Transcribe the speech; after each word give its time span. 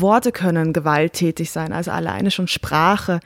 Worte 0.00 0.32
können 0.32 0.72
gewalttätig 0.72 1.50
sein, 1.50 1.72
also 1.72 1.90
alleine 1.90 2.30
schon 2.30 2.48
Sprache. 2.48 3.20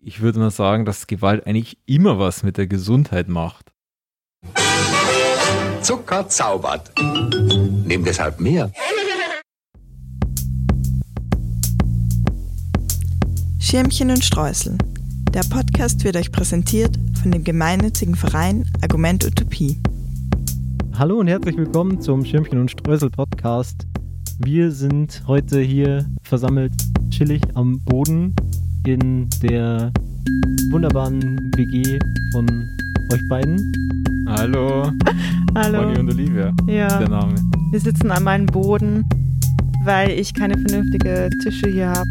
Ich 0.00 0.20
würde 0.20 0.38
mal 0.38 0.50
sagen, 0.50 0.84
dass 0.84 1.06
Gewalt 1.06 1.46
eigentlich 1.46 1.78
immer 1.86 2.18
was 2.18 2.42
mit 2.42 2.56
der 2.56 2.66
Gesundheit 2.66 3.28
macht. 3.28 3.72
Zucker 5.80 6.28
zaubert. 6.28 6.92
Nimm 6.98 8.04
deshalb 8.04 8.40
mehr. 8.40 8.70
Schirmchen 13.58 14.10
und 14.10 14.24
Streusel. 14.24 14.76
Der 15.32 15.44
Podcast 15.44 16.04
wird 16.04 16.16
euch 16.16 16.30
präsentiert 16.30 16.94
von 17.22 17.30
dem 17.30 17.42
gemeinnützigen 17.42 18.14
Verein 18.14 18.70
Argument 18.82 19.24
Utopie. 19.24 19.80
Hallo 20.98 21.18
und 21.18 21.28
herzlich 21.28 21.56
willkommen 21.56 22.00
zum 22.00 22.24
Schirmchen 22.24 22.60
und 22.60 22.70
Streusel 22.70 23.08
Podcast. 23.08 23.86
Wir 24.44 24.72
sind 24.72 25.22
heute 25.28 25.60
hier 25.60 26.04
versammelt 26.22 26.72
chillig 27.10 27.40
am 27.54 27.78
Boden 27.84 28.34
in 28.84 29.28
der 29.40 29.92
wunderbaren 30.70 31.52
WG 31.54 32.00
von 32.32 32.46
euch 33.12 33.28
beiden. 33.28 34.26
Hallo. 34.28 34.90
Hallo. 35.54 35.82
Bonnie 35.82 35.98
und 36.00 36.10
Olivia. 36.10 36.52
Ja. 36.66 36.98
Der 36.98 37.08
Name. 37.08 37.34
Wir 37.70 37.78
sitzen 37.78 38.10
an 38.10 38.24
meinem 38.24 38.46
Boden, 38.46 39.04
weil 39.84 40.10
ich 40.10 40.34
keine 40.34 40.58
vernünftige 40.58 41.30
Tische 41.44 41.68
hier 41.68 41.90
habe. 41.90 42.10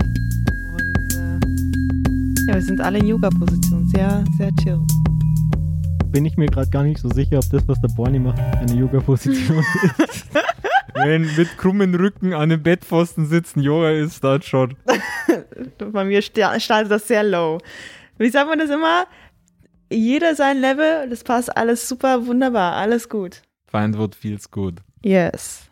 Und 0.71 1.13
äh, 1.13 2.47
ja, 2.47 2.55
wir 2.55 2.61
sind 2.61 2.79
alle 2.79 2.99
in 2.99 3.07
Yoga-Position. 3.07 3.89
Sehr, 3.89 4.23
sehr 4.37 4.51
chill. 4.63 4.79
Bin 6.11 6.23
ich 6.25 6.37
mir 6.37 6.45
gerade 6.45 6.69
gar 6.69 6.83
nicht 6.83 6.99
so 6.99 7.09
sicher, 7.09 7.39
ob 7.39 7.49
das, 7.49 7.67
was 7.67 7.81
der 7.81 7.89
Bonnie 7.89 8.19
macht, 8.19 8.39
eine 8.39 8.73
Yoga-Position 8.73 9.57
ist. 9.97 10.27
Wenn 10.93 11.21
mit 11.35 11.57
krummen 11.57 11.95
Rücken 11.95 12.33
an 12.33 12.49
dem 12.49 12.61
Bettpfosten 12.63 13.25
sitzen 13.25 13.61
Yoga 13.61 13.91
ist, 13.91 14.23
das 14.23 14.45
schon. 14.45 14.75
Bei 15.91 16.03
mir 16.03 16.21
sta- 16.21 16.59
startet 16.59 16.91
das 16.91 17.07
sehr 17.07 17.23
low. 17.23 17.59
Wie 18.17 18.29
sagt 18.29 18.49
man 18.49 18.59
das 18.59 18.69
immer? 18.69 19.05
Jeder 19.91 20.35
sein 20.35 20.59
Level, 20.59 21.09
das 21.09 21.23
passt 21.23 21.55
alles 21.55 21.87
super, 21.87 22.25
wunderbar, 22.27 22.73
alles 22.73 23.09
gut. 23.09 23.41
Feindwort 23.67 24.15
feels 24.15 24.51
good. 24.51 24.75
Yes. 25.03 25.69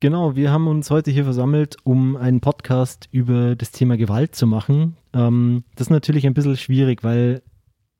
Genau, 0.00 0.36
wir 0.36 0.50
haben 0.52 0.68
uns 0.68 0.90
heute 0.90 1.10
hier 1.10 1.24
versammelt, 1.24 1.76
um 1.84 2.16
einen 2.16 2.40
Podcast 2.40 3.08
über 3.12 3.56
das 3.56 3.72
Thema 3.72 3.96
Gewalt 3.96 4.34
zu 4.34 4.46
machen. 4.46 4.96
Ähm, 5.14 5.64
das 5.74 5.86
ist 5.86 5.90
natürlich 5.90 6.26
ein 6.26 6.34
bisschen 6.34 6.56
schwierig, 6.56 7.02
weil 7.02 7.42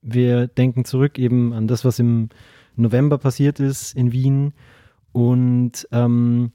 wir 0.03 0.47
denken 0.47 0.85
zurück 0.85 1.19
eben 1.19 1.53
an 1.55 1.67
das, 1.67 1.85
was 1.85 1.99
im 1.99 2.29
November 2.77 3.17
passiert 3.19 3.59
ist 3.61 3.97
in 3.97 4.13
Wien. 4.13 4.53
Und 5.17 5.89
ähm, 5.93 6.53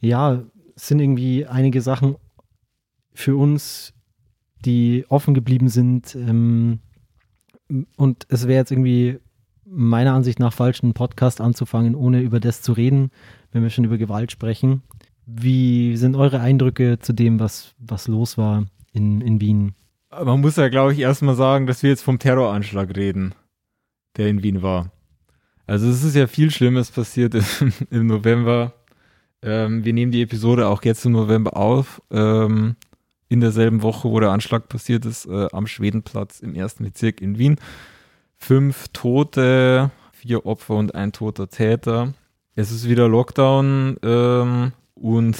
ja, 0.00 0.42
es 0.74 0.88
sind 0.88 1.00
irgendwie 1.00 1.44
einige 1.44 1.82
Sachen 1.82 2.16
für 3.12 3.36
uns, 3.36 3.92
die 4.64 5.04
offen 5.10 5.34
geblieben 5.34 5.68
sind. 5.68 6.14
Ähm, 6.14 6.78
und 7.98 8.24
es 8.30 8.48
wäre 8.48 8.58
jetzt 8.58 8.70
irgendwie 8.70 9.18
meiner 9.66 10.14
Ansicht 10.14 10.38
nach 10.38 10.54
falsch, 10.54 10.82
einen 10.82 10.94
Podcast 10.94 11.42
anzufangen, 11.42 11.94
ohne 11.94 12.22
über 12.22 12.40
das 12.40 12.62
zu 12.62 12.72
reden, 12.72 13.10
wenn 13.52 13.62
wir 13.62 13.68
schon 13.68 13.84
über 13.84 13.98
Gewalt 13.98 14.32
sprechen. 14.32 14.80
Wie 15.26 15.94
sind 15.98 16.16
eure 16.16 16.40
Eindrücke 16.40 17.00
zu 17.00 17.12
dem, 17.12 17.38
was, 17.38 17.74
was 17.76 18.08
los 18.08 18.38
war 18.38 18.64
in, 18.94 19.20
in 19.20 19.42
Wien? 19.42 19.74
Man 20.10 20.40
muss 20.40 20.56
ja, 20.56 20.70
glaube 20.70 20.94
ich, 20.94 21.00
erstmal 21.00 21.34
sagen, 21.34 21.66
dass 21.66 21.82
wir 21.82 21.90
jetzt 21.90 22.02
vom 22.02 22.18
Terroranschlag 22.18 22.96
reden, 22.96 23.34
der 24.16 24.28
in 24.28 24.42
Wien 24.42 24.62
war. 24.62 24.90
Also 25.70 25.88
es 25.88 26.02
ist 26.02 26.16
ja 26.16 26.26
viel 26.26 26.50
Schlimmes 26.50 26.90
passiert 26.90 27.32
im, 27.36 27.44
im 27.90 28.08
November. 28.08 28.72
Ähm, 29.40 29.84
wir 29.84 29.92
nehmen 29.92 30.10
die 30.10 30.22
Episode 30.22 30.66
auch 30.66 30.82
jetzt 30.82 31.06
im 31.06 31.12
November 31.12 31.56
auf. 31.56 32.02
Ähm, 32.10 32.74
in 33.28 33.38
derselben 33.38 33.80
Woche, 33.82 34.10
wo 34.10 34.18
der 34.18 34.32
Anschlag 34.32 34.68
passiert 34.68 35.06
ist, 35.06 35.26
äh, 35.26 35.46
am 35.52 35.68
Schwedenplatz 35.68 36.40
im 36.40 36.56
ersten 36.56 36.82
Bezirk 36.82 37.20
in 37.20 37.38
Wien. 37.38 37.54
Fünf 38.36 38.88
Tote, 38.92 39.92
vier 40.10 40.44
Opfer 40.44 40.74
und 40.74 40.96
ein 40.96 41.12
toter 41.12 41.48
Täter. 41.48 42.14
Es 42.56 42.72
ist 42.72 42.88
wieder 42.88 43.08
Lockdown 43.08 43.96
ähm, 44.02 44.72
und 44.94 45.36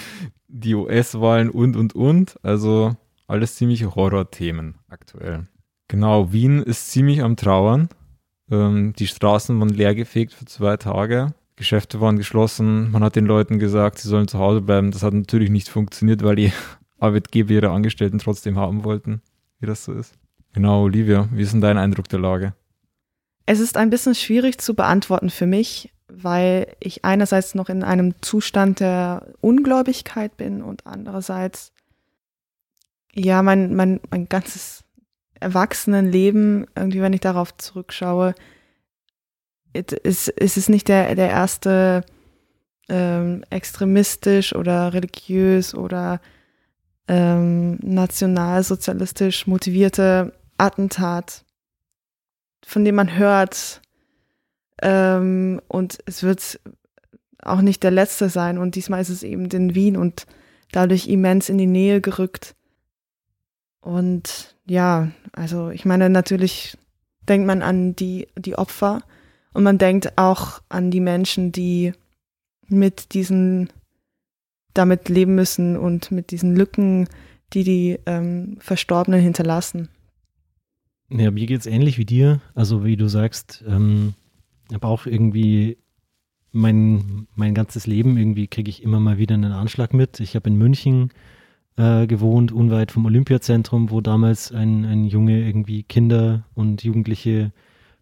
die 0.48 0.74
US-Wahlen 0.76 1.50
und, 1.50 1.76
und, 1.76 1.94
und. 1.94 2.36
Also 2.42 2.96
alles 3.26 3.56
ziemliche 3.56 3.94
Horrorthemen 3.94 4.76
aktuell. 4.88 5.46
Genau, 5.88 6.32
Wien 6.32 6.62
ist 6.62 6.90
ziemlich 6.90 7.22
am 7.22 7.36
Trauern. 7.36 7.90
Ähm, 8.50 8.92
die 8.98 9.06
Straßen 9.06 9.58
waren 9.58 9.68
leergefegt 9.68 10.32
für 10.32 10.44
zwei 10.44 10.76
Tage. 10.76 11.34
Geschäfte 11.56 12.00
waren 12.00 12.16
geschlossen. 12.18 12.90
Man 12.90 13.04
hat 13.04 13.16
den 13.16 13.26
Leuten 13.26 13.58
gesagt, 13.58 13.98
sie 13.98 14.08
sollen 14.08 14.28
zu 14.28 14.38
Hause 14.38 14.60
bleiben. 14.60 14.90
Das 14.90 15.02
hat 15.02 15.14
natürlich 15.14 15.50
nicht 15.50 15.68
funktioniert, 15.68 16.22
weil 16.22 16.36
die 16.36 16.52
Arbeitgeber 16.98 17.52
ihre 17.52 17.70
Angestellten 17.70 18.18
trotzdem 18.18 18.58
haben 18.58 18.84
wollten, 18.84 19.22
wie 19.60 19.66
das 19.66 19.84
so 19.84 19.92
ist. 19.92 20.14
Genau, 20.52 20.82
Olivia, 20.82 21.28
wie 21.32 21.42
ist 21.42 21.52
denn 21.52 21.60
dein 21.60 21.78
Eindruck 21.78 22.08
der 22.08 22.20
Lage? 22.20 22.54
Es 23.46 23.60
ist 23.60 23.76
ein 23.76 23.90
bisschen 23.90 24.14
schwierig 24.14 24.58
zu 24.58 24.74
beantworten 24.74 25.30
für 25.30 25.46
mich, 25.46 25.92
weil 26.08 26.68
ich 26.80 27.04
einerseits 27.04 27.54
noch 27.54 27.68
in 27.68 27.82
einem 27.82 28.14
Zustand 28.22 28.80
der 28.80 29.26
Ungläubigkeit 29.40 30.36
bin 30.36 30.62
und 30.62 30.86
andererseits 30.86 31.72
ja 33.12 33.42
mein, 33.42 33.74
mein, 33.74 34.00
mein 34.10 34.28
ganzes 34.28 34.83
Erwachsenenleben, 35.44 36.66
irgendwie, 36.74 37.02
wenn 37.02 37.12
ich 37.12 37.20
darauf 37.20 37.56
zurückschaue, 37.56 38.34
ist, 39.72 40.28
ist 40.28 40.56
es 40.56 40.68
nicht 40.68 40.88
der, 40.88 41.14
der 41.14 41.28
erste 41.28 42.04
ähm, 42.88 43.44
extremistisch 43.50 44.54
oder 44.54 44.92
religiös 44.94 45.74
oder 45.74 46.20
ähm, 47.08 47.78
nationalsozialistisch 47.82 49.46
motivierte 49.46 50.32
Attentat, 50.56 51.44
von 52.64 52.84
dem 52.84 52.94
man 52.94 53.16
hört. 53.16 53.82
Ähm, 54.80 55.60
und 55.68 55.98
es 56.06 56.22
wird 56.22 56.60
auch 57.42 57.60
nicht 57.60 57.82
der 57.82 57.90
letzte 57.90 58.30
sein. 58.30 58.56
Und 58.56 58.76
diesmal 58.76 59.02
ist 59.02 59.10
es 59.10 59.22
eben 59.22 59.46
in 59.46 59.74
Wien 59.74 59.96
und 59.96 60.26
dadurch 60.72 61.08
immens 61.08 61.50
in 61.50 61.58
die 61.58 61.66
Nähe 61.66 62.00
gerückt. 62.00 62.54
Und 63.84 64.56
ja, 64.64 65.10
also 65.32 65.68
ich 65.68 65.84
meine, 65.84 66.08
natürlich 66.08 66.78
denkt 67.28 67.46
man 67.46 67.60
an 67.60 67.94
die, 67.94 68.28
die 68.34 68.56
Opfer 68.56 69.02
und 69.52 69.62
man 69.62 69.76
denkt 69.76 70.16
auch 70.16 70.62
an 70.70 70.90
die 70.90 71.00
Menschen, 71.00 71.52
die 71.52 71.92
mit 72.66 73.12
diesen, 73.12 73.68
damit 74.72 75.10
leben 75.10 75.34
müssen 75.34 75.76
und 75.76 76.10
mit 76.10 76.30
diesen 76.30 76.56
Lücken, 76.56 77.08
die 77.52 77.62
die 77.62 77.98
ähm, 78.06 78.56
Verstorbenen 78.58 79.20
hinterlassen. 79.20 79.90
Ja, 81.10 81.30
mir 81.30 81.46
geht's 81.46 81.66
ähnlich 81.66 81.98
wie 81.98 82.06
dir. 82.06 82.40
Also 82.54 82.86
wie 82.86 82.96
du 82.96 83.06
sagst, 83.06 83.62
ähm, 83.68 84.14
ich 84.70 84.74
habe 84.74 84.86
auch 84.86 85.04
irgendwie 85.04 85.76
mein, 86.52 87.26
mein 87.34 87.52
ganzes 87.52 87.86
Leben 87.86 88.16
irgendwie 88.16 88.46
kriege 88.46 88.70
ich 88.70 88.82
immer 88.82 88.98
mal 88.98 89.18
wieder 89.18 89.34
einen 89.34 89.52
Anschlag 89.52 89.92
mit. 89.92 90.20
Ich 90.20 90.36
habe 90.36 90.48
in 90.48 90.56
München 90.56 91.10
äh, 91.76 92.06
gewohnt, 92.06 92.52
unweit 92.52 92.92
vom 92.92 93.06
Olympiazentrum, 93.06 93.90
wo 93.90 94.00
damals 94.00 94.52
ein, 94.52 94.84
ein 94.84 95.04
Junge 95.04 95.44
irgendwie 95.44 95.82
Kinder 95.82 96.44
und 96.54 96.84
Jugendliche 96.84 97.52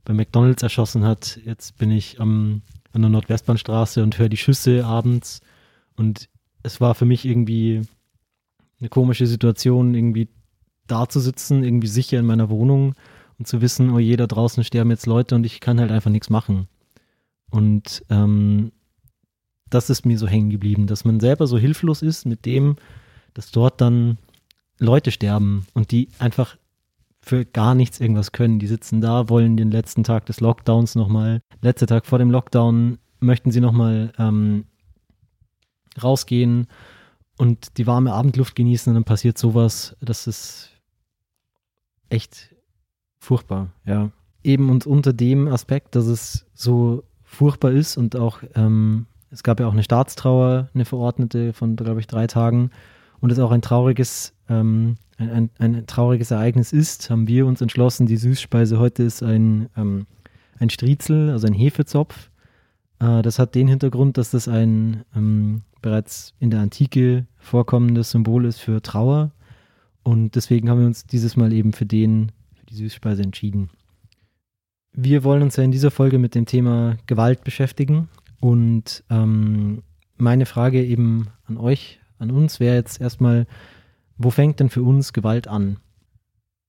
bei 0.04 0.12
McDonalds 0.12 0.62
erschossen 0.62 1.04
hat. 1.04 1.40
Jetzt 1.44 1.78
bin 1.78 1.90
ich 1.90 2.20
am, 2.20 2.62
an 2.92 3.02
der 3.02 3.10
Nordwestbahnstraße 3.10 4.02
und 4.02 4.18
höre 4.18 4.28
die 4.28 4.36
Schüsse 4.36 4.84
abends. 4.84 5.40
Und 5.96 6.28
es 6.62 6.80
war 6.80 6.94
für 6.94 7.04
mich 7.04 7.24
irgendwie 7.24 7.82
eine 8.80 8.88
komische 8.88 9.26
Situation, 9.26 9.94
irgendwie 9.94 10.28
da 10.86 11.08
zu 11.08 11.20
sitzen, 11.20 11.62
irgendwie 11.62 11.86
sicher 11.86 12.18
in 12.18 12.26
meiner 12.26 12.50
Wohnung 12.50 12.94
und 13.38 13.46
zu 13.46 13.60
wissen, 13.60 13.90
oh 13.90 13.98
je, 13.98 14.16
da 14.16 14.26
draußen 14.26 14.64
sterben 14.64 14.90
jetzt 14.90 15.06
Leute 15.06 15.34
und 15.34 15.44
ich 15.44 15.60
kann 15.60 15.80
halt 15.80 15.90
einfach 15.90 16.10
nichts 16.10 16.30
machen. 16.30 16.68
Und 17.50 18.04
ähm, 18.10 18.72
das 19.70 19.88
ist 19.88 20.04
mir 20.04 20.18
so 20.18 20.26
hängen 20.26 20.50
geblieben, 20.50 20.86
dass 20.86 21.04
man 21.04 21.20
selber 21.20 21.46
so 21.46 21.58
hilflos 21.58 22.02
ist 22.02 22.26
mit 22.26 22.44
dem, 22.44 22.76
dass 23.34 23.50
dort 23.50 23.80
dann 23.80 24.18
Leute 24.78 25.10
sterben 25.10 25.66
und 25.74 25.90
die 25.90 26.08
einfach 26.18 26.56
für 27.20 27.44
gar 27.44 27.74
nichts 27.74 28.00
irgendwas 28.00 28.32
können. 28.32 28.58
Die 28.58 28.66
sitzen 28.66 29.00
da, 29.00 29.28
wollen 29.28 29.56
den 29.56 29.70
letzten 29.70 30.02
Tag 30.02 30.26
des 30.26 30.40
Lockdowns 30.40 30.96
nochmal, 30.96 31.40
letzter 31.60 31.86
Tag 31.86 32.06
vor 32.06 32.18
dem 32.18 32.30
Lockdown, 32.30 32.98
möchten 33.20 33.52
sie 33.52 33.60
nochmal 33.60 34.12
ähm, 34.18 34.64
rausgehen 36.02 36.66
und 37.38 37.78
die 37.78 37.86
warme 37.86 38.12
Abendluft 38.12 38.56
genießen 38.56 38.90
und 38.90 38.94
dann 38.94 39.04
passiert 39.04 39.38
sowas, 39.38 39.96
das 40.00 40.26
ist 40.26 40.70
echt 42.08 42.54
furchtbar, 43.18 43.72
ja. 43.86 44.10
Eben 44.44 44.70
und 44.70 44.86
unter 44.86 45.12
dem 45.12 45.46
Aspekt, 45.46 45.94
dass 45.94 46.06
es 46.06 46.46
so 46.52 47.04
furchtbar 47.22 47.70
ist 47.70 47.96
und 47.96 48.16
auch, 48.16 48.42
ähm, 48.56 49.06
es 49.30 49.44
gab 49.44 49.60
ja 49.60 49.68
auch 49.68 49.72
eine 49.72 49.84
Staatstrauer, 49.84 50.68
eine 50.74 50.84
verordnete 50.84 51.52
von, 51.52 51.76
glaube 51.76 52.00
ich, 52.00 52.08
drei 52.08 52.26
Tagen 52.26 52.70
und 53.22 53.30
es 53.30 53.38
auch 53.38 53.52
ein 53.52 53.62
trauriges, 53.62 54.34
ähm, 54.48 54.96
ein, 55.16 55.30
ein, 55.30 55.50
ein 55.58 55.86
trauriges 55.86 56.32
Ereignis 56.32 56.72
ist, 56.72 57.08
haben 57.08 57.28
wir 57.28 57.46
uns 57.46 57.60
entschlossen, 57.60 58.06
die 58.06 58.16
Süßspeise 58.16 58.80
heute 58.80 59.04
ist 59.04 59.22
ein, 59.22 59.70
ähm, 59.76 60.06
ein 60.58 60.68
Striezel, 60.68 61.30
also 61.30 61.46
ein 61.46 61.54
Hefezopf. 61.54 62.30
Äh, 62.98 63.22
das 63.22 63.38
hat 63.38 63.54
den 63.54 63.68
Hintergrund, 63.68 64.18
dass 64.18 64.32
das 64.32 64.48
ein 64.48 65.04
ähm, 65.14 65.62
bereits 65.80 66.34
in 66.40 66.50
der 66.50 66.60
Antike 66.60 67.26
vorkommendes 67.38 68.10
Symbol 68.10 68.44
ist 68.44 68.58
für 68.58 68.82
Trauer. 68.82 69.30
Und 70.02 70.34
deswegen 70.34 70.68
haben 70.68 70.80
wir 70.80 70.86
uns 70.86 71.06
dieses 71.06 71.36
Mal 71.36 71.52
eben 71.52 71.72
für 71.72 71.86
den, 71.86 72.32
für 72.54 72.66
die 72.66 72.74
Süßspeise 72.74 73.22
entschieden. 73.22 73.70
Wir 74.92 75.22
wollen 75.22 75.42
uns 75.42 75.54
ja 75.54 75.62
in 75.62 75.70
dieser 75.70 75.92
Folge 75.92 76.18
mit 76.18 76.34
dem 76.34 76.44
Thema 76.44 76.96
Gewalt 77.06 77.44
beschäftigen. 77.44 78.08
Und 78.40 79.04
ähm, 79.10 79.84
meine 80.16 80.44
Frage 80.44 80.84
eben 80.84 81.28
an 81.46 81.56
euch, 81.56 82.00
an 82.22 82.30
uns, 82.30 82.60
wäre 82.60 82.76
jetzt 82.76 83.00
erstmal, 83.00 83.46
wo 84.16 84.30
fängt 84.30 84.60
denn 84.60 84.70
für 84.70 84.82
uns 84.82 85.12
Gewalt 85.12 85.48
an? 85.48 85.78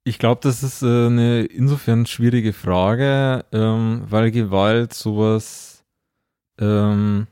Ich 0.04 0.20
glaube, 0.20 0.42
das 0.44 0.64
ist 0.64 0.84
äh, 0.84 1.06
eine 1.06 1.46
insofern 1.46 2.06
schwierige 2.06 2.52
Frage, 2.52 3.46
ähm, 3.54 4.04
weil 4.10 4.32
Gewalt 4.32 4.94
sowas, 4.94 5.86
ähm, 6.60 7.28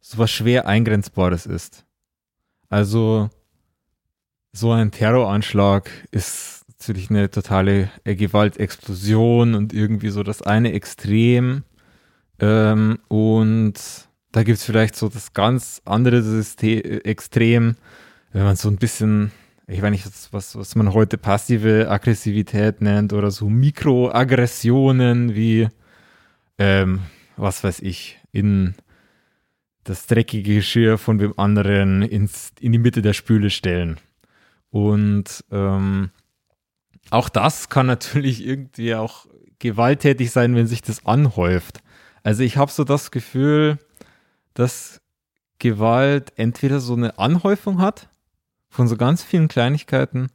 sowas 0.00 0.30
schwer 0.32 0.66
eingrenzbares 0.66 1.46
ist. 1.46 1.84
Also 2.68 3.30
so 4.52 4.72
ein 4.72 4.90
Terroranschlag 4.90 5.88
ist 6.10 6.64
natürlich 6.68 7.10
eine 7.10 7.30
totale 7.30 7.90
äh, 8.04 8.16
Gewaltexplosion 8.16 9.54
und 9.54 9.72
irgendwie 9.72 10.08
so 10.08 10.24
das 10.24 10.42
eine 10.42 10.72
Extrem. 10.72 11.62
Ähm, 12.40 12.98
und 13.08 13.74
da 14.32 14.42
gibt 14.42 14.58
es 14.58 14.64
vielleicht 14.64 14.96
so 14.96 15.08
das 15.08 15.32
ganz 15.32 15.80
andere 15.84 16.22
System, 16.22 16.82
Extrem, 17.04 17.76
wenn 18.32 18.44
man 18.44 18.56
so 18.56 18.68
ein 18.68 18.76
bisschen 18.76 19.32
ich 19.68 19.82
weiß 19.82 19.90
nicht, 19.90 20.06
was, 20.30 20.56
was 20.56 20.76
man 20.76 20.92
heute 20.92 21.18
passive 21.18 21.90
Aggressivität 21.90 22.80
nennt 22.80 23.12
oder 23.12 23.30
so 23.30 23.48
Mikroaggressionen 23.48 25.34
wie, 25.34 25.68
ähm, 26.58 27.00
was 27.36 27.64
weiß 27.64 27.80
ich, 27.80 28.18
in 28.30 28.74
das 29.82 30.06
dreckige 30.06 30.54
Geschirr 30.56 30.98
von 30.98 31.18
dem 31.18 31.36
anderen 31.38 32.02
ins, 32.02 32.52
in 32.60 32.72
die 32.72 32.78
Mitte 32.78 33.02
der 33.02 33.12
Spüle 33.12 33.50
stellen. 33.50 33.98
Und 34.70 35.44
ähm, 35.50 36.10
auch 37.10 37.28
das 37.28 37.68
kann 37.68 37.86
natürlich 37.86 38.46
irgendwie 38.46 38.94
auch 38.94 39.26
gewalttätig 39.58 40.30
sein, 40.30 40.54
wenn 40.54 40.66
sich 40.66 40.82
das 40.82 41.06
anhäuft. 41.06 41.82
Also 42.22 42.42
ich 42.42 42.56
habe 42.56 42.70
so 42.70 42.84
das 42.84 43.10
Gefühl, 43.10 43.78
dass 44.56 45.00
Gewalt 45.58 46.32
entweder 46.36 46.80
so 46.80 46.94
eine 46.94 47.18
Anhäufung 47.18 47.80
hat, 47.80 48.08
von 48.68 48.88
so 48.88 48.96
ganz 48.96 49.22
vielen 49.22 49.48
Kleinigkeiten 49.48 50.28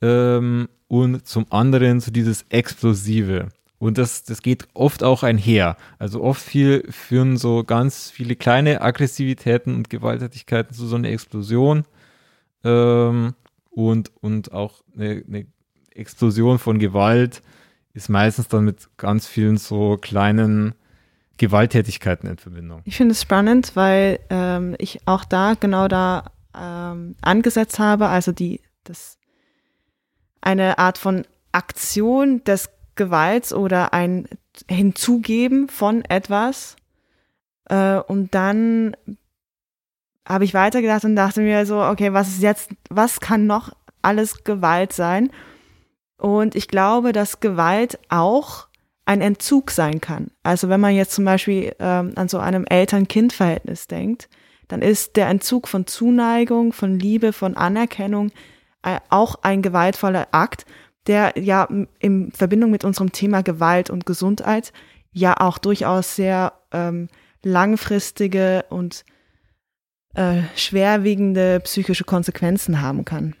ähm, 0.00 0.68
und 0.88 1.26
zum 1.26 1.46
anderen 1.50 2.00
so 2.00 2.10
dieses 2.10 2.44
Explosive. 2.48 3.48
Und 3.78 3.98
das, 3.98 4.24
das 4.24 4.42
geht 4.42 4.68
oft 4.74 5.02
auch 5.02 5.22
einher. 5.22 5.76
Also 5.98 6.22
oft 6.22 6.40
viel 6.40 6.84
führen 6.90 7.36
so 7.36 7.64
ganz 7.64 8.10
viele 8.10 8.36
kleine 8.36 8.80
Aggressivitäten 8.80 9.74
und 9.74 9.90
Gewalttätigkeiten 9.90 10.74
zu 10.74 10.86
so 10.86 10.96
einer 10.96 11.08
Explosion. 11.08 11.84
Ähm, 12.62 13.34
und, 13.70 14.12
und 14.20 14.52
auch 14.52 14.82
eine, 14.94 15.24
eine 15.26 15.46
Explosion 15.90 16.58
von 16.58 16.78
Gewalt 16.78 17.42
ist 17.92 18.08
meistens 18.08 18.48
dann 18.48 18.64
mit 18.64 18.88
ganz 18.96 19.26
vielen 19.26 19.56
so 19.56 19.96
kleinen 19.96 20.74
Gewalttätigkeiten 21.42 22.30
in 22.30 22.38
Verbindung. 22.38 22.82
Ich 22.84 22.96
finde 22.96 23.12
es 23.12 23.22
spannend, 23.22 23.72
weil 23.74 24.20
ähm, 24.30 24.76
ich 24.78 25.00
auch 25.08 25.24
da 25.24 25.54
genau 25.58 25.88
da 25.88 26.30
ähm, 26.56 27.16
angesetzt 27.20 27.80
habe, 27.80 28.06
also 28.06 28.30
die, 28.30 28.60
das, 28.84 29.18
eine 30.40 30.78
Art 30.78 30.98
von 30.98 31.26
Aktion 31.50 32.44
des 32.44 32.70
Gewalts 32.94 33.52
oder 33.52 33.92
ein 33.92 34.28
Hinzugeben 34.70 35.68
von 35.68 36.04
etwas. 36.04 36.76
Äh, 37.68 37.96
und 37.96 38.36
dann 38.36 38.96
habe 40.24 40.44
ich 40.44 40.54
weitergedacht 40.54 41.04
und 41.04 41.16
dachte 41.16 41.40
mir 41.40 41.66
so, 41.66 41.82
okay, 41.82 42.12
was 42.12 42.28
ist 42.28 42.42
jetzt, 42.42 42.70
was 42.88 43.18
kann 43.18 43.48
noch 43.48 43.72
alles 44.00 44.44
Gewalt 44.44 44.92
sein? 44.92 45.32
Und 46.18 46.54
ich 46.54 46.68
glaube, 46.68 47.10
dass 47.12 47.40
Gewalt 47.40 47.98
auch 48.10 48.68
ein 49.04 49.20
Entzug 49.20 49.70
sein 49.70 50.00
kann. 50.00 50.30
Also 50.42 50.68
wenn 50.68 50.80
man 50.80 50.94
jetzt 50.94 51.12
zum 51.12 51.24
Beispiel 51.24 51.74
ähm, 51.78 52.12
an 52.16 52.28
so 52.28 52.38
einem 52.38 52.64
Eltern-Kind-Verhältnis 52.64 53.86
denkt, 53.86 54.28
dann 54.68 54.80
ist 54.80 55.16
der 55.16 55.28
Entzug 55.28 55.68
von 55.68 55.86
Zuneigung, 55.86 56.72
von 56.72 56.98
Liebe, 56.98 57.32
von 57.32 57.56
Anerkennung 57.56 58.30
äh, 58.82 58.98
auch 59.10 59.36
ein 59.42 59.62
gewaltvoller 59.62 60.28
Akt, 60.32 60.64
der 61.06 61.34
ja 61.36 61.68
in 61.98 62.30
Verbindung 62.32 62.70
mit 62.70 62.84
unserem 62.84 63.12
Thema 63.12 63.42
Gewalt 63.42 63.90
und 63.90 64.06
Gesundheit 64.06 64.72
ja 65.12 65.34
auch 65.38 65.58
durchaus 65.58 66.16
sehr 66.16 66.52
ähm, 66.72 67.08
langfristige 67.42 68.64
und 68.70 69.04
äh, 70.14 70.42
schwerwiegende 70.54 71.60
psychische 71.60 72.04
Konsequenzen 72.04 72.80
haben 72.80 73.04
kann. 73.04 73.34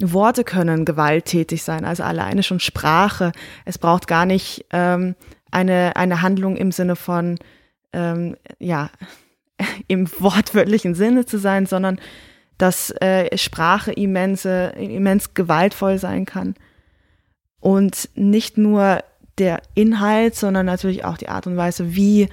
Worte 0.00 0.44
können 0.44 0.84
gewalttätig 0.84 1.62
sein, 1.62 1.84
also 1.84 2.02
alleine 2.02 2.42
schon 2.42 2.60
Sprache. 2.60 3.32
Es 3.64 3.78
braucht 3.78 4.06
gar 4.06 4.26
nicht 4.26 4.66
ähm, 4.72 5.14
eine, 5.50 5.96
eine 5.96 6.22
Handlung 6.22 6.56
im 6.56 6.72
Sinne 6.72 6.96
von, 6.96 7.38
ähm, 7.92 8.36
ja, 8.58 8.90
im 9.88 10.10
wortwörtlichen 10.18 10.94
Sinne 10.94 11.26
zu 11.26 11.38
sein, 11.38 11.66
sondern 11.66 11.98
dass 12.58 12.90
äh, 13.00 13.36
Sprache 13.38 13.92
immense, 13.92 14.72
immens 14.76 15.34
gewaltvoll 15.34 15.98
sein 15.98 16.26
kann. 16.26 16.54
Und 17.58 18.08
nicht 18.14 18.58
nur 18.58 19.02
der 19.38 19.62
Inhalt, 19.74 20.34
sondern 20.34 20.66
natürlich 20.66 21.04
auch 21.04 21.16
die 21.16 21.28
Art 21.28 21.46
und 21.46 21.56
Weise, 21.56 21.94
wie 21.94 22.28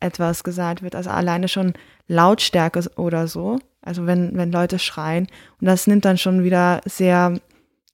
etwas 0.00 0.44
gesagt 0.44 0.82
wird. 0.82 0.94
Also 0.94 1.10
alleine 1.10 1.48
schon 1.48 1.74
Lautstärke 2.08 2.80
oder 2.96 3.28
so. 3.28 3.58
Also 3.80 4.06
wenn, 4.06 4.36
wenn 4.36 4.52
Leute 4.52 4.78
schreien. 4.78 5.26
Und 5.60 5.66
das 5.66 5.86
nimmt 5.86 6.04
dann 6.04 6.18
schon 6.18 6.44
wieder 6.44 6.80
sehr 6.84 7.40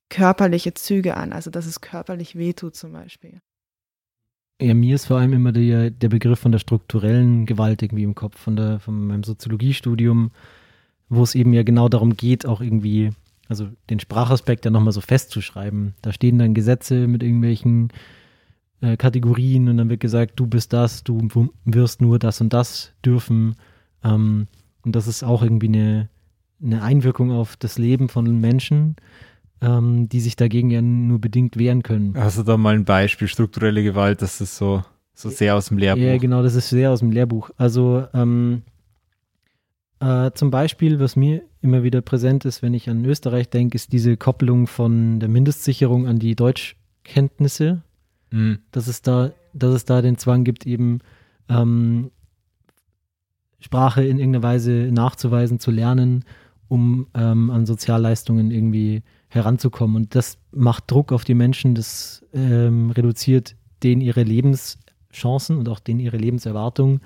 körperliche 0.08 0.74
Züge 0.74 1.16
an. 1.16 1.32
Also 1.32 1.50
dass 1.50 1.66
es 1.66 1.80
körperlich 1.80 2.36
wehtut 2.36 2.76
zum 2.76 2.92
Beispiel. 2.92 3.40
Ja, 4.60 4.72
mir 4.72 4.94
ist 4.94 5.06
vor 5.06 5.18
allem 5.18 5.32
immer 5.32 5.52
der, 5.52 5.90
der 5.90 6.08
Begriff 6.08 6.38
von 6.38 6.52
der 6.52 6.60
strukturellen 6.60 7.44
Gewalt 7.44 7.82
irgendwie 7.82 8.04
im 8.04 8.14
Kopf, 8.14 8.38
von, 8.38 8.54
der, 8.54 8.78
von 8.78 9.08
meinem 9.08 9.24
Soziologiestudium, 9.24 10.30
wo 11.08 11.22
es 11.22 11.34
eben 11.34 11.52
ja 11.52 11.64
genau 11.64 11.88
darum 11.88 12.16
geht, 12.16 12.46
auch 12.46 12.60
irgendwie, 12.60 13.10
also 13.48 13.68
den 13.90 13.98
Sprachaspekt 13.98 14.64
ja 14.64 14.70
nochmal 14.70 14.92
so 14.92 15.00
festzuschreiben. 15.00 15.94
Da 16.02 16.12
stehen 16.12 16.38
dann 16.38 16.54
Gesetze 16.54 17.08
mit 17.08 17.24
irgendwelchen 17.24 17.92
äh, 18.80 18.96
Kategorien 18.96 19.68
und 19.68 19.76
dann 19.76 19.90
wird 19.90 20.00
gesagt, 20.00 20.38
du 20.38 20.46
bist 20.46 20.72
das, 20.72 21.02
du 21.02 21.28
wirst 21.64 22.00
nur 22.00 22.20
das 22.20 22.40
und 22.40 22.52
das 22.52 22.92
dürfen. 23.04 23.56
Ähm, 24.04 24.46
und 24.84 24.94
das 24.94 25.06
ist 25.06 25.22
auch 25.22 25.42
irgendwie 25.42 25.68
eine, 25.68 26.08
eine 26.62 26.82
Einwirkung 26.82 27.30
auf 27.32 27.56
das 27.56 27.78
Leben 27.78 28.08
von 28.08 28.40
Menschen 28.40 28.96
ähm, 29.64 30.08
die 30.08 30.20
sich 30.20 30.36
dagegen 30.36 30.70
ja 30.70 30.82
nur 30.82 31.20
bedingt 31.20 31.56
wehren 31.56 31.82
können. 31.82 32.14
Hast 32.16 32.38
du 32.38 32.42
da 32.42 32.56
mal 32.56 32.74
ein 32.74 32.84
Beispiel, 32.84 33.28
strukturelle 33.28 33.82
Gewalt, 33.82 34.20
das 34.20 34.40
ist 34.40 34.56
so, 34.56 34.82
so 35.14 35.30
sehr 35.30 35.56
aus 35.56 35.68
dem 35.68 35.78
Lehrbuch? 35.78 36.02
Ja, 36.02 36.18
genau, 36.18 36.42
das 36.42 36.54
ist 36.54 36.68
sehr 36.68 36.90
aus 36.90 37.00
dem 37.00 37.10
Lehrbuch. 37.10 37.50
Also 37.56 38.06
ähm, 38.12 38.62
äh, 40.00 40.30
zum 40.34 40.50
Beispiel, 40.50 41.00
was 41.00 41.16
mir 41.16 41.42
immer 41.62 41.82
wieder 41.82 42.02
präsent 42.02 42.44
ist, 42.44 42.62
wenn 42.62 42.74
ich 42.74 42.90
an 42.90 43.04
Österreich 43.04 43.48
denke, 43.48 43.76
ist 43.76 43.92
diese 43.92 44.16
Kopplung 44.16 44.66
von 44.66 45.18
der 45.18 45.28
Mindestsicherung 45.28 46.06
an 46.06 46.18
die 46.18 46.34
Deutschkenntnisse, 46.34 47.82
mhm. 48.30 48.58
dass, 48.70 48.86
es 48.86 49.00
da, 49.00 49.32
dass 49.54 49.74
es 49.74 49.84
da 49.86 50.02
den 50.02 50.18
Zwang 50.18 50.44
gibt, 50.44 50.66
eben 50.66 50.98
ähm, 51.48 52.10
Sprache 53.64 54.02
in 54.04 54.18
irgendeiner 54.18 54.42
Weise 54.42 54.90
nachzuweisen, 54.92 55.58
zu 55.58 55.70
lernen, 55.70 56.26
um 56.68 57.06
ähm, 57.14 57.50
an 57.50 57.64
Sozialleistungen 57.64 58.50
irgendwie 58.50 59.02
heranzukommen. 59.28 59.96
Und 59.96 60.14
das 60.14 60.36
macht 60.52 60.90
Druck 60.90 61.12
auf 61.12 61.24
die 61.24 61.32
Menschen, 61.32 61.74
das 61.74 62.22
ähm, 62.34 62.90
reduziert 62.90 63.56
denen 63.82 64.02
ihre 64.02 64.22
Lebenschancen 64.22 65.56
und 65.56 65.70
auch 65.70 65.80
denen 65.80 66.00
ihre 66.00 66.18
Lebenserwartungen. 66.18 67.00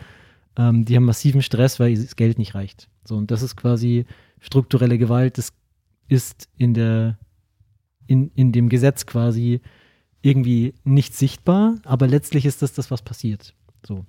Ähm, 0.56 0.84
die 0.84 0.96
haben 0.96 1.04
massiven 1.04 1.42
Stress, 1.42 1.78
weil 1.78 1.94
das 1.94 2.16
Geld 2.16 2.38
nicht 2.38 2.56
reicht. 2.56 2.88
So, 3.04 3.16
und 3.16 3.30
das 3.30 3.42
ist 3.42 3.54
quasi 3.54 4.04
strukturelle 4.40 4.98
Gewalt. 4.98 5.38
Das 5.38 5.52
ist 6.08 6.48
in 6.56 6.74
der, 6.74 7.18
in, 8.08 8.32
in 8.34 8.50
dem 8.50 8.68
Gesetz 8.68 9.06
quasi 9.06 9.60
irgendwie 10.22 10.74
nicht 10.82 11.14
sichtbar, 11.14 11.76
aber 11.84 12.08
letztlich 12.08 12.46
ist 12.46 12.62
das 12.62 12.72
das, 12.72 12.90
was 12.90 13.02
passiert. 13.02 13.54
So. 13.86 14.04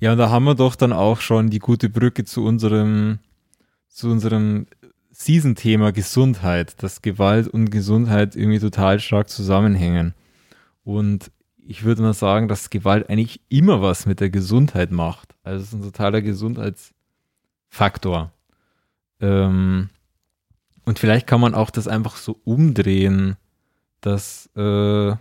Ja, 0.00 0.12
und 0.12 0.18
da 0.18 0.30
haben 0.30 0.44
wir 0.44 0.54
doch 0.54 0.76
dann 0.76 0.92
auch 0.92 1.20
schon 1.20 1.50
die 1.50 1.58
gute 1.58 1.88
Brücke 1.88 2.24
zu 2.24 2.44
unserem, 2.44 3.18
zu 3.88 4.08
unserem 4.08 4.66
Season-Thema 5.10 5.90
Gesundheit, 5.90 6.80
dass 6.82 7.02
Gewalt 7.02 7.48
und 7.48 7.70
Gesundheit 7.70 8.36
irgendwie 8.36 8.60
total 8.60 9.00
stark 9.00 9.28
zusammenhängen. 9.28 10.14
Und 10.84 11.32
ich 11.56 11.82
würde 11.82 12.02
mal 12.02 12.14
sagen, 12.14 12.46
dass 12.46 12.70
Gewalt 12.70 13.10
eigentlich 13.10 13.40
immer 13.48 13.82
was 13.82 14.06
mit 14.06 14.20
der 14.20 14.30
Gesundheit 14.30 14.92
macht. 14.92 15.34
Also 15.42 15.62
es 15.62 15.68
ist 15.68 15.74
ein 15.74 15.82
totaler 15.82 16.22
Gesundheitsfaktor. 16.22 18.30
Ähm, 19.20 19.90
und 20.84 21.00
vielleicht 21.00 21.26
kann 21.26 21.40
man 21.40 21.56
auch 21.56 21.70
das 21.70 21.88
einfach 21.88 22.14
so 22.16 22.38
umdrehen, 22.44 23.36
dass 24.00 24.48
äh, 24.54 25.16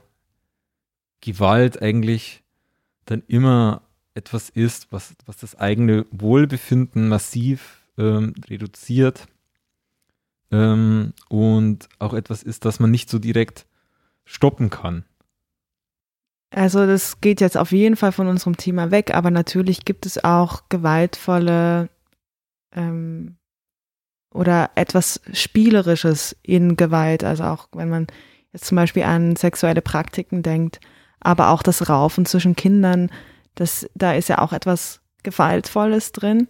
Gewalt 1.21 1.81
eigentlich 1.81 2.43
dann 3.05 3.23
immer 3.27 3.81
etwas 4.17 4.49
ist, 4.49 4.91
was, 4.91 5.13
was 5.25 5.37
das 5.37 5.55
eigene 5.55 6.05
Wohlbefinden 6.11 7.07
massiv 7.07 7.81
ähm, 7.97 8.33
reduziert 8.49 9.27
ähm, 10.51 11.13
und 11.29 11.87
auch 11.99 12.13
etwas 12.13 12.43
ist, 12.43 12.65
das 12.65 12.79
man 12.79 12.91
nicht 12.91 13.09
so 13.09 13.19
direkt 13.19 13.65
stoppen 14.25 14.69
kann. 14.69 15.05
Also 16.49 16.85
das 16.87 17.21
geht 17.21 17.41
jetzt 17.41 17.57
auf 17.57 17.71
jeden 17.71 17.95
Fall 17.95 18.11
von 18.11 18.27
unserem 18.27 18.57
Thema 18.57 18.89
weg, 18.89 19.13
aber 19.13 19.31
natürlich 19.31 19.85
gibt 19.85 20.05
es 20.05 20.23
auch 20.23 20.63
gewaltvolle 20.69 21.89
ähm, 22.73 23.35
oder 24.33 24.71
etwas 24.75 25.21
Spielerisches 25.33 26.35
in 26.41 26.75
Gewalt. 26.75 27.23
Also 27.23 27.43
auch 27.43 27.67
wenn 27.73 27.89
man 27.89 28.07
jetzt 28.53 28.65
zum 28.65 28.77
Beispiel 28.77 29.03
an 29.03 29.35
sexuelle 29.35 29.81
Praktiken 29.81 30.41
denkt, 30.41 30.79
aber 31.19 31.49
auch 31.49 31.63
das 31.63 31.89
Raufen 31.89 32.25
zwischen 32.25 32.55
Kindern, 32.55 33.09
das, 33.57 33.89
da 33.95 34.13
ist 34.13 34.29
ja 34.29 34.39
auch 34.39 34.53
etwas 34.53 35.01
Gewaltvolles 35.23 36.11
drin. 36.11 36.47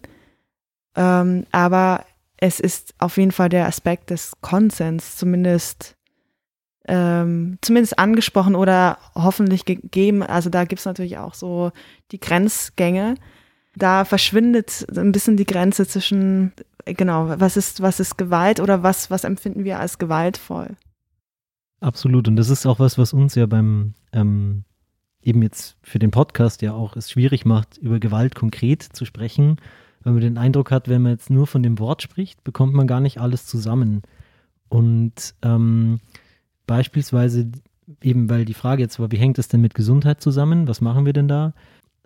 Ähm, 0.96 1.46
aber 1.52 2.06
es 2.38 2.60
ist 2.60 2.94
auf 3.00 3.18
jeden 3.18 3.32
Fall 3.32 3.50
der 3.50 3.66
Aspekt 3.66 4.10
des 4.10 4.34
Konsens 4.42 5.16
zumindest 5.16 5.96
ähm, 6.88 7.58
zumindest 7.62 8.00
angesprochen 8.00 8.56
oder 8.56 8.98
hoffentlich 9.14 9.66
gegeben. 9.66 10.24
Also 10.24 10.50
da 10.50 10.64
gibt 10.64 10.80
es 10.80 10.86
natürlich 10.86 11.18
auch 11.18 11.34
so 11.34 11.72
die 12.12 12.20
Grenzgänge. 12.20 13.16
Da 13.76 14.06
verschwindet 14.06 14.88
ein 14.96 15.12
bisschen 15.12 15.36
die 15.36 15.46
Grenze 15.46 15.86
zwischen, 15.86 16.54
genau, 16.86 17.34
was 17.40 17.58
ist, 17.58 17.82
was 17.82 18.00
ist 18.00 18.18
Gewalt 18.18 18.60
oder 18.60 18.84
was, 18.84 19.12
was 19.12 19.26
empfinden 19.26 19.66
wir 19.66 19.80
als 19.80 19.98
gewaltvoll. 19.98 20.78
Absolut. 21.82 22.28
Und 22.28 22.38
das 22.38 22.50
ist 22.50 22.66
auch 22.66 22.80
was, 22.80 22.98
was 22.98 23.14
uns 23.14 23.36
ja 23.36 23.46
beim 23.46 23.94
ähm, 24.14 24.64
eben 25.28 25.42
jetzt 25.42 25.78
für 25.82 26.00
den 26.00 26.12
Podcast 26.12 26.62
ja 26.62 26.74
auch 26.74 26.96
es 26.96 27.12
schwierig 27.12 27.46
macht, 27.46 27.78
über 27.78 28.00
Gewalt 28.00 28.36
konkret 28.36 28.82
zu 28.82 29.06
sprechen, 29.06 29.58
weil 30.04 30.14
man 30.14 30.22
den 30.22 30.38
Eindruck 30.38 30.72
hat, 30.72 30.88
wenn 30.88 31.02
man 31.02 31.12
jetzt 31.12 31.30
nur 31.30 31.48
von 31.48 31.64
dem 31.64 31.80
Wort 31.80 32.02
spricht, 32.02 32.44
bekommt 32.44 32.74
man 32.74 32.88
gar 32.88 33.02
nicht 33.02 33.20
alles 33.20 33.46
zusammen. 33.46 34.02
Und 34.70 35.36
ähm, 35.42 36.00
Beispielsweise 36.68 37.50
eben, 38.04 38.30
weil 38.30 38.44
die 38.44 38.54
Frage 38.54 38.84
jetzt 38.84 39.00
war, 39.00 39.12
wie 39.12 39.18
hängt 39.18 39.38
das 39.38 39.48
denn 39.48 39.62
mit 39.62 39.74
Gesundheit 39.74 40.22
zusammen? 40.22 40.68
Was 40.68 40.82
machen 40.82 41.06
wir 41.06 41.14
denn 41.14 41.30
da? 41.30 41.54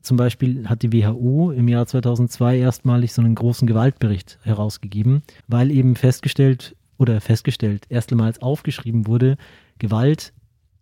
Zum 0.01 0.17
Beispiel 0.17 0.69
hat 0.69 0.83
die 0.83 0.93
WHO 0.93 1.51
im 1.51 1.67
Jahr 1.67 1.87
2002 1.87 2.59
erstmalig 2.59 3.11
so 3.11 3.21
einen 3.21 3.35
großen 3.35 3.67
Gewaltbericht 3.67 4.39
herausgegeben, 4.43 5.23
weil 5.47 5.71
eben 5.71 5.95
festgestellt 5.95 6.75
oder 6.97 7.19
festgestellt, 7.21 7.85
erstmals 7.89 8.41
aufgeschrieben 8.41 9.07
wurde, 9.07 9.37
Gewalt 9.79 10.33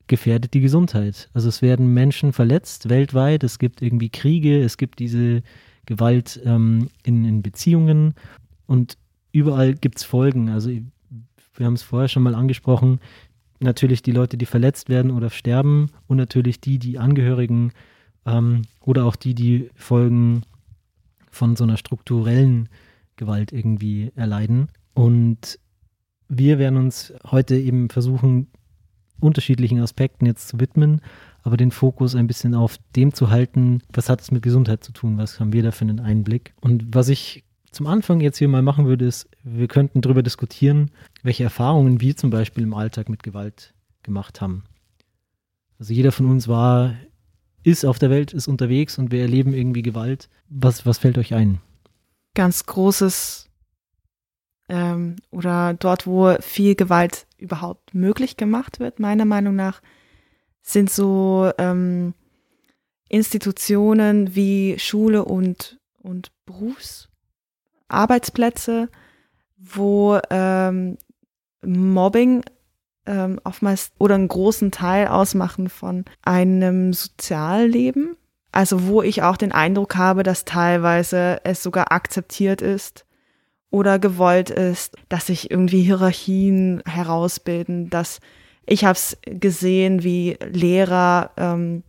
gefährdet 0.09 0.53
die 0.53 0.59
Gesundheit. 0.59 1.29
Also 1.33 1.47
es 1.47 1.61
werden 1.61 1.93
Menschen 1.93 2.33
verletzt 2.33 2.89
weltweit, 2.89 3.43
es 3.45 3.59
gibt 3.59 3.81
irgendwie 3.81 4.09
Kriege, 4.09 4.61
es 4.61 4.75
gibt 4.75 4.99
diese 4.99 5.41
Gewalt 5.85 6.41
ähm, 6.43 6.89
in, 7.03 7.23
in 7.23 7.41
Beziehungen 7.41 8.13
und 8.67 8.97
überall 9.31 9.73
gibt 9.73 9.99
es 9.99 10.03
Folgen. 10.03 10.49
Also 10.49 10.71
wir 11.53 11.65
haben 11.65 11.73
es 11.73 11.83
vorher 11.83 12.09
schon 12.09 12.23
mal 12.23 12.35
angesprochen, 12.35 12.99
natürlich 13.59 14.01
die 14.01 14.11
Leute, 14.11 14.37
die 14.37 14.45
verletzt 14.45 14.89
werden 14.89 15.11
oder 15.11 15.29
sterben 15.29 15.91
und 16.07 16.17
natürlich 16.17 16.59
die, 16.59 16.79
die 16.79 16.99
Angehörigen 16.99 17.71
ähm, 18.25 18.63
oder 18.81 19.05
auch 19.05 19.15
die, 19.15 19.33
die 19.33 19.69
Folgen 19.75 20.43
von 21.31 21.55
so 21.55 21.63
einer 21.63 21.77
strukturellen 21.77 22.69
Gewalt 23.15 23.51
irgendwie 23.51 24.11
erleiden. 24.15 24.69
Und 24.93 25.59
wir 26.27 26.59
werden 26.59 26.77
uns 26.77 27.13
heute 27.25 27.57
eben 27.57 27.89
versuchen, 27.89 28.47
unterschiedlichen 29.19 29.79
Aspekten 29.79 30.25
jetzt 30.25 30.47
zu 30.47 30.59
widmen, 30.59 31.01
aber 31.43 31.57
den 31.57 31.71
Fokus 31.71 32.15
ein 32.15 32.27
bisschen 32.27 32.53
auf 32.53 32.77
dem 32.95 33.13
zu 33.13 33.29
halten, 33.29 33.81
was 33.93 34.09
hat 34.09 34.21
es 34.21 34.31
mit 34.31 34.43
Gesundheit 34.43 34.83
zu 34.83 34.91
tun, 34.91 35.17
was 35.17 35.39
haben 35.39 35.53
wir 35.53 35.63
da 35.63 35.71
für 35.71 35.85
einen 35.85 35.99
Einblick. 35.99 36.53
Und 36.61 36.93
was 36.93 37.09
ich 37.09 37.43
zum 37.71 37.87
Anfang 37.87 38.19
jetzt 38.19 38.37
hier 38.37 38.47
mal 38.47 38.61
machen 38.61 38.85
würde, 38.85 39.05
ist, 39.05 39.29
wir 39.43 39.67
könnten 39.67 40.01
darüber 40.01 40.23
diskutieren, 40.23 40.91
welche 41.23 41.43
Erfahrungen 41.43 42.01
wir 42.01 42.15
zum 42.15 42.29
Beispiel 42.29 42.63
im 42.63 42.73
Alltag 42.73 43.09
mit 43.09 43.23
Gewalt 43.23 43.73
gemacht 44.03 44.41
haben. 44.41 44.63
Also 45.79 45.93
jeder 45.93 46.11
von 46.11 46.25
uns 46.25 46.47
war, 46.47 46.95
ist 47.63 47.85
auf 47.85 47.99
der 47.99 48.09
Welt, 48.09 48.33
ist 48.33 48.47
unterwegs 48.47 48.97
und 48.97 49.11
wir 49.11 49.21
erleben 49.21 49.53
irgendwie 49.53 49.81
Gewalt. 49.81 50.29
Was, 50.49 50.85
was 50.85 50.97
fällt 50.97 51.17
euch 51.17 51.33
ein? 51.33 51.59
Ganz 52.33 52.65
großes 52.65 53.48
ähm, 54.69 55.17
oder 55.31 55.73
dort, 55.73 56.07
wo 56.07 56.35
viel 56.39 56.75
Gewalt 56.75 57.25
überhaupt 57.37 57.93
möglich 57.93 58.37
gemacht 58.37 58.79
wird, 58.79 58.99
meiner 58.99 59.25
Meinung 59.25 59.55
nach, 59.55 59.81
sind 60.61 60.89
so 60.91 61.51
ähm, 61.57 62.13
Institutionen 63.09 64.35
wie 64.35 64.77
Schule 64.77 65.25
und, 65.25 65.79
und 65.97 66.31
Berufsarbeitsplätze, 66.45 68.89
wo 69.57 70.19
ähm, 70.29 70.99
Mobbing 71.65 72.43
ähm, 73.07 73.41
oftmals 73.43 73.91
oder 73.97 74.13
einen 74.15 74.27
großen 74.27 74.71
Teil 74.71 75.07
ausmachen 75.07 75.69
von 75.69 76.03
einem 76.21 76.93
Sozialleben. 76.93 78.15
Also 78.51 78.87
wo 78.87 79.03
ich 79.03 79.23
auch 79.23 79.37
den 79.37 79.51
Eindruck 79.51 79.95
habe, 79.95 80.23
dass 80.23 80.45
teilweise 80.45 81.41
es 81.43 81.61
sogar 81.61 81.91
akzeptiert 81.91 82.61
ist 82.61 83.05
oder 83.71 83.99
gewollt 83.99 84.49
ist, 84.49 84.95
dass 85.09 85.27
sich 85.27 85.51
irgendwie 85.51 85.81
Hierarchien 85.81 86.81
herausbilden, 86.85 87.89
dass 87.89 88.19
ich 88.65 88.85
habe 88.85 88.93
es 88.93 89.17
gesehen, 89.23 90.03
wie 90.03 90.37
Lehrer 90.51 91.31
ähm, 91.37 91.83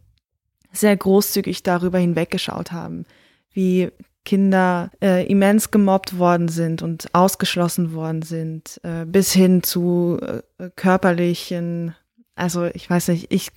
sehr 0.72 0.96
großzügig 0.96 1.62
darüber 1.62 1.98
hinweggeschaut 1.98 2.72
haben, 2.72 3.04
wie 3.52 3.90
Kinder 4.24 4.90
äh, 5.02 5.26
immens 5.26 5.70
gemobbt 5.70 6.18
worden 6.18 6.48
sind 6.48 6.82
und 6.82 7.08
ausgeschlossen 7.14 7.94
worden 7.94 8.22
sind, 8.22 8.80
äh, 8.82 9.04
bis 9.06 9.32
hin 9.32 9.62
zu 9.62 10.18
äh, 10.20 10.70
körperlichen, 10.76 11.94
also 12.34 12.66
ich 12.66 12.88
weiß 12.88 13.08
nicht, 13.08 13.32
ich, 13.32 13.50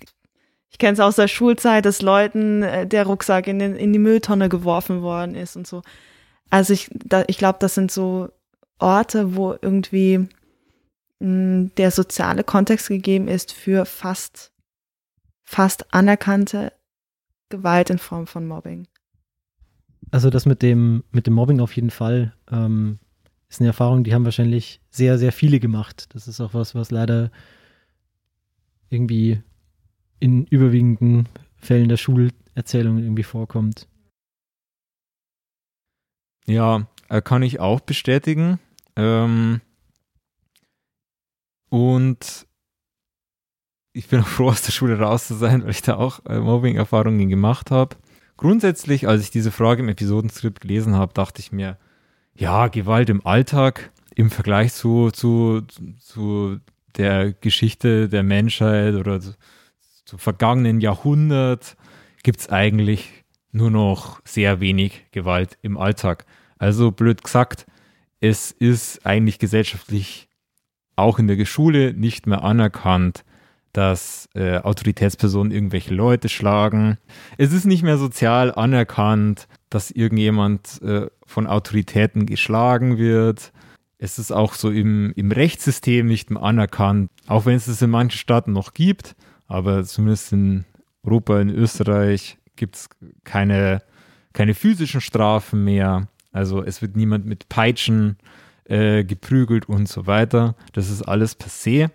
ich 0.69 0.77
kenne 0.77 0.93
es 0.93 0.99
aus 0.99 1.17
der 1.17 1.27
Schulzeit, 1.27 1.85
dass 1.85 2.01
Leuten 2.01 2.63
äh, 2.63 2.87
der 2.87 3.05
Rucksack 3.05 3.47
in, 3.47 3.59
den, 3.59 3.75
in 3.75 3.93
die 3.93 3.99
Mülltonne 3.99 4.49
geworfen 4.49 5.01
worden 5.01 5.35
ist 5.35 5.55
und 5.55 5.67
so. 5.67 5.81
Also 6.53 6.71
ich, 6.71 6.87
da, 6.93 7.23
ich 7.25 7.39
glaube, 7.39 7.57
das 7.59 7.73
sind 7.73 7.89
so 7.89 8.29
Orte, 8.77 9.35
wo 9.35 9.55
irgendwie 9.59 10.27
mh, 11.17 11.71
der 11.77 11.89
soziale 11.89 12.43
Kontext 12.43 12.89
gegeben 12.89 13.27
ist 13.27 13.51
für 13.51 13.85
fast, 13.85 14.51
fast 15.43 15.91
anerkannte 15.95 16.71
Gewalt 17.49 17.89
in 17.89 17.97
Form 17.97 18.27
von 18.27 18.45
Mobbing. 18.45 18.87
Also 20.11 20.29
das 20.29 20.45
mit 20.45 20.61
dem, 20.61 21.03
mit 21.11 21.25
dem 21.25 21.33
Mobbing 21.33 21.59
auf 21.59 21.75
jeden 21.75 21.89
Fall 21.89 22.35
ähm, 22.51 22.99
ist 23.49 23.59
eine 23.59 23.69
Erfahrung, 23.69 24.03
die 24.03 24.13
haben 24.13 24.25
wahrscheinlich 24.25 24.79
sehr, 24.91 25.17
sehr 25.17 25.31
viele 25.31 25.59
gemacht. 25.59 26.13
Das 26.13 26.27
ist 26.27 26.39
auch 26.39 26.53
was, 26.53 26.75
was 26.75 26.91
leider 26.91 27.31
irgendwie 28.91 29.41
in 30.19 30.45
überwiegenden 30.45 31.27
Fällen 31.55 31.89
der 31.89 31.97
Schulerzählung 31.97 32.99
irgendwie 32.99 33.23
vorkommt. 33.23 33.87
Ja, 36.45 36.87
äh, 37.09 37.21
kann 37.21 37.43
ich 37.43 37.59
auch 37.59 37.79
bestätigen. 37.79 38.59
Ähm, 38.95 39.61
und 41.69 42.47
ich 43.93 44.07
bin 44.07 44.19
auch 44.21 44.27
froh, 44.27 44.49
aus 44.49 44.61
der 44.61 44.71
Schule 44.71 44.99
raus 44.99 45.27
zu 45.27 45.35
sein, 45.35 45.63
weil 45.63 45.71
ich 45.71 45.81
da 45.81 45.95
auch 45.95 46.25
äh, 46.25 46.39
Mobbing-Erfahrungen 46.39 47.29
gemacht 47.29 47.71
habe. 47.71 47.95
Grundsätzlich, 48.37 49.07
als 49.07 49.21
ich 49.21 49.29
diese 49.29 49.51
Frage 49.51 49.83
im 49.83 49.89
Episodenskript 49.89 50.61
gelesen 50.61 50.95
habe, 50.95 51.13
dachte 51.13 51.39
ich 51.39 51.51
mir, 51.51 51.77
ja, 52.35 52.67
Gewalt 52.67 53.09
im 53.09 53.25
Alltag 53.25 53.91
im 54.15 54.29
Vergleich 54.29 54.73
zu, 54.73 55.11
zu, 55.11 55.61
zu 55.99 56.59
der 56.97 57.33
Geschichte 57.33 58.09
der 58.09 58.23
Menschheit 58.23 58.95
oder 58.95 59.19
zu, 59.19 59.35
zum 60.05 60.19
vergangenen 60.19 60.81
Jahrhundert 60.81 61.77
gibt 62.23 62.39
es 62.39 62.49
eigentlich 62.49 63.22
nur 63.53 63.71
noch 63.71 64.19
sehr 64.25 64.59
wenig 64.59 65.05
Gewalt 65.11 65.57
im 65.61 65.77
Alltag. 65.77 66.25
Also 66.57 66.91
blöd 66.91 67.23
gesagt, 67.23 67.65
es 68.19 68.51
ist 68.51 69.05
eigentlich 69.05 69.39
gesellschaftlich 69.39 70.27
auch 70.95 71.19
in 71.19 71.27
der 71.27 71.43
Schule 71.45 71.93
nicht 71.93 72.27
mehr 72.27 72.43
anerkannt, 72.43 73.23
dass 73.73 74.29
äh, 74.35 74.57
Autoritätspersonen 74.57 75.51
irgendwelche 75.51 75.93
Leute 75.93 76.29
schlagen. 76.29 76.97
Es 77.37 77.51
ist 77.53 77.65
nicht 77.65 77.83
mehr 77.83 77.97
sozial 77.97 78.53
anerkannt, 78.53 79.47
dass 79.69 79.91
irgendjemand 79.91 80.81
äh, 80.83 81.07
von 81.25 81.47
Autoritäten 81.47 82.25
geschlagen 82.25 82.97
wird. 82.97 83.51
Es 83.97 84.19
ist 84.19 84.31
auch 84.31 84.53
so 84.53 84.69
im, 84.69 85.11
im 85.15 85.31
Rechtssystem 85.31 86.05
nicht 86.05 86.29
mehr 86.29 86.43
anerkannt, 86.43 87.09
auch 87.27 87.45
wenn 87.45 87.55
es 87.55 87.67
es 87.67 87.81
in 87.81 87.89
manchen 87.89 88.17
Staaten 88.17 88.53
noch 88.53 88.73
gibt, 88.73 89.15
aber 89.47 89.83
zumindest 89.83 90.33
in 90.33 90.65
Europa, 91.03 91.39
in 91.39 91.49
Österreich 91.49 92.37
gibt 92.55 92.75
es 92.75 92.89
keine, 93.23 93.81
keine 94.33 94.53
physischen 94.53 95.01
Strafen 95.01 95.63
mehr. 95.63 96.07
Also 96.31 96.63
es 96.63 96.81
wird 96.81 96.95
niemand 96.95 97.25
mit 97.25 97.49
Peitschen 97.49 98.17
äh, 98.65 99.03
geprügelt 99.03 99.67
und 99.69 99.87
so 99.87 100.07
weiter. 100.07 100.55
Das 100.73 100.89
ist 100.89 101.03
alles 101.03 101.39
passé. 101.39 101.89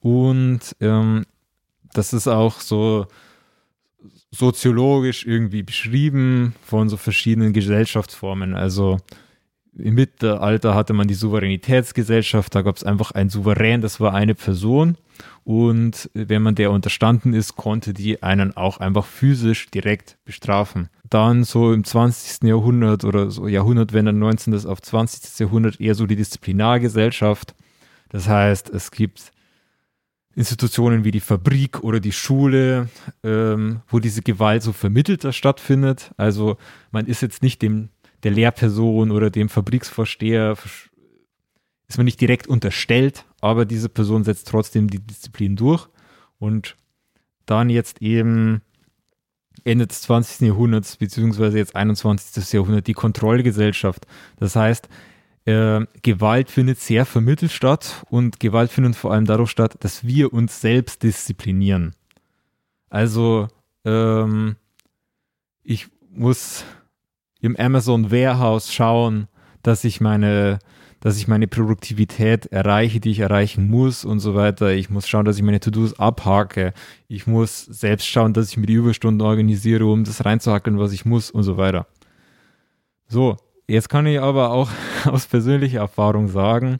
Und 0.00 0.76
ähm, 0.80 1.26
das 1.92 2.12
ist 2.12 2.26
auch 2.26 2.60
so, 2.60 3.06
soziologisch 4.30 5.26
irgendwie 5.26 5.62
beschrieben 5.62 6.54
von 6.62 6.88
so 6.88 6.96
verschiedenen 6.96 7.52
Gesellschaftsformen. 7.52 8.54
Also 8.54 8.98
im 9.76 9.94
Mittelalter 9.94 10.74
hatte 10.74 10.92
man 10.92 11.08
die 11.08 11.14
Souveränitätsgesellschaft, 11.14 12.54
da 12.54 12.62
gab 12.62 12.76
es 12.76 12.84
einfach 12.84 13.12
einen 13.12 13.30
Souverän, 13.30 13.80
das 13.80 14.00
war 14.00 14.14
eine 14.14 14.34
Person. 14.34 14.96
Und 15.44 16.10
wenn 16.14 16.42
man 16.42 16.54
der 16.54 16.70
unterstanden 16.70 17.34
ist, 17.34 17.56
konnte 17.56 17.92
die 17.92 18.22
einen 18.22 18.56
auch 18.56 18.78
einfach 18.78 19.04
physisch 19.04 19.70
direkt 19.70 20.18
bestrafen. 20.24 20.88
Dann 21.08 21.44
so 21.44 21.72
im 21.72 21.84
20. 21.84 22.48
Jahrhundert 22.48 23.04
oder 23.04 23.30
so 23.30 23.48
Jahrhundert, 23.48 23.92
wenn 23.92 24.06
dann 24.06 24.18
19. 24.18 24.66
auf 24.66 24.80
20. 24.80 25.38
Jahrhundert 25.38 25.80
eher 25.80 25.94
so 25.94 26.06
die 26.06 26.16
Disziplinargesellschaft. 26.16 27.54
Das 28.08 28.28
heißt, 28.28 28.70
es 28.70 28.90
gibt 28.90 29.32
Institutionen 30.34 31.04
wie 31.04 31.10
die 31.10 31.20
Fabrik 31.20 31.82
oder 31.82 32.00
die 32.00 32.12
Schule, 32.12 32.88
ähm, 33.24 33.80
wo 33.88 33.98
diese 33.98 34.22
Gewalt 34.22 34.62
so 34.62 34.72
vermittelter 34.72 35.32
stattfindet. 35.32 36.12
Also 36.16 36.56
man 36.92 37.06
ist 37.06 37.22
jetzt 37.22 37.42
nicht 37.42 37.62
dem 37.62 37.88
der 38.22 38.32
Lehrperson 38.32 39.10
oder 39.10 39.30
dem 39.30 39.48
Fabriksvorsteher 39.48 40.56
ist 41.88 41.96
man 41.96 42.04
nicht 42.04 42.20
direkt 42.20 42.46
unterstellt, 42.46 43.24
aber 43.40 43.64
diese 43.64 43.88
Person 43.88 44.24
setzt 44.24 44.48
trotzdem 44.48 44.88
die 44.88 45.00
Disziplin 45.00 45.56
durch 45.56 45.88
und 46.38 46.76
dann 47.46 47.68
jetzt 47.68 48.00
eben 48.00 48.62
Ende 49.64 49.86
des 49.86 50.02
20. 50.02 50.48
Jahrhunderts 50.48 50.96
beziehungsweise 50.96 51.58
jetzt 51.58 51.74
21. 51.74 52.52
Jahrhundert 52.52 52.86
die 52.86 52.94
Kontrollgesellschaft. 52.94 54.06
Das 54.38 54.56
heißt, 54.56 54.88
äh, 55.46 55.84
Gewalt 56.02 56.50
findet 56.50 56.78
sehr 56.78 57.04
vermittelt 57.04 57.50
statt 57.50 58.04
und 58.10 58.40
Gewalt 58.40 58.70
findet 58.70 58.96
vor 58.96 59.12
allem 59.12 59.26
dadurch 59.26 59.50
statt, 59.50 59.76
dass 59.80 60.04
wir 60.04 60.32
uns 60.32 60.60
selbst 60.60 61.02
disziplinieren. 61.02 61.94
Also 62.88 63.48
ähm, 63.84 64.56
ich 65.62 65.88
muss 66.10 66.64
im 67.40 67.56
Amazon 67.56 68.10
Warehouse 68.10 68.72
schauen, 68.72 69.28
dass 69.62 69.84
ich 69.84 70.00
meine, 70.00 70.58
dass 71.00 71.16
ich 71.16 71.28
meine 71.28 71.48
Produktivität 71.48 72.46
erreiche, 72.46 73.00
die 73.00 73.10
ich 73.10 73.20
erreichen 73.20 73.68
muss 73.68 74.04
und 74.04 74.20
so 74.20 74.34
weiter. 74.34 74.72
Ich 74.72 74.90
muss 74.90 75.08
schauen, 75.08 75.24
dass 75.24 75.36
ich 75.36 75.42
meine 75.42 75.60
To-Dos 75.60 75.98
abhake. 75.98 76.74
Ich 77.08 77.26
muss 77.26 77.64
selbst 77.64 78.06
schauen, 78.06 78.34
dass 78.34 78.50
ich 78.50 78.56
mir 78.58 78.66
die 78.66 78.74
Überstunden 78.74 79.26
organisiere, 79.26 79.86
um 79.86 80.04
das 80.04 80.24
reinzuhackeln, 80.24 80.78
was 80.78 80.92
ich 80.92 81.06
muss 81.06 81.30
und 81.30 81.42
so 81.42 81.56
weiter. 81.56 81.86
So, 83.08 83.36
jetzt 83.66 83.88
kann 83.88 84.06
ich 84.06 84.20
aber 84.20 84.50
auch 84.50 84.70
aus 85.06 85.26
persönlicher 85.26 85.80
Erfahrung 85.80 86.28
sagen, 86.28 86.78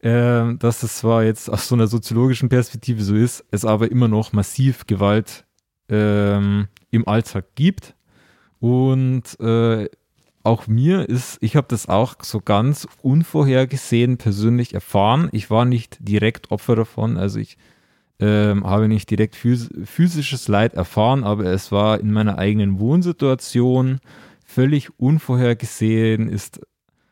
äh, 0.00 0.54
dass 0.58 0.82
es 0.82 0.98
zwar 0.98 1.24
jetzt 1.24 1.48
aus 1.48 1.66
so 1.66 1.74
einer 1.74 1.86
soziologischen 1.86 2.50
Perspektive 2.50 3.02
so 3.02 3.14
ist, 3.14 3.42
es 3.50 3.64
aber 3.64 3.90
immer 3.90 4.08
noch 4.08 4.34
massiv 4.34 4.86
Gewalt 4.86 5.46
ähm, 5.88 6.68
im 6.90 7.08
Alltag 7.08 7.46
gibt 7.54 7.94
und 8.64 9.38
äh, 9.40 9.90
auch 10.42 10.66
mir 10.68 11.06
ist, 11.06 11.36
ich 11.42 11.54
habe 11.54 11.66
das 11.68 11.86
auch 11.86 12.14
so 12.22 12.40
ganz 12.40 12.88
unvorhergesehen 13.02 14.16
persönlich 14.16 14.72
erfahren. 14.72 15.28
Ich 15.32 15.50
war 15.50 15.66
nicht 15.66 15.98
direkt 16.00 16.50
Opfer 16.50 16.74
davon, 16.74 17.18
also 17.18 17.40
ich 17.40 17.58
ähm, 18.20 18.64
habe 18.64 18.88
nicht 18.88 19.10
direkt 19.10 19.36
phys 19.36 19.68
physisches 19.84 20.48
Leid 20.48 20.72
erfahren, 20.72 21.24
aber 21.24 21.44
es 21.44 21.72
war 21.72 22.00
in 22.00 22.10
meiner 22.10 22.38
eigenen 22.38 22.80
Wohnsituation 22.80 24.00
völlig 24.46 24.98
unvorhergesehen, 24.98 26.30
ist 26.30 26.62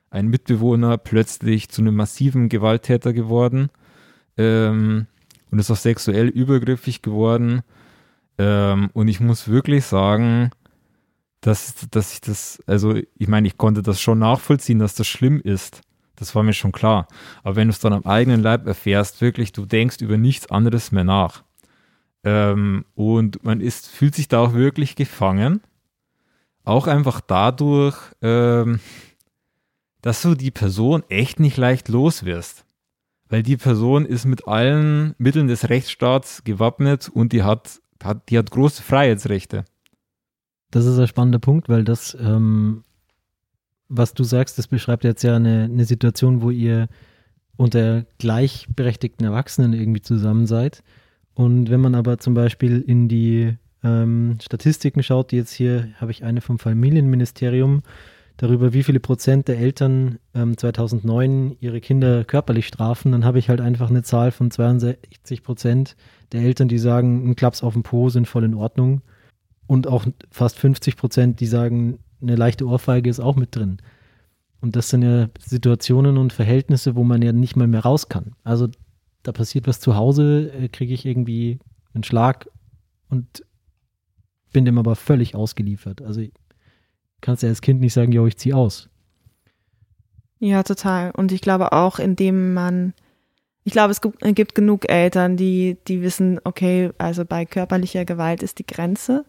ein 0.08 0.28
Mitbewohner 0.28 0.96
plötzlich 0.96 1.68
zu 1.68 1.82
einem 1.82 1.96
massiven 1.96 2.48
Gewalttäter 2.48 3.12
geworden 3.12 3.68
ähm, 4.38 5.06
und 5.50 5.58
ist 5.58 5.70
auch 5.70 5.76
sexuell 5.76 6.28
übergriffig 6.28 7.02
geworden. 7.02 7.60
Ähm, 8.38 8.88
und 8.94 9.08
ich 9.08 9.20
muss 9.20 9.48
wirklich 9.48 9.84
sagen, 9.84 10.50
dass, 11.42 11.74
dass 11.90 12.14
ich 12.14 12.20
das, 12.20 12.62
also 12.66 12.94
ich 12.94 13.28
meine, 13.28 13.48
ich 13.48 13.58
konnte 13.58 13.82
das 13.82 14.00
schon 14.00 14.20
nachvollziehen, 14.20 14.78
dass 14.78 14.94
das 14.94 15.08
schlimm 15.08 15.40
ist. 15.40 15.82
Das 16.14 16.34
war 16.36 16.44
mir 16.44 16.52
schon 16.52 16.70
klar. 16.70 17.08
Aber 17.42 17.56
wenn 17.56 17.66
du 17.66 17.72
es 17.72 17.80
dann 17.80 17.92
am 17.92 18.06
eigenen 18.06 18.40
Leib 18.40 18.66
erfährst, 18.66 19.20
wirklich, 19.20 19.50
du 19.50 19.66
denkst 19.66 20.00
über 20.00 20.16
nichts 20.16 20.50
anderes 20.50 20.92
mehr 20.92 21.02
nach. 21.02 21.42
Ähm, 22.22 22.84
und 22.94 23.42
man 23.44 23.60
ist, 23.60 23.88
fühlt 23.88 24.14
sich 24.14 24.28
da 24.28 24.38
auch 24.38 24.54
wirklich 24.54 24.94
gefangen. 24.94 25.60
Auch 26.62 26.86
einfach 26.86 27.20
dadurch, 27.20 27.98
ähm, 28.22 28.78
dass 30.00 30.22
du 30.22 30.36
die 30.36 30.52
Person 30.52 31.02
echt 31.08 31.40
nicht 31.40 31.56
leicht 31.56 31.88
los 31.88 32.24
wirst. 32.24 32.64
Weil 33.28 33.42
die 33.42 33.56
Person 33.56 34.06
ist 34.06 34.26
mit 34.26 34.46
allen 34.46 35.16
Mitteln 35.18 35.48
des 35.48 35.68
Rechtsstaats 35.68 36.44
gewappnet 36.44 37.08
und 37.08 37.32
die 37.32 37.42
hat, 37.42 37.80
hat, 38.04 38.28
die 38.28 38.38
hat 38.38 38.52
große 38.52 38.82
Freiheitsrechte. 38.82 39.64
Das 40.72 40.86
ist 40.86 40.98
ein 40.98 41.06
spannender 41.06 41.38
Punkt, 41.38 41.68
weil 41.68 41.84
das, 41.84 42.16
ähm, 42.18 42.82
was 43.88 44.14
du 44.14 44.24
sagst, 44.24 44.58
das 44.58 44.66
beschreibt 44.66 45.04
jetzt 45.04 45.22
ja 45.22 45.36
eine, 45.36 45.64
eine 45.64 45.84
Situation, 45.84 46.40
wo 46.40 46.50
ihr 46.50 46.88
unter 47.58 48.06
gleichberechtigten 48.18 49.24
Erwachsenen 49.24 49.74
irgendwie 49.74 50.00
zusammen 50.00 50.46
seid. 50.46 50.82
Und 51.34 51.68
wenn 51.68 51.80
man 51.80 51.94
aber 51.94 52.18
zum 52.18 52.32
Beispiel 52.32 52.80
in 52.80 53.06
die 53.06 53.54
ähm, 53.84 54.38
Statistiken 54.42 55.02
schaut, 55.02 55.30
die 55.30 55.36
jetzt 55.36 55.52
hier 55.52 55.88
habe 56.00 56.10
ich 56.10 56.24
eine 56.24 56.40
vom 56.40 56.58
Familienministerium 56.58 57.82
darüber, 58.38 58.72
wie 58.72 58.82
viele 58.82 59.00
Prozent 59.00 59.48
der 59.48 59.58
Eltern 59.58 60.20
ähm, 60.34 60.56
2009 60.56 61.58
ihre 61.60 61.82
Kinder 61.82 62.24
körperlich 62.24 62.66
strafen, 62.66 63.12
dann 63.12 63.26
habe 63.26 63.38
ich 63.38 63.50
halt 63.50 63.60
einfach 63.60 63.90
eine 63.90 64.02
Zahl 64.02 64.30
von 64.30 64.50
62 64.50 65.42
Prozent 65.42 65.96
der 66.32 66.40
Eltern, 66.40 66.68
die 66.68 66.78
sagen, 66.78 67.28
ein 67.28 67.36
Klaps 67.36 67.62
auf 67.62 67.74
dem 67.74 67.82
Po 67.82 68.08
sind 68.08 68.26
voll 68.26 68.44
in 68.44 68.54
Ordnung 68.54 69.02
und 69.72 69.86
auch 69.86 70.04
fast 70.30 70.58
50 70.58 70.98
Prozent, 70.98 71.40
die 71.40 71.46
sagen, 71.46 71.98
eine 72.20 72.36
leichte 72.36 72.66
Ohrfeige 72.66 73.08
ist 73.08 73.20
auch 73.20 73.36
mit 73.36 73.56
drin. 73.56 73.78
Und 74.60 74.76
das 74.76 74.90
sind 74.90 75.00
ja 75.00 75.30
Situationen 75.40 76.18
und 76.18 76.34
Verhältnisse, 76.34 76.94
wo 76.94 77.04
man 77.04 77.22
ja 77.22 77.32
nicht 77.32 77.56
mal 77.56 77.66
mehr 77.66 77.80
raus 77.80 78.10
kann. 78.10 78.36
Also 78.44 78.68
da 79.22 79.32
passiert 79.32 79.66
was 79.66 79.80
zu 79.80 79.96
Hause, 79.96 80.52
äh, 80.52 80.68
kriege 80.68 80.92
ich 80.92 81.06
irgendwie 81.06 81.58
einen 81.94 82.04
Schlag 82.04 82.50
und 83.08 83.46
bin 84.52 84.66
dem 84.66 84.76
aber 84.76 84.94
völlig 84.94 85.34
ausgeliefert. 85.34 86.02
Also 86.02 86.20
kannst 87.22 87.42
ja 87.42 87.48
als 87.48 87.62
Kind 87.62 87.80
nicht 87.80 87.94
sagen, 87.94 88.12
ja, 88.12 88.26
ich 88.26 88.36
ziehe 88.36 88.54
aus. 88.54 88.90
Ja, 90.38 90.64
total. 90.64 91.12
Und 91.12 91.32
ich 91.32 91.40
glaube 91.40 91.72
auch, 91.72 91.98
indem 91.98 92.52
man, 92.52 92.92
ich 93.64 93.72
glaube, 93.72 93.92
es 93.92 94.02
gibt 94.34 94.54
genug 94.54 94.90
Eltern, 94.90 95.38
die, 95.38 95.78
die 95.88 96.02
wissen, 96.02 96.40
okay, 96.44 96.90
also 96.98 97.24
bei 97.24 97.46
körperlicher 97.46 98.04
Gewalt 98.04 98.42
ist 98.42 98.58
die 98.58 98.66
Grenze 98.66 99.24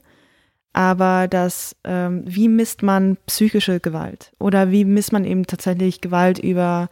aber 0.73 1.27
das, 1.27 1.75
ähm, 1.83 2.23
wie 2.25 2.49
misst 2.49 2.81
man 2.81 3.17
psychische 3.27 3.79
Gewalt 3.79 4.33
oder 4.39 4.71
wie 4.71 4.85
misst 4.85 5.13
man 5.13 5.23
eben 5.23 5.45
tatsächlich 5.45 6.01
Gewalt 6.01 6.39
über, 6.39 6.89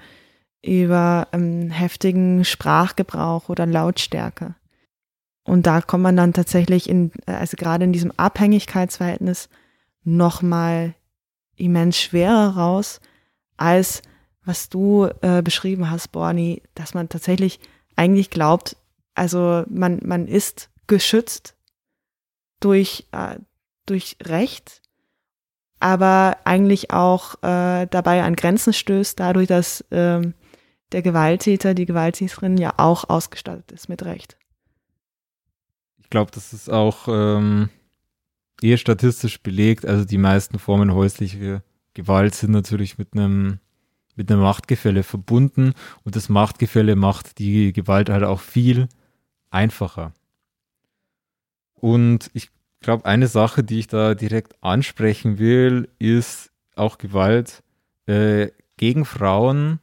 über 0.63 1.27
ähm, 1.33 1.71
heftigen 1.71 2.45
Sprachgebrauch 2.45 3.49
oder 3.49 3.65
Lautstärke. 3.65 4.55
Und 5.43 5.65
da 5.65 5.81
kommt 5.81 6.03
man 6.03 6.15
dann 6.15 6.33
tatsächlich 6.33 6.87
in, 6.87 7.11
also 7.25 7.57
gerade 7.57 7.83
in 7.83 7.93
diesem 7.93 8.11
Abhängigkeitsverhältnis 8.15 9.49
nochmal 10.03 10.93
immens 11.55 11.99
schwerer 11.99 12.55
raus, 12.55 13.01
als 13.57 14.03
was 14.43 14.69
du 14.69 15.07
äh, 15.21 15.41
beschrieben 15.41 15.89
hast, 15.89 16.11
Borni, 16.11 16.61
dass 16.75 16.93
man 16.93 17.09
tatsächlich 17.09 17.59
eigentlich 17.95 18.29
glaubt, 18.29 18.75
also 19.13 19.63
man, 19.69 19.99
man 20.03 20.27
ist 20.27 20.69
geschützt 20.87 21.55
durch, 22.59 23.07
äh, 23.11 23.37
durch 23.85 24.17
Recht, 24.23 24.81
aber 25.79 26.37
eigentlich 26.43 26.91
auch 26.91 27.35
äh, 27.43 27.87
dabei 27.87 28.23
an 28.23 28.35
Grenzen 28.35 28.73
stößt, 28.73 29.19
dadurch, 29.19 29.47
dass 29.47 29.83
ähm, 29.91 30.33
der 30.91 31.01
Gewalttäter, 31.01 31.73
die 31.73 31.85
Gewalttäterin 31.85 32.57
ja 32.57 32.73
auch 32.77 33.09
ausgestattet 33.09 33.71
ist 33.71 33.89
mit 33.89 34.03
Recht. 34.03 34.37
Ich 35.99 36.09
glaube, 36.09 36.31
das 36.31 36.53
ist 36.53 36.69
auch 36.69 37.07
ähm, 37.07 37.69
eher 38.61 38.77
statistisch 38.77 39.41
belegt. 39.41 39.85
Also 39.85 40.05
die 40.05 40.17
meisten 40.17 40.59
Formen 40.59 40.93
häuslicher 40.93 41.63
Gewalt 41.93 42.35
sind 42.35 42.51
natürlich 42.51 42.97
mit 42.97 43.13
einem 43.13 43.59
mit 44.15 44.29
einem 44.29 44.41
Machtgefälle 44.41 45.03
verbunden 45.03 45.73
und 46.03 46.15
das 46.17 46.27
Machtgefälle 46.27 46.97
macht 46.97 47.39
die 47.39 47.71
Gewalt 47.71 48.09
halt 48.09 48.23
auch 48.23 48.41
viel 48.41 48.89
einfacher. 49.49 50.13
Und 51.73 52.29
ich 52.33 52.51
glaube, 52.81 53.05
eine 53.05 53.27
Sache, 53.27 53.63
die 53.63 53.79
ich 53.79 53.87
da 53.87 54.15
direkt 54.15 54.55
ansprechen 54.61 55.39
will, 55.39 55.89
ist 55.99 56.51
auch 56.75 56.97
Gewalt 56.97 57.63
äh, 58.07 58.49
gegen 58.77 59.05
Frauen 59.05 59.79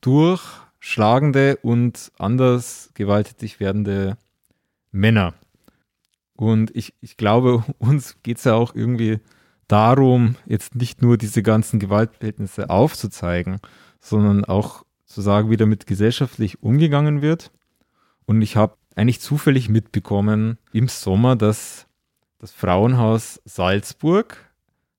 durch 0.00 0.42
schlagende 0.80 1.56
und 1.62 2.12
anders 2.18 2.90
gewalttätig 2.94 3.60
werdende 3.60 4.16
Männer. 4.90 5.34
Und 6.34 6.74
ich, 6.74 6.94
ich 7.00 7.16
glaube, 7.16 7.64
uns 7.78 8.16
geht 8.22 8.38
es 8.38 8.44
ja 8.44 8.54
auch 8.54 8.74
irgendwie 8.74 9.18
darum, 9.66 10.36
jetzt 10.46 10.74
nicht 10.74 11.02
nur 11.02 11.18
diese 11.18 11.42
ganzen 11.42 11.78
Gewaltverhältnisse 11.78 12.70
aufzuzeigen, 12.70 13.58
sondern 14.00 14.44
auch 14.44 14.84
zu 15.04 15.20
sagen, 15.20 15.50
wie 15.50 15.56
damit 15.56 15.86
gesellschaftlich 15.86 16.62
umgegangen 16.62 17.22
wird. 17.22 17.50
Und 18.24 18.42
ich 18.42 18.56
habe 18.56 18.76
eigentlich 18.94 19.20
zufällig 19.20 19.68
mitbekommen 19.68 20.58
im 20.72 20.88
Sommer, 20.88 21.36
dass 21.36 21.87
das 22.38 22.52
Frauenhaus 22.52 23.40
Salzburg. 23.44 24.36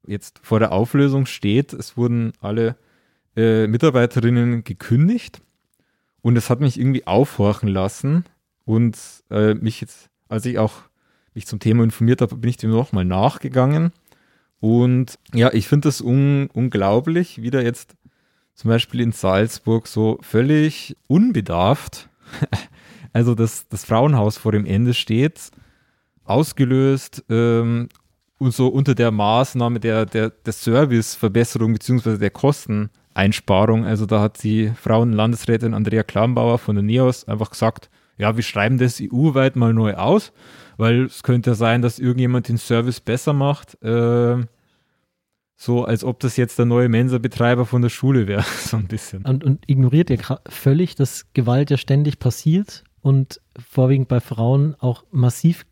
Jetzt 0.06 0.40
vor 0.44 0.60
der 0.60 0.72
Auflösung 0.72 1.26
steht. 1.26 1.74
Es 1.74 1.98
wurden 1.98 2.34
alle 2.42 2.76
äh, 3.36 3.68
Mitarbeiterinnen 3.68 4.64
gekündigt. 4.64 5.42
Und 6.22 6.38
es 6.38 6.50
hat 6.50 6.60
mich 6.60 6.80
irgendwie 6.80 7.08
aufhorchen 7.08 7.70
lassen. 7.70 8.26
Und 8.66 8.98
äh, 9.30 9.54
mich 9.54 9.82
jetzt, 9.82 10.10
als 10.28 10.46
ich 10.46 10.60
auch 10.60 10.74
mich 11.34 11.48
zum 11.48 11.60
Thema 11.60 11.84
informiert 11.84 12.22
habe, 12.22 12.36
bin 12.36 12.50
ich 12.50 12.58
dem 12.58 12.72
nochmal 12.72 13.06
nachgegangen. 13.06 13.92
Und 14.60 15.18
ja, 15.34 15.54
ich 15.54 15.68
finde 15.68 15.88
das 15.88 16.02
un 16.02 16.50
unglaublich, 16.54 17.42
wie 17.42 17.50
da 17.50 17.62
jetzt 17.62 17.96
zum 18.56 18.70
Beispiel 18.70 19.00
in 19.00 19.14
Salzburg 19.14 19.88
so 19.88 20.18
völlig 20.22 20.98
unbedarft, 21.08 22.10
also 23.14 23.36
das, 23.36 23.70
das 23.70 23.86
Frauenhaus 23.86 24.38
vor 24.38 24.52
dem 24.52 24.66
Ende 24.66 24.94
steht, 24.94 25.52
ausgelöst 26.30 27.24
ähm, 27.30 27.90
und 28.38 28.54
so 28.54 28.68
unter 28.68 28.96
der 28.96 29.12
Maßnahme 29.12 29.80
der, 29.80 30.06
der, 30.06 30.30
der 30.30 30.54
Serviceverbesserung 30.54 31.74
bzw. 31.74 32.18
der 32.18 32.30
Kosteneinsparung. 32.30 33.86
Also 33.86 34.06
da 34.06 34.22
hat 34.22 34.44
die 34.44 34.72
Frauenlandesrätin 34.76 35.74
Andrea 35.74 36.04
Klambauer 36.04 36.58
von 36.58 36.76
der 36.76 36.84
NEOS 36.84 37.28
einfach 37.28 37.52
gesagt, 37.52 37.90
ja, 38.18 38.36
wir 38.36 38.44
schreiben 38.44 38.78
das 38.78 39.02
EU-weit 39.02 39.56
mal 39.56 39.74
neu 39.74 39.96
aus, 39.96 40.32
weil 40.78 41.06
es 41.06 41.24
könnte 41.24 41.56
sein, 41.56 41.82
dass 41.82 42.00
irgendjemand 42.00 42.50
den 42.50 42.58
Service 42.58 43.00
besser 43.00 43.34
macht. 43.34 43.82
Äh, 43.82 44.38
so 45.56 45.84
als 45.84 46.06
ob 46.06 46.22
das 46.22 46.38
jetzt 46.38 46.58
der 46.58 46.66
neue 46.66 46.88
Mensa-Betreiber 46.88 47.66
von 47.66 47.82
der 47.82 47.90
Schule 47.90 48.28
wäre, 48.28 48.44
so 48.60 48.78
ein 48.78 48.88
bisschen. 48.88 49.26
Und, 49.26 49.44
und 49.44 49.64
ignoriert 49.68 50.10
ihr 50.10 50.20
völlig, 50.48 50.96
dass 50.96 51.26
Gewalt 51.34 51.70
ja 51.70 51.78
ständig 51.78 52.20
passiert 52.20 52.84
und 53.02 53.42
vorwiegend 53.58 54.08
bei 54.08 54.20
Frauen 54.20 54.76
auch 54.80 55.04
massiv 55.12 55.66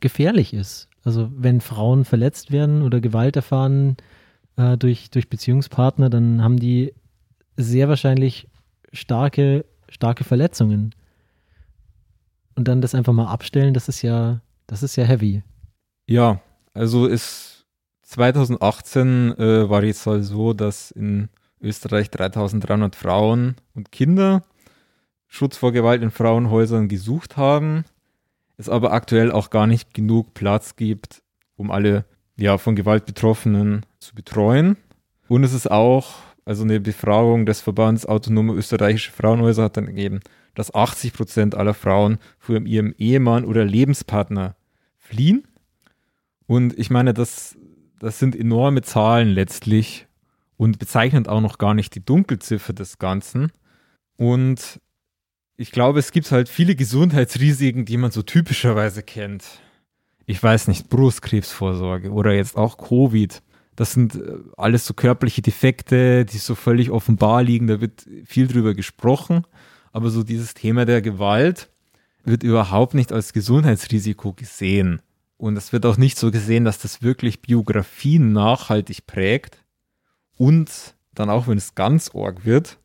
gefährlich 0.00 0.54
ist. 0.54 0.88
Also 1.04 1.30
wenn 1.32 1.60
Frauen 1.60 2.04
verletzt 2.04 2.50
werden 2.50 2.82
oder 2.82 3.00
Gewalt 3.00 3.36
erfahren 3.36 3.96
äh, 4.56 4.76
durch, 4.76 5.10
durch 5.10 5.28
Beziehungspartner, 5.28 6.10
dann 6.10 6.42
haben 6.42 6.58
die 6.58 6.94
sehr 7.56 7.88
wahrscheinlich 7.88 8.48
starke, 8.92 9.64
starke 9.88 10.24
Verletzungen. 10.24 10.94
Und 12.56 12.68
dann 12.68 12.80
das 12.80 12.94
einfach 12.94 13.12
mal 13.12 13.28
abstellen, 13.28 13.74
das 13.74 13.88
ist 13.88 14.02
ja, 14.02 14.40
das 14.66 14.82
ist 14.82 14.96
ja 14.96 15.04
heavy. 15.04 15.42
Ja, 16.06 16.40
also 16.74 17.06
ist 17.06 17.66
2018 18.02 19.38
äh, 19.38 19.68
war 19.68 19.84
jetzt 19.84 20.06
halt 20.06 20.24
so, 20.24 20.54
dass 20.54 20.90
in 20.90 21.28
Österreich 21.60 22.10
3300 22.10 22.96
Frauen 22.96 23.56
und 23.74 23.92
Kinder 23.92 24.42
Schutz 25.28 25.56
vor 25.56 25.72
Gewalt 25.72 26.02
in 26.02 26.10
Frauenhäusern 26.10 26.88
gesucht 26.88 27.36
haben 27.36 27.84
es 28.56 28.68
aber 28.68 28.92
aktuell 28.92 29.30
auch 29.30 29.50
gar 29.50 29.66
nicht 29.66 29.94
genug 29.94 30.34
Platz 30.34 30.76
gibt, 30.76 31.22
um 31.56 31.70
alle 31.70 32.04
ja, 32.36 32.58
von 32.58 32.76
Gewalt 32.76 33.06
Betroffenen 33.06 33.84
zu 33.98 34.14
betreuen. 34.14 34.76
Und 35.28 35.44
es 35.44 35.52
ist 35.52 35.70
auch, 35.70 36.14
also 36.44 36.62
eine 36.62 36.80
Befragung 36.80 37.46
des 37.46 37.60
Verbands 37.60 38.06
Autonome 38.06 38.54
Österreichische 38.54 39.12
Frauenhäuser 39.12 39.64
hat 39.64 39.76
dann 39.76 39.86
gegeben, 39.86 40.20
dass 40.54 40.74
80 40.74 41.12
Prozent 41.12 41.54
aller 41.54 41.74
Frauen 41.74 42.18
vor 42.38 42.60
ihrem 42.60 42.94
Ehemann 42.98 43.44
oder 43.44 43.64
Lebenspartner 43.64 44.56
fliehen. 44.96 45.46
Und 46.46 46.78
ich 46.78 46.90
meine, 46.90 47.12
das, 47.12 47.58
das 47.98 48.18
sind 48.18 48.36
enorme 48.36 48.82
Zahlen 48.82 49.28
letztlich 49.28 50.06
und 50.56 50.78
bezeichnet 50.78 51.28
auch 51.28 51.40
noch 51.40 51.58
gar 51.58 51.74
nicht 51.74 51.94
die 51.94 52.04
Dunkelziffer 52.04 52.72
des 52.72 52.98
Ganzen. 52.98 53.52
Und 54.16 54.80
ich 55.56 55.72
glaube, 55.72 55.98
es 55.98 56.12
gibt 56.12 56.30
halt 56.30 56.48
viele 56.48 56.74
Gesundheitsrisiken, 56.74 57.84
die 57.84 57.96
man 57.96 58.10
so 58.10 58.22
typischerweise 58.22 59.02
kennt. 59.02 59.44
Ich 60.26 60.42
weiß 60.42 60.68
nicht, 60.68 60.90
Brustkrebsvorsorge 60.90 62.10
oder 62.10 62.32
jetzt 62.32 62.56
auch 62.56 62.78
Covid. 62.78 63.42
Das 63.76 63.92
sind 63.92 64.16
äh, 64.16 64.38
alles 64.56 64.86
so 64.86 64.94
körperliche 64.94 65.42
Defekte, 65.42 66.24
die 66.24 66.38
so 66.38 66.54
völlig 66.54 66.90
offenbar 66.90 67.42
liegen. 67.42 67.66
Da 67.66 67.80
wird 67.80 68.06
viel 68.24 68.48
drüber 68.48 68.74
gesprochen. 68.74 69.46
Aber 69.92 70.10
so 70.10 70.22
dieses 70.22 70.54
Thema 70.54 70.84
der 70.84 71.00
Gewalt 71.00 71.70
wird 72.24 72.42
überhaupt 72.42 72.94
nicht 72.94 73.12
als 73.12 73.32
Gesundheitsrisiko 73.32 74.32
gesehen. 74.32 75.00
Und 75.38 75.56
es 75.56 75.72
wird 75.72 75.86
auch 75.86 75.96
nicht 75.96 76.18
so 76.18 76.30
gesehen, 76.30 76.64
dass 76.64 76.78
das 76.78 77.02
wirklich 77.02 77.40
Biografien 77.40 78.32
nachhaltig 78.32 79.06
prägt 79.06 79.62
und 80.36 80.70
dann 81.14 81.30
auch, 81.30 81.46
wenn 81.46 81.58
es 81.58 81.74
ganz 81.74 82.10
org 82.14 82.44
wird, 82.44 82.78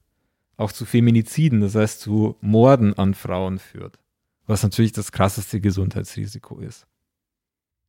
auch 0.58 0.72
zu 0.72 0.86
Feminiziden, 0.86 1.62
das 1.62 1.76
heißt 1.76 2.02
zu 2.02 2.36
Morden 2.42 2.94
an 2.98 3.14
Frauen 3.14 3.60
führt. 3.60 4.00
Was 4.48 4.64
natürlich 4.64 4.92
das 4.92 5.12
krasseste 5.12 5.62
Gesundheitsrisiko 5.62 6.60
ist. 6.60 6.86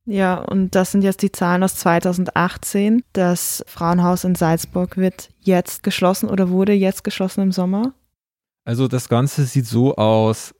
Ja, 0.05 0.35
und 0.35 0.75
das 0.75 0.91
sind 0.91 1.03
jetzt 1.03 1.21
die 1.21 1.31
Zahlen 1.31 1.63
aus 1.63 1.75
2018. 1.75 3.03
Das 3.13 3.63
Frauenhaus 3.67 4.23
in 4.25 4.35
Salzburg 4.35 4.97
wird 4.97 5.29
jetzt 5.39 5.83
geschlossen 5.83 6.29
oder 6.29 6.49
wurde 6.49 6.73
jetzt 6.73 7.03
geschlossen 7.03 7.41
im 7.41 7.51
Sommer? 7.51 7.93
Also 8.65 8.87
das 8.87 9.07
Ganze 9.07 9.45
sieht 9.45 9.65
so 9.65 9.95
aus, 9.95 10.53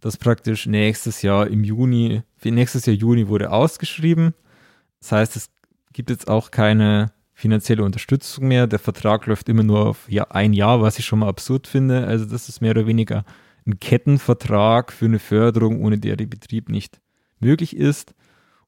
dass 0.00 0.16
praktisch 0.16 0.66
nächstes 0.66 1.22
Jahr 1.22 1.46
im 1.46 1.64
Juni, 1.64 2.22
nächstes 2.42 2.86
Jahr 2.86 2.96
Juni 2.96 3.28
wurde 3.28 3.50
ausgeschrieben. 3.50 4.34
Das 5.00 5.12
heißt, 5.12 5.36
es 5.36 5.50
gibt 5.92 6.10
jetzt 6.10 6.28
auch 6.28 6.50
keine 6.50 7.12
finanzielle 7.40 7.82
Unterstützung 7.84 8.48
mehr. 8.48 8.66
Der 8.66 8.78
Vertrag 8.78 9.26
läuft 9.26 9.48
immer 9.48 9.62
nur 9.62 9.86
auf 9.86 10.08
ein 10.28 10.52
Jahr, 10.52 10.82
was 10.82 10.98
ich 10.98 11.06
schon 11.06 11.20
mal 11.20 11.28
absurd 11.28 11.66
finde. 11.66 12.06
Also 12.06 12.26
das 12.26 12.48
ist 12.48 12.60
mehr 12.60 12.72
oder 12.72 12.86
weniger 12.86 13.24
ein 13.66 13.80
Kettenvertrag 13.80 14.92
für 14.92 15.06
eine 15.06 15.18
Förderung, 15.18 15.82
ohne 15.82 15.98
der 15.98 16.16
der 16.16 16.26
Betrieb 16.26 16.68
nicht 16.68 17.00
möglich 17.40 17.74
ist. 17.74 18.14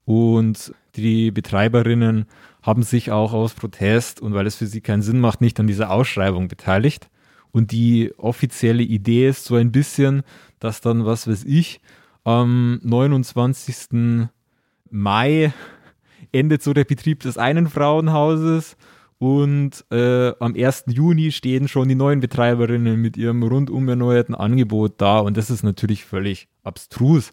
Und 0.05 0.75
die 0.97 1.31
Betreiberinnen 1.31 2.25
haben 2.63 2.83
sich 2.83 3.11
auch 3.11 3.35
aus 3.35 3.53
Protest 3.53 4.21
und 4.21 4.33
weil 4.33 4.47
es 4.47 4.57
für 4.57 4.67
sie 4.67 4.81
keinen 4.81 5.03
Sinn 5.03 5.21
macht, 5.21 5.43
nicht 5.43 5.61
an 5.61 5.67
dieser 5.67 5.91
Ausschreibung 5.91 6.49
beteiligt. 6.49 7.11
Und 7.51 7.73
die 7.73 8.13
offizielle 8.17 8.83
Idee 8.83 9.29
ist 9.29 9.45
so 9.45 9.57
ein 9.57 9.71
bisschen, 9.71 10.23
dass 10.61 10.81
dann, 10.81 11.05
was 11.05 11.29
weiß 11.29 11.45
ich, 11.45 11.81
am 12.25 12.81
29. 12.83 14.29
Mai 14.91 15.53
endet 16.33 16.63
so 16.63 16.73
der 16.73 16.85
Betrieb 16.85 17.21
des 17.21 17.39
einen 17.39 17.69
Frauenhauses 17.69 18.77
und 19.19 19.85
äh, 19.91 20.33
am 20.41 20.55
1. 20.57 20.87
Juni 20.89 21.31
stehen 21.31 21.69
schon 21.69 21.89
die 21.89 21.95
neuen 21.95 22.21
Betreiberinnen 22.21 23.01
mit 23.01 23.17
ihrem 23.17 23.43
rundum 23.43 23.89
erneuerten 23.89 24.35
Angebot 24.35 24.95
da 24.99 25.21
und 25.21 25.37
das 25.37 25.51
ist 25.51 25.63
natürlich 25.63 26.05
völlig 26.05 26.49
abstrus 26.65 27.33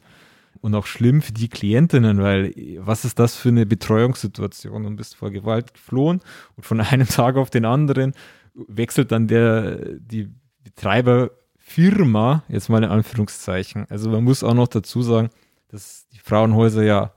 und 0.62 0.76
auch 0.76 0.86
schlimm 0.86 1.22
für 1.22 1.32
die 1.32 1.48
Klientinnen, 1.48 2.22
weil 2.22 2.54
was 2.80 3.06
ist 3.06 3.20
das 3.20 3.36
für 3.36 3.50
eine 3.50 3.66
Betreuungssituation? 3.66 4.84
Du 4.84 4.90
bist 4.92 5.16
vor 5.16 5.32
Gewalt 5.32 5.74
geflohen 5.74 6.22
und 6.58 6.66
von 6.66 6.82
einem 6.82 7.08
Tag 7.08 7.38
auf 7.38 7.50
den 7.50 7.66
anderen 7.66 8.14
wechselt 8.54 9.12
dann 9.12 9.28
der, 9.28 9.78
die 10.00 10.30
Betreiberfirma, 10.64 12.44
jetzt 12.50 12.70
mal 12.70 12.84
in 12.84 12.90
Anführungszeichen. 12.90 13.86
Also 13.90 14.10
man 14.10 14.24
muss 14.24 14.44
auch 14.44 14.54
noch 14.54 14.68
dazu 14.68 15.02
sagen, 15.02 15.30
dass 15.70 16.08
die 16.10 16.20
Frauenhäuser 16.20 16.84
ja 16.84 17.14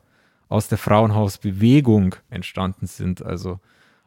aus 0.52 0.68
der 0.68 0.78
Frauenhausbewegung 0.78 2.14
entstanden 2.30 2.86
sind, 2.86 3.24
also 3.24 3.58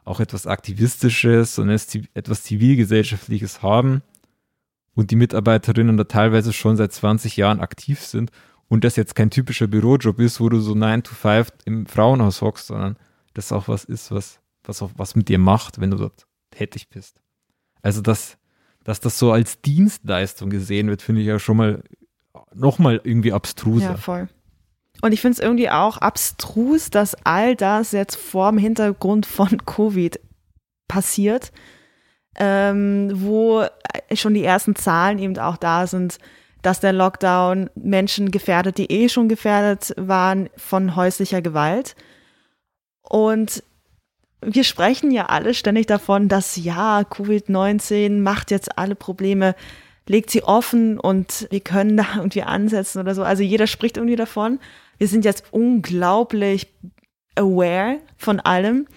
auch 0.03 0.19
etwas 0.19 0.45
Aktivistisches 0.45 1.57
und 1.57 1.69
etwas 1.69 2.43
Zivilgesellschaftliches 2.43 3.63
haben 3.63 4.03
und 4.93 5.11
die 5.11 5.15
Mitarbeiterinnen 5.15 5.97
da 5.97 6.03
teilweise 6.03 6.53
schon 6.53 6.77
seit 6.77 6.93
20 6.93 7.35
Jahren 7.37 7.59
aktiv 7.59 7.99
sind 7.99 8.31
und 8.67 8.83
das 8.83 8.95
jetzt 8.95 9.15
kein 9.15 9.31
typischer 9.31 9.67
Bürojob 9.67 10.19
ist, 10.19 10.39
wo 10.39 10.49
du 10.49 10.59
so 10.59 10.75
9 10.75 11.03
to 11.03 11.13
5 11.13 11.49
im 11.65 11.85
Frauenhaus 11.87 12.41
hockst, 12.41 12.67
sondern 12.67 12.97
das 13.33 13.51
auch 13.51 13.67
was 13.67 13.83
ist, 13.83 14.11
was, 14.11 14.39
was 14.63 14.81
auch 14.81 14.91
was 14.95 15.15
mit 15.15 15.29
dir 15.29 15.39
macht, 15.39 15.81
wenn 15.81 15.91
du 15.91 15.97
dort 15.97 16.27
tätig 16.51 16.89
bist. 16.89 17.21
Also, 17.81 18.01
dass, 18.01 18.37
dass 18.83 18.99
das 18.99 19.19
so 19.19 19.31
als 19.31 19.61
Dienstleistung 19.61 20.49
gesehen 20.49 20.87
wird, 20.87 21.01
finde 21.01 21.21
ich 21.21 21.27
ja 21.27 21.39
schon 21.39 21.57
mal 21.57 21.83
nochmal 22.53 23.01
irgendwie 23.03 23.33
abstruser. 23.33 23.91
Ja, 23.91 23.97
voll. 23.97 24.29
Und 25.01 25.11
ich 25.11 25.21
finde 25.21 25.33
es 25.33 25.39
irgendwie 25.39 25.69
auch 25.69 25.97
abstrus, 25.97 26.89
dass 26.89 27.15
all 27.25 27.55
das 27.55 27.91
jetzt 27.91 28.15
vor 28.15 28.51
dem 28.51 28.57
Hintergrund 28.57 29.25
von 29.25 29.57
Covid 29.65 30.19
passiert, 30.87 31.51
ähm, 32.37 33.11
wo 33.13 33.65
schon 34.13 34.33
die 34.33 34.43
ersten 34.43 34.75
Zahlen 34.75 35.19
eben 35.19 35.37
auch 35.37 35.57
da 35.57 35.87
sind, 35.87 36.19
dass 36.61 36.79
der 36.79 36.93
Lockdown 36.93 37.69
Menschen 37.75 38.31
gefährdet, 38.31 38.77
die 38.77 38.91
eh 38.91 39.07
schon 39.07 39.29
gefährdet 39.29 39.93
waren 39.97 40.49
von 40.57 40.95
häuslicher 40.95 41.41
Gewalt. 41.41 41.95
Und 43.03 43.63
wir 44.41 44.63
sprechen 44.63 45.11
ja 45.11 45.27
alle 45.27 45.53
ständig 45.53 45.85
davon, 45.85 46.27
dass 46.27 46.55
ja, 46.55 47.01
Covid-19 47.01 48.19
macht 48.21 48.51
jetzt 48.51 48.77
alle 48.77 48.95
Probleme, 48.95 49.55
legt 50.07 50.29
sie 50.29 50.43
offen 50.43 50.99
und 50.99 51.47
wir 51.51 51.59
können 51.61 51.97
da 51.97 52.05
irgendwie 52.15 52.43
ansetzen 52.43 52.99
oder 52.99 53.15
so. 53.15 53.23
Also 53.23 53.43
jeder 53.43 53.67
spricht 53.67 53.97
irgendwie 53.97 54.15
davon 54.15 54.59
wir 54.97 55.07
sind 55.07 55.25
jetzt 55.25 55.43
unglaublich 55.51 56.73
aware 57.35 57.99
von 58.17 58.39
allem 58.39 58.87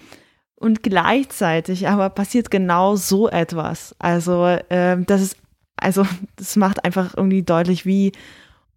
und 0.55 0.83
gleichzeitig 0.83 1.87
aber 1.87 2.09
passiert 2.09 2.51
genau 2.51 2.95
so 2.95 3.29
etwas. 3.29 3.95
Also 3.99 4.57
ähm, 4.69 5.05
das 5.05 5.21
ist, 5.21 5.37
also 5.75 6.05
das 6.35 6.55
macht 6.55 6.85
einfach 6.85 7.15
irgendwie 7.15 7.43
deutlich, 7.43 7.85
wie 7.85 8.11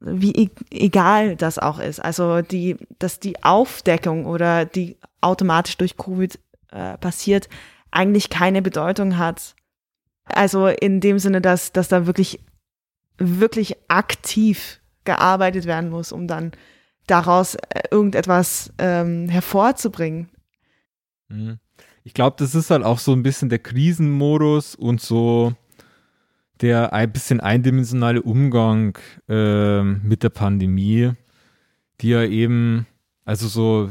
wie 0.04 0.32
e 0.32 0.50
egal 0.70 1.36
das 1.36 1.58
auch 1.58 1.78
ist. 1.78 2.00
Also 2.00 2.42
die, 2.42 2.76
dass 2.98 3.20
die 3.20 3.42
Aufdeckung 3.44 4.26
oder 4.26 4.64
die 4.64 4.96
automatisch 5.20 5.76
durch 5.78 5.96
Covid 5.96 6.38
äh, 6.70 6.98
passiert, 6.98 7.48
eigentlich 7.90 8.30
keine 8.30 8.62
Bedeutung 8.62 9.18
hat. 9.18 9.54
Also 10.24 10.66
in 10.66 11.00
dem 11.00 11.18
Sinne, 11.18 11.40
dass, 11.40 11.72
dass 11.72 11.88
da 11.88 12.06
wirklich, 12.06 12.40
wirklich 13.18 13.76
aktiv 13.88 14.80
gearbeitet 15.04 15.66
werden 15.66 15.90
muss, 15.90 16.12
um 16.12 16.26
dann 16.26 16.52
daraus 17.12 17.54
äh, 17.54 17.82
irgendetwas 17.90 18.72
ähm, 18.78 19.28
hervorzubringen. 19.28 20.30
Mhm. 21.28 21.58
Ich 22.04 22.14
glaube, 22.14 22.36
das 22.38 22.54
ist 22.54 22.70
halt 22.70 22.82
auch 22.82 22.98
so 22.98 23.12
ein 23.12 23.22
bisschen 23.22 23.48
der 23.48 23.60
Krisenmodus 23.60 24.74
und 24.74 25.00
so 25.00 25.52
der 26.62 26.92
ein 26.92 27.12
bisschen 27.12 27.40
eindimensionale 27.40 28.22
Umgang 28.22 28.96
äh, 29.28 29.82
mit 29.82 30.22
der 30.22 30.30
Pandemie, 30.30 31.10
die 32.00 32.10
ja 32.10 32.22
eben, 32.22 32.86
also 33.24 33.48
so, 33.48 33.90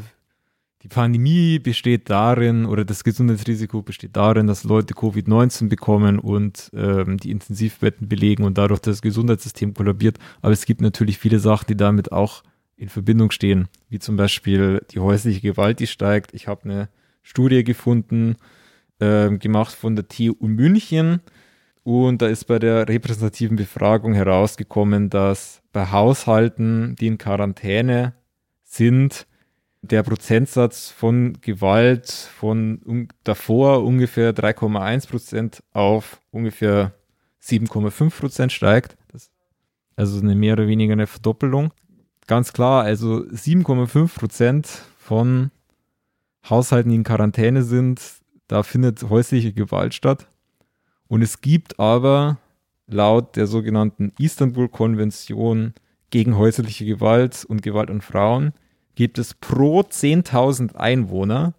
die 0.81 0.87
Pandemie 0.87 1.59
besteht 1.59 2.09
darin 2.09 2.65
oder 2.65 2.85
das 2.85 3.03
Gesundheitsrisiko 3.03 3.81
besteht 3.81 4.15
darin, 4.15 4.47
dass 4.47 4.63
Leute 4.63 4.93
Covid-19 4.93 5.67
bekommen 5.67 6.17
und 6.17 6.71
ähm, 6.73 7.17
die 7.17 7.29
Intensivbetten 7.29 8.07
belegen 8.07 8.45
und 8.45 8.57
dadurch 8.57 8.79
das 8.79 9.01
Gesundheitssystem 9.01 9.73
kollabiert. 9.73 10.17
Aber 10.41 10.53
es 10.53 10.65
gibt 10.65 10.81
natürlich 10.81 11.19
viele 11.19 11.39
Sachen, 11.39 11.67
die 11.67 11.77
damit 11.77 12.11
auch 12.11 12.41
in 12.81 12.89
Verbindung 12.89 13.31
stehen, 13.31 13.67
wie 13.89 13.99
zum 13.99 14.17
Beispiel 14.17 14.81
die 14.91 14.99
häusliche 14.99 15.41
Gewalt, 15.41 15.79
die 15.79 15.87
steigt. 15.87 16.33
Ich 16.33 16.47
habe 16.47 16.63
eine 16.63 16.89
Studie 17.21 17.63
gefunden, 17.63 18.37
äh, 18.99 19.29
gemacht 19.37 19.75
von 19.75 19.95
der 19.95 20.07
TU 20.07 20.35
München, 20.47 21.21
und 21.83 22.21
da 22.21 22.27
ist 22.27 22.45
bei 22.45 22.59
der 22.59 22.87
repräsentativen 22.87 23.57
Befragung 23.57 24.13
herausgekommen, 24.13 25.09
dass 25.09 25.61
bei 25.71 25.89
Haushalten, 25.89 26.95
die 26.99 27.07
in 27.07 27.17
Quarantäne 27.17 28.13
sind, 28.63 29.25
der 29.81 30.03
Prozentsatz 30.03 30.89
von 30.91 31.39
Gewalt 31.41 32.11
von 32.11 32.79
um, 32.85 33.07
davor 33.23 33.83
ungefähr 33.83 34.35
3,1 34.35 35.09
Prozent 35.09 35.63
auf 35.73 36.21
ungefähr 36.29 36.93
7,5 37.41 38.19
Prozent 38.19 38.51
steigt. 38.51 38.95
Das, 39.11 39.31
also 39.95 40.19
eine 40.19 40.35
mehr 40.35 40.53
oder 40.53 40.67
weniger 40.67 40.93
eine 40.93 41.07
Verdoppelung. 41.07 41.73
Ganz 42.31 42.53
klar, 42.53 42.85
also 42.85 43.25
7,5 43.25 44.15
Prozent 44.17 44.65
von 44.97 45.51
Haushalten, 46.49 46.87
die 46.87 46.95
in 46.95 47.03
Quarantäne 47.03 47.61
sind, 47.61 47.99
da 48.47 48.63
findet 48.63 49.03
häusliche 49.09 49.51
Gewalt 49.51 49.93
statt. 49.93 50.29
Und 51.09 51.23
es 51.23 51.41
gibt 51.41 51.77
aber 51.77 52.37
laut 52.87 53.35
der 53.35 53.47
sogenannten 53.47 54.13
Istanbul-Konvention 54.17 55.73
gegen 56.09 56.37
häusliche 56.37 56.85
Gewalt 56.85 57.43
und 57.43 57.63
Gewalt 57.63 57.89
an 57.89 57.99
Frauen, 57.99 58.53
gibt 58.95 59.17
es 59.17 59.33
pro 59.33 59.81
10.000 59.81 60.75
Einwohner 60.75 61.53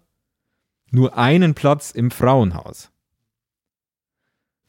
nur 0.89 1.15
einen 1.15 1.53
Platz 1.53 1.91
im 1.91 2.09
Frauenhaus. 2.09 2.89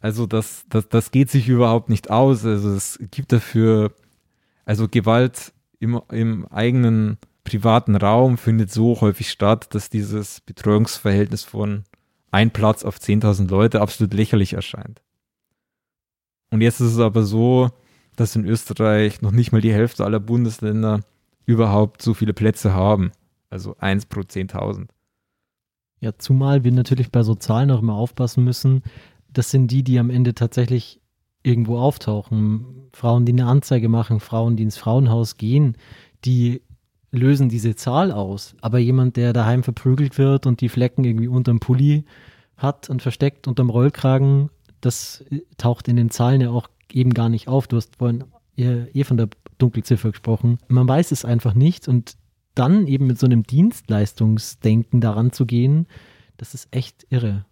Also 0.00 0.26
das, 0.26 0.66
das, 0.68 0.86
das 0.86 1.12
geht 1.12 1.30
sich 1.30 1.48
überhaupt 1.48 1.88
nicht 1.88 2.10
aus. 2.10 2.44
Also 2.44 2.74
es 2.74 2.98
gibt 3.10 3.32
dafür, 3.32 3.94
also 4.66 4.86
Gewalt 4.86 5.54
im, 5.78 6.00
im 6.10 6.46
eigenen 6.48 7.18
privaten 7.44 7.94
Raum 7.94 8.38
findet 8.38 8.70
so 8.70 9.00
häufig 9.00 9.30
statt, 9.30 9.74
dass 9.74 9.90
dieses 9.90 10.40
Betreuungsverhältnis 10.40 11.44
von 11.44 11.84
ein 12.30 12.50
Platz 12.50 12.84
auf 12.84 12.98
10.000 12.98 13.48
Leute 13.48 13.80
absolut 13.80 14.12
lächerlich 14.14 14.54
erscheint. 14.54 15.02
Und 16.50 16.62
jetzt 16.62 16.80
ist 16.80 16.92
es 16.92 16.98
aber 16.98 17.22
so, 17.22 17.70
dass 18.16 18.36
in 18.36 18.44
Österreich 18.44 19.22
noch 19.22 19.32
nicht 19.32 19.52
mal 19.52 19.60
die 19.60 19.72
Hälfte 19.72 20.04
aller 20.04 20.20
Bundesländer 20.20 21.00
überhaupt 21.46 22.02
so 22.02 22.14
viele 22.14 22.32
Plätze 22.32 22.72
haben. 22.72 23.12
Also 23.50 23.76
1 23.78 24.06
pro 24.06 24.20
10.000. 24.20 24.88
Ja, 26.00 26.12
zumal 26.18 26.64
wir 26.64 26.72
natürlich 26.72 27.10
bei 27.10 27.22
so 27.22 27.34
Zahlen 27.34 27.70
auch 27.70 27.80
immer 27.80 27.94
aufpassen 27.94 28.44
müssen. 28.44 28.82
Das 29.32 29.50
sind 29.50 29.68
die, 29.70 29.82
die 29.82 29.98
am 29.98 30.10
Ende 30.10 30.34
tatsächlich 30.34 31.00
irgendwo 31.44 31.78
auftauchen. 31.78 32.88
Frauen, 32.92 33.24
die 33.24 33.32
eine 33.32 33.46
Anzeige 33.46 33.88
machen, 33.88 34.18
Frauen, 34.18 34.56
die 34.56 34.64
ins 34.64 34.76
Frauenhaus 34.76 35.36
gehen, 35.36 35.76
die 36.24 36.62
lösen 37.12 37.48
diese 37.48 37.76
Zahl 37.76 38.10
aus. 38.10 38.56
Aber 38.60 38.78
jemand, 38.78 39.16
der 39.16 39.32
daheim 39.32 39.62
verprügelt 39.62 40.18
wird 40.18 40.46
und 40.46 40.60
die 40.60 40.68
Flecken 40.68 41.04
irgendwie 41.04 41.28
unterm 41.28 41.60
Pulli 41.60 42.04
hat 42.56 42.90
und 42.90 43.02
versteckt 43.02 43.46
unterm 43.46 43.70
Rollkragen, 43.70 44.50
das 44.80 45.24
taucht 45.56 45.86
in 45.88 45.96
den 45.96 46.10
Zahlen 46.10 46.40
ja 46.40 46.50
auch 46.50 46.68
eben 46.92 47.14
gar 47.14 47.28
nicht 47.28 47.46
auf. 47.46 47.68
Du 47.68 47.76
hast 47.76 47.96
vorhin 47.96 48.24
eh 48.56 49.04
von 49.04 49.16
der 49.16 49.28
Dunkelziffer 49.58 50.10
gesprochen. 50.10 50.58
Man 50.68 50.88
weiß 50.88 51.12
es 51.12 51.24
einfach 51.24 51.54
nicht 51.54 51.88
und 51.88 52.16
dann 52.54 52.86
eben 52.86 53.06
mit 53.06 53.18
so 53.18 53.26
einem 53.26 53.42
Dienstleistungsdenken 53.42 55.00
daran 55.00 55.32
zu 55.32 55.46
gehen, 55.46 55.86
das 56.36 56.54
ist 56.54 56.68
echt 56.70 57.06
irre. 57.10 57.44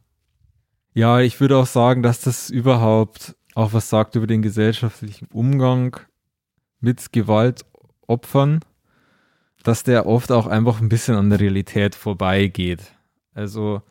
Ja, 0.94 1.20
ich 1.20 1.40
würde 1.40 1.57
auch 1.57 1.66
sagen, 1.66 2.02
dass 2.02 2.20
das 2.20 2.50
überhaupt 2.50 3.35
auch 3.54 3.72
was 3.72 3.88
sagt 3.88 4.14
über 4.14 4.26
den 4.26 4.42
gesellschaftlichen 4.42 5.26
Umgang 5.32 5.98
mit 6.80 7.12
Gewaltopfern 7.12 8.60
dass 9.62 9.84
der 9.84 10.06
oft 10.06 10.32
auch 10.32 10.46
einfach 10.46 10.80
ein 10.80 10.88
bisschen 10.88 11.14
an 11.14 11.30
der 11.30 11.40
Realität 11.40 11.94
vorbeigeht. 11.94 12.82
Also 13.34 13.82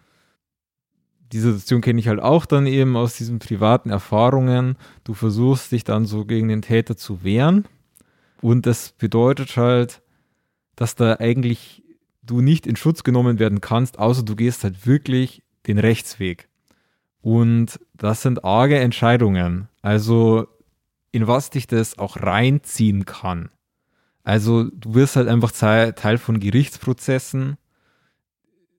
die 1.32 1.40
Situation 1.40 1.82
kenne 1.82 2.00
ich 2.00 2.08
halt 2.08 2.20
auch 2.20 2.46
dann 2.46 2.68
eben 2.68 2.98
aus 2.98 3.16
diesen 3.16 3.40
privaten 3.40 3.90
Erfahrungen. 3.90 4.76
Du 5.04 5.14
versuchst 5.14 5.72
dich 5.72 5.84
dann 5.84 6.06
so 6.06 6.26
gegen 6.26 6.50
den 6.50 6.62
Täter 6.62 6.98
zu 6.98 7.24
wehren 7.24 7.66
und 8.42 8.66
das 8.66 8.92
bedeutet 8.92 9.56
halt, 9.56 10.02
dass 10.76 10.96
da 10.96 11.16
eigentlich 11.16 11.84
du 12.22 12.42
nicht 12.42 12.68
in 12.68 12.76
Schutz 12.76 13.04
genommen 13.04 13.40
werden 13.40 13.62
kannst, 13.62 13.98
außer 13.98 14.24
du 14.24 14.36
gehst 14.36 14.64
halt 14.64 14.86
wirklich 14.86 15.42
den 15.68 15.80
Rechtsweg. 15.80 16.50
Und 17.22 17.80
das 17.94 18.22
sind 18.22 18.44
arge 18.44 18.80
Entscheidungen. 18.80 19.68
Also 19.82 20.48
in 21.12 21.28
was 21.28 21.50
dich 21.50 21.68
das 21.68 21.98
auch 22.00 22.18
reinziehen 22.18 23.06
kann. 23.06 23.50
Also 24.24 24.66
du 24.66 24.94
wirst 24.94 25.16
halt 25.16 25.28
einfach 25.28 25.52
Teil 25.52 26.18
von 26.18 26.40
Gerichtsprozessen, 26.40 27.58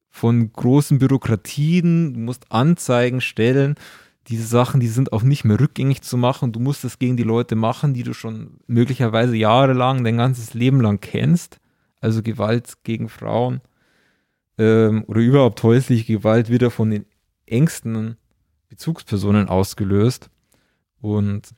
von 0.08 0.52
großen 0.52 0.98
Bürokratien, 0.98 2.14
du 2.14 2.20
musst 2.20 2.50
Anzeigen 2.52 3.20
stellen. 3.20 3.76
Diese 4.28 4.46
Sachen, 4.46 4.80
die 4.80 4.88
sind 4.88 5.12
auch 5.12 5.22
nicht 5.22 5.44
mehr 5.44 5.58
rückgängig 5.58 6.02
zu 6.02 6.16
machen. 6.16 6.52
Du 6.52 6.60
musst 6.60 6.84
das 6.84 6.98
gegen 6.98 7.16
die 7.16 7.22
Leute 7.22 7.56
machen, 7.56 7.92
die 7.92 8.04
du 8.04 8.14
schon 8.14 8.58
möglicherweise 8.66 9.36
jahrelang, 9.36 10.04
dein 10.04 10.18
ganzes 10.18 10.54
Leben 10.54 10.80
lang 10.80 11.00
kennst. 11.00 11.58
Also 12.00 12.22
Gewalt 12.22 12.84
gegen 12.84 13.08
Frauen 13.08 13.62
ähm, 14.58 15.04
oder 15.06 15.20
überhaupt 15.20 15.62
häusliche 15.62 16.04
Gewalt 16.04 16.50
wieder 16.50 16.70
von 16.70 16.90
den 16.90 17.06
engsten 17.46 18.16
Bezugspersonen 18.72 19.48
ausgelöst. 19.48 20.30
Und 21.02 21.54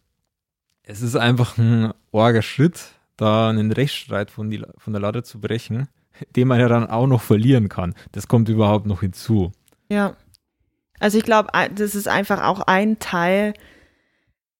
es 0.83 1.01
ist 1.01 1.15
einfach 1.15 1.57
ein 1.59 1.93
orger 2.11 2.43
Schritt, 2.43 2.87
da 3.17 3.49
einen 3.49 3.71
Rechtsstreit 3.71 4.33
von, 4.33 4.51
die, 4.51 4.65
von 4.79 4.93
der 4.93 5.01
Lade 5.01 5.23
zu 5.23 5.41
brechen, 5.41 5.87
den 6.35 6.49
man 6.49 6.59
ja 6.59 6.67
dann 6.67 6.91
auch 6.91 7.07
noch 7.07 7.23
verlieren 7.23 7.69
kann. 7.69 7.95
Das 8.11 8.27
kommt 8.27 8.49
überhaupt 8.49 8.87
noch 8.87 9.01
hinzu. 9.01 9.53
Ja. 9.89 10.17
Also 10.99 11.17
ich 11.17 11.25
glaube, 11.25 11.51
das 11.77 11.95
ist 11.95 12.09
einfach 12.09 12.43
auch 12.43 12.61
ein 12.63 12.99
Teil 12.99 13.55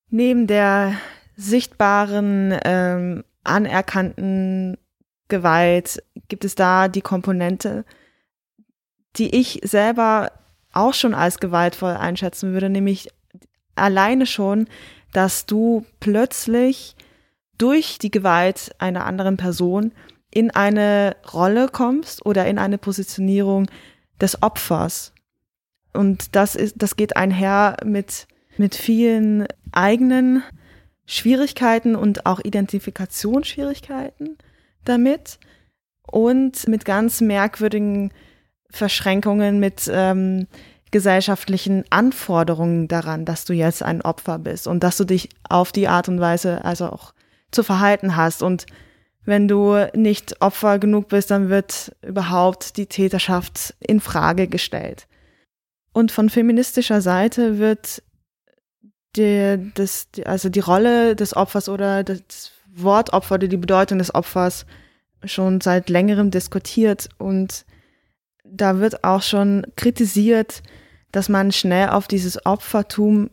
neben 0.09 0.47
der 0.47 0.93
sichtbaren, 1.35 2.57
ähm, 2.63 3.25
anerkannten 3.43 4.77
Gewalt 5.27 6.01
gibt 6.29 6.45
es 6.45 6.55
da 6.55 6.87
die 6.87 7.01
Komponente, 7.01 7.83
die 9.17 9.35
ich 9.35 9.59
selber 9.63 10.31
auch 10.75 10.93
schon 10.93 11.13
als 11.13 11.39
gewaltvoll 11.39 11.93
einschätzen 11.93 12.53
würde, 12.53 12.69
nämlich 12.69 13.09
alleine 13.75 14.25
schon, 14.25 14.67
dass 15.13 15.45
du 15.45 15.85
plötzlich 15.99 16.95
durch 17.57 17.99
die 17.99 18.11
Gewalt 18.11 18.75
einer 18.79 19.05
anderen 19.05 19.37
Person 19.37 19.93
in 20.29 20.51
eine 20.51 21.15
Rolle 21.33 21.69
kommst 21.69 22.25
oder 22.25 22.45
in 22.45 22.59
eine 22.59 22.77
Positionierung 22.77 23.67
des 24.19 24.43
Opfers. 24.43 25.13
Und 25.93 26.35
das 26.35 26.55
ist, 26.55 26.75
das 26.77 26.97
geht 26.97 27.15
einher 27.15 27.77
mit, 27.85 28.27
mit 28.57 28.75
vielen 28.75 29.47
eigenen 29.71 30.43
Schwierigkeiten 31.05 31.95
und 31.95 32.25
auch 32.25 32.41
Identifikationsschwierigkeiten 32.43 34.37
damit 34.83 35.39
und 36.01 36.67
mit 36.67 36.83
ganz 36.83 37.21
merkwürdigen 37.21 38.11
Verschränkungen, 38.75 39.59
mit 39.59 39.89
ähm, 39.91 40.47
gesellschaftlichen 40.91 41.83
Anforderungen 41.89 42.87
daran, 42.87 43.25
dass 43.25 43.45
du 43.45 43.53
jetzt 43.53 43.83
ein 43.83 44.01
Opfer 44.01 44.39
bist 44.39 44.67
und 44.67 44.83
dass 44.83 44.97
du 44.97 45.03
dich 45.03 45.29
auf 45.49 45.71
die 45.71 45.87
Art 45.87 46.07
und 46.07 46.19
Weise 46.19 46.63
also 46.63 46.87
auch 46.87 47.13
zu 47.51 47.63
verhalten 47.63 48.15
hast. 48.15 48.43
Und 48.43 48.65
wenn 49.25 49.47
du 49.47 49.75
nicht 49.95 50.41
Opfer 50.41 50.79
genug 50.79 51.09
bist, 51.09 51.31
dann 51.31 51.49
wird 51.49 51.95
überhaupt 52.05 52.77
die 52.77 52.85
Täterschaft 52.85 53.75
in 53.79 53.99
Frage 53.99 54.47
gestellt. 54.47 55.07
Und 55.91 56.11
von 56.11 56.29
feministischer 56.29 57.01
Seite 57.01 57.57
wird 57.57 58.03
die, 59.15 59.71
das, 59.75 60.07
also 60.25 60.49
die 60.49 60.59
Rolle 60.59 61.15
des 61.15 61.35
Opfers 61.35 61.69
oder 61.69 62.03
des, 62.03 62.51
Wortopfer 62.75 63.35
oder 63.35 63.47
die 63.47 63.57
Bedeutung 63.57 63.99
des 63.99 64.13
Opfers 64.13 64.65
schon 65.23 65.61
seit 65.61 65.89
längerem 65.89 66.29
diskutiert 66.29 67.09
und 67.17 67.65
da 68.55 68.79
wird 68.79 69.03
auch 69.03 69.21
schon 69.21 69.65
kritisiert, 69.75 70.63
dass 71.11 71.29
man 71.29 71.51
schnell 71.51 71.89
auf 71.89 72.07
dieses 72.07 72.45
Opfertum 72.45 73.29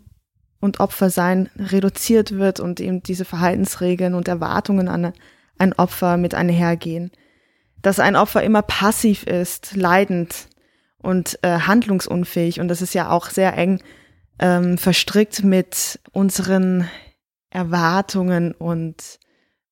und 0.60 0.80
Opfersein 0.80 1.50
reduziert 1.56 2.32
wird 2.38 2.60
und 2.60 2.80
eben 2.80 3.02
diese 3.02 3.24
Verhaltensregeln 3.24 4.14
und 4.14 4.28
Erwartungen 4.28 4.88
an 4.88 5.12
ein 5.58 5.72
Opfer 5.72 6.16
mit 6.16 6.34
einhergehen. 6.34 7.10
Dass 7.82 7.98
ein 7.98 8.14
Opfer 8.14 8.42
immer 8.42 8.62
passiv 8.62 9.24
ist, 9.24 9.74
leidend 9.74 10.48
und 10.98 11.38
äh, 11.42 11.58
handlungsunfähig 11.58 12.60
und 12.60 12.68
das 12.68 12.80
ist 12.80 12.94
ja 12.94 13.10
auch 13.10 13.28
sehr 13.28 13.58
eng 13.58 13.82
ähm, 14.38 14.78
verstrickt 14.78 15.42
mit 15.42 15.98
unseren 16.12 16.88
Erwartungen 17.50 18.52
und 18.52 19.18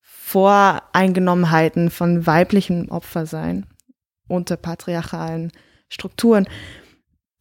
Voreingenommenheiten 0.03 1.91
von 1.91 2.27
weiblichem 2.27 2.91
Opfersein 2.91 3.67
unter 4.31 4.57
patriarchalen 4.57 5.53
Strukturen. 5.89 6.47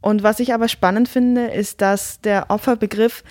Und 0.02 0.24
was 0.24 0.40
ich 0.40 0.54
aber 0.54 0.68
spannend 0.68 1.10
finde, 1.10 1.48
ist, 1.48 1.82
dass 1.82 2.22
der 2.22 2.50
Opferbegriff 2.50 3.24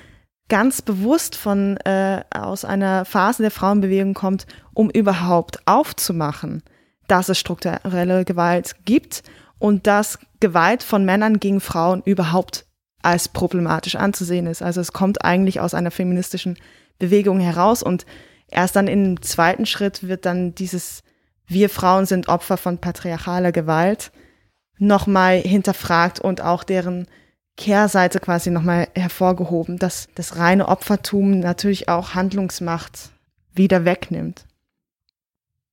ganz 0.48 0.82
bewusst 0.82 1.36
von 1.36 1.76
äh, 1.78 2.22
aus 2.30 2.64
einer 2.64 3.04
Phase 3.04 3.42
der 3.42 3.50
Frauenbewegung 3.50 4.14
kommt, 4.14 4.46
um 4.74 4.90
überhaupt 4.90 5.66
aufzumachen, 5.66 6.62
dass 7.06 7.28
es 7.28 7.38
strukturelle 7.38 8.24
Gewalt 8.24 8.76
gibt 8.84 9.22
und 9.58 9.86
dass 9.86 10.18
Gewalt 10.40 10.82
von 10.82 11.04
Männern 11.04 11.40
gegen 11.40 11.60
Frauen 11.60 12.02
überhaupt 12.04 12.66
als 13.02 13.28
problematisch 13.28 13.96
anzusehen 13.96 14.46
ist. 14.46 14.62
Also 14.62 14.80
es 14.80 14.92
kommt 14.92 15.24
eigentlich 15.24 15.60
aus 15.60 15.74
einer 15.74 15.90
feministischen 15.90 16.58
Bewegung 16.98 17.40
heraus 17.40 17.82
und 17.82 18.06
Erst 18.50 18.76
dann 18.76 18.88
im 18.88 19.20
zweiten 19.22 19.66
Schritt 19.66 20.08
wird 20.08 20.24
dann 20.24 20.54
dieses 20.54 21.02
Wir 21.48 21.70
Frauen 21.70 22.04
sind 22.04 22.28
Opfer 22.28 22.58
von 22.58 22.78
patriarchaler 22.78 23.52
Gewalt 23.52 24.12
nochmal 24.78 25.38
hinterfragt 25.40 26.20
und 26.20 26.40
auch 26.40 26.62
deren 26.62 27.06
Kehrseite 27.56 28.20
quasi 28.20 28.50
nochmal 28.50 28.88
hervorgehoben, 28.94 29.78
dass 29.78 30.08
das 30.14 30.36
reine 30.36 30.68
Opfertum 30.68 31.40
natürlich 31.40 31.88
auch 31.88 32.14
Handlungsmacht 32.14 33.10
wieder 33.54 33.84
wegnimmt. 33.84 34.44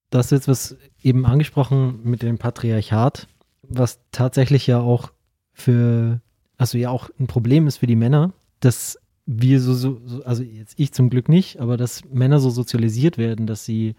Du 0.10 0.18
hast 0.18 0.32
jetzt 0.32 0.48
was 0.48 0.78
eben 1.02 1.26
angesprochen 1.26 2.00
mit 2.04 2.24
dem 2.24 2.38
Patriarchat, 2.38 3.28
was 3.62 4.00
tatsächlich 4.12 4.66
ja 4.66 4.80
auch 4.80 5.12
für, 5.54 6.22
also 6.58 6.78
ja 6.78 6.90
auch 6.90 7.10
ein 7.20 7.28
Problem 7.28 7.68
ist 7.68 7.78
für 7.78 7.88
die 7.88 7.96
Männer, 7.96 8.34
dass 8.62 8.98
wir 9.26 9.60
so, 9.60 9.74
so, 9.74 10.24
also 10.24 10.42
jetzt 10.42 10.76
ich 10.78 10.94
zum 10.94 11.10
Glück 11.10 11.30
nicht, 11.30 11.60
aber 11.60 11.78
dass 11.78 12.04
Männer 12.06 12.40
so 12.40 12.50
sozialisiert 12.50 13.18
werden, 13.18 13.46
dass 13.46 13.66
sie 13.66 13.96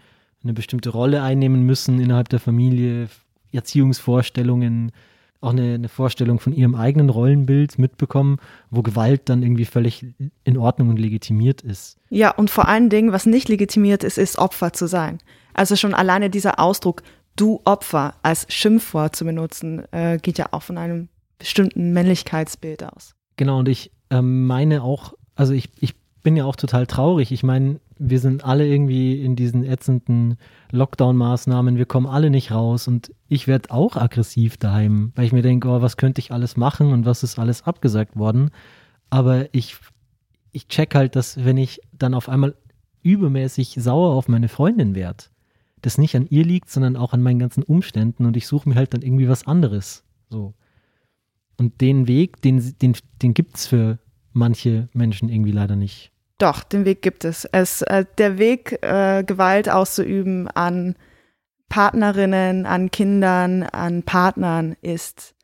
eine 0.46 0.54
bestimmte 0.54 0.90
Rolle 0.90 1.22
einnehmen 1.22 1.62
müssen 1.62 2.00
innerhalb 2.00 2.28
der 2.28 2.40
Familie, 2.40 3.08
Erziehungsvorstellungen, 3.52 4.92
auch 5.40 5.50
eine, 5.50 5.74
eine, 5.74 5.88
Vorstellung 5.88 6.40
von 6.40 6.52
ihrem 6.52 6.74
eigenen 6.74 7.10
Rollenbild 7.10 7.78
mitbekommen, 7.78 8.38
wo 8.70 8.82
Gewalt 8.82 9.28
dann 9.28 9.42
irgendwie 9.42 9.64
völlig 9.64 10.06
in 10.44 10.56
Ordnung 10.56 10.88
und 10.88 10.98
legitimiert 10.98 11.62
ist. 11.62 11.98
Ja, 12.08 12.30
und 12.30 12.50
vor 12.50 12.68
allen 12.68 12.88
Dingen, 12.88 13.12
was 13.12 13.26
nicht 13.26 13.48
legitimiert 13.48 14.02
ist, 14.02 14.18
ist 14.18 14.38
Opfer 14.38 14.72
zu 14.72 14.86
sein. 14.86 15.18
Also 15.52 15.76
schon 15.76 15.94
alleine 15.94 16.30
dieser 16.30 16.58
Ausdruck, 16.58 17.02
du 17.36 17.60
Opfer 17.64 18.14
als 18.22 18.46
Schimpfwort 18.48 19.14
zu 19.14 19.24
benutzen, 19.24 19.84
äh, 19.92 20.18
geht 20.18 20.38
ja 20.38 20.48
auch 20.52 20.62
von 20.62 20.78
einem 20.78 21.08
bestimmten 21.38 21.92
Männlichkeitsbild 21.92 22.84
aus. 22.84 23.14
Genau, 23.36 23.58
und 23.58 23.68
ich 23.68 23.90
ähm, 24.10 24.46
meine 24.46 24.82
auch, 24.82 25.12
also 25.34 25.52
ich, 25.52 25.70
ich 25.80 25.94
bin 26.22 26.36
ja 26.36 26.44
auch 26.44 26.56
total 26.56 26.86
traurig. 26.86 27.30
Ich 27.30 27.42
meine, 27.42 27.78
wir 27.98 28.20
sind 28.20 28.44
alle 28.44 28.66
irgendwie 28.66 29.22
in 29.22 29.36
diesen 29.36 29.64
ätzenden 29.64 30.36
Lockdown-Maßnahmen, 30.70 31.76
wir 31.76 31.86
kommen 31.86 32.06
alle 32.06 32.30
nicht 32.30 32.50
raus 32.50 32.88
und 32.88 33.12
ich 33.28 33.46
werde 33.46 33.70
auch 33.70 33.96
aggressiv 33.96 34.56
daheim, 34.56 35.12
weil 35.14 35.26
ich 35.26 35.32
mir 35.32 35.42
denke, 35.42 35.68
oh, 35.68 35.80
was 35.80 35.96
könnte 35.96 36.20
ich 36.20 36.32
alles 36.32 36.56
machen 36.56 36.92
und 36.92 37.06
was 37.06 37.22
ist 37.22 37.38
alles 37.38 37.62
abgesagt 37.62 38.16
worden. 38.16 38.50
Aber 39.08 39.54
ich, 39.54 39.76
ich 40.52 40.68
check 40.68 40.94
halt, 40.94 41.16
dass 41.16 41.44
wenn 41.44 41.56
ich 41.56 41.80
dann 41.92 42.14
auf 42.14 42.28
einmal 42.28 42.54
übermäßig 43.02 43.76
sauer 43.78 44.14
auf 44.14 44.28
meine 44.28 44.48
Freundin 44.48 44.94
werde, 44.94 45.24
das 45.80 45.98
nicht 45.98 46.16
an 46.16 46.26
ihr 46.28 46.44
liegt, 46.44 46.68
sondern 46.68 46.96
auch 46.96 47.12
an 47.12 47.22
meinen 47.22 47.38
ganzen 47.38 47.62
Umständen 47.62 48.26
und 48.26 48.36
ich 48.36 48.46
suche 48.46 48.68
mir 48.68 48.74
halt 48.74 48.92
dann 48.92 49.02
irgendwie 49.02 49.28
was 49.28 49.46
anderes. 49.46 50.04
So. 50.28 50.54
Und 51.56 51.80
den 51.80 52.08
Weg, 52.08 52.42
den, 52.42 52.74
den, 52.82 52.96
den 53.22 53.32
gibt 53.32 53.56
es 53.56 53.66
für 53.66 53.98
manche 54.32 54.88
Menschen 54.92 55.28
irgendwie 55.28 55.52
leider 55.52 55.76
nicht. 55.76 56.12
Doch, 56.38 56.62
den 56.62 56.84
Weg 56.84 57.02
gibt 57.02 57.24
es. 57.24 57.46
es 57.46 57.82
äh, 57.82 58.04
der 58.18 58.38
Weg, 58.38 58.78
äh, 58.82 59.24
Gewalt 59.24 59.68
auszuüben 59.68 60.48
an 60.48 60.96
Partnerinnen, 61.68 62.66
an 62.66 62.90
Kindern, 62.90 63.62
an 63.62 64.02
Partnern 64.02 64.76
ist 64.82 65.34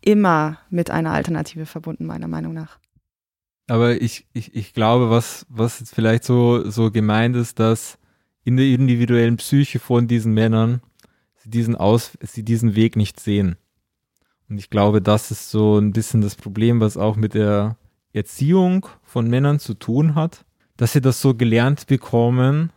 immer 0.00 0.58
mit 0.70 0.90
einer 0.90 1.12
Alternative 1.12 1.66
verbunden, 1.66 2.06
meiner 2.06 2.28
Meinung 2.28 2.54
nach. 2.54 2.78
Aber 3.68 4.00
ich, 4.00 4.26
ich, 4.32 4.54
ich 4.54 4.74
glaube, 4.74 5.10
was, 5.10 5.46
was 5.48 5.78
jetzt 5.78 5.94
vielleicht 5.94 6.24
so, 6.24 6.68
so 6.68 6.90
gemeint 6.90 7.36
ist, 7.36 7.60
dass 7.60 7.98
in 8.42 8.56
der 8.56 8.66
individuellen 8.66 9.36
Psyche 9.36 9.78
von 9.78 10.08
diesen 10.08 10.32
Männern 10.32 10.80
sie 11.36 11.50
diesen, 11.50 11.76
Aus, 11.76 12.18
sie 12.20 12.42
diesen 12.42 12.74
Weg 12.74 12.96
nicht 12.96 13.20
sehen. 13.20 13.56
Und 14.48 14.58
ich 14.58 14.70
glaube, 14.70 15.00
das 15.00 15.30
ist 15.30 15.50
so 15.50 15.78
ein 15.78 15.92
bisschen 15.92 16.20
das 16.20 16.34
Problem, 16.34 16.80
was 16.80 16.96
auch 16.96 17.14
mit 17.14 17.34
der 17.34 17.76
Erziehung 18.12 18.86
von 19.02 19.28
Männern 19.28 19.58
zu 19.58 19.74
tun 19.74 20.14
hat, 20.14 20.44
dass 20.76 20.92
sie 20.92 21.00
das 21.00 21.20
so 21.20 21.34
gelernt 21.34 21.86
bekommen, 21.86 22.72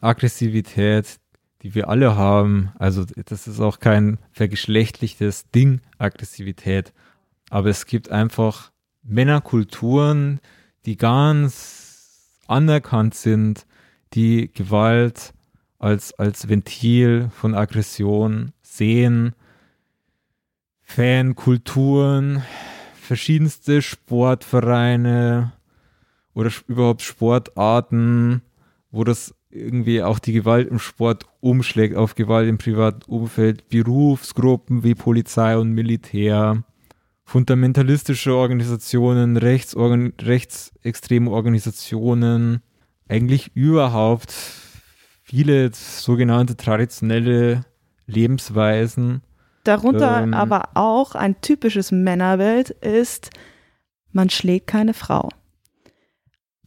Aggressivität, 0.00 1.18
die 1.62 1.74
wir 1.74 1.88
alle 1.88 2.16
haben. 2.16 2.72
Also 2.78 3.04
das 3.24 3.46
ist 3.46 3.60
auch 3.60 3.78
kein 3.78 4.18
vergeschlechtlichtes 4.32 5.50
Ding, 5.50 5.80
Aggressivität. 5.98 6.92
Aber 7.50 7.68
es 7.68 7.86
gibt 7.86 8.10
einfach 8.10 8.72
Männerkulturen, 9.02 10.40
die 10.84 10.96
ganz 10.96 12.40
anerkannt 12.46 13.14
sind, 13.14 13.66
die 14.14 14.50
Gewalt 14.52 15.32
als, 15.78 16.12
als 16.14 16.48
Ventil 16.48 17.30
von 17.30 17.54
Aggression 17.54 18.52
sehen 18.62 19.34
Fankulturen, 20.82 22.42
verschiedenste 23.02 23.82
Sportvereine 23.82 25.52
oder 26.34 26.50
überhaupt 26.68 27.02
Sportarten, 27.02 28.42
wo 28.90 29.02
das 29.04 29.34
irgendwie 29.50 30.02
auch 30.02 30.18
die 30.18 30.32
Gewalt 30.32 30.68
im 30.68 30.78
Sport 30.78 31.26
umschlägt 31.40 31.96
auf 31.96 32.14
Gewalt 32.14 32.48
im 32.48 32.58
privaten 32.58 33.02
Umfeld, 33.10 33.68
Berufsgruppen 33.68 34.84
wie 34.84 34.94
Polizei 34.94 35.58
und 35.58 35.72
Militär, 35.72 36.62
fundamentalistische 37.24 38.34
Organisationen, 38.34 39.36
Rechtsorgan 39.36 40.14
rechtsextreme 40.20 41.30
Organisationen, 41.30 42.62
eigentlich 43.08 43.50
überhaupt 43.54 44.32
viele 45.22 45.70
sogenannte 45.74 46.56
traditionelle 46.56 47.64
Lebensweisen 48.06 49.22
Darunter 49.64 50.22
ähm, 50.22 50.34
aber 50.34 50.70
auch 50.74 51.14
ein 51.14 51.40
typisches 51.40 51.92
Männerbild 51.92 52.70
ist, 52.70 53.30
man 54.10 54.28
schlägt 54.28 54.66
keine 54.66 54.94
Frau. 54.94 55.28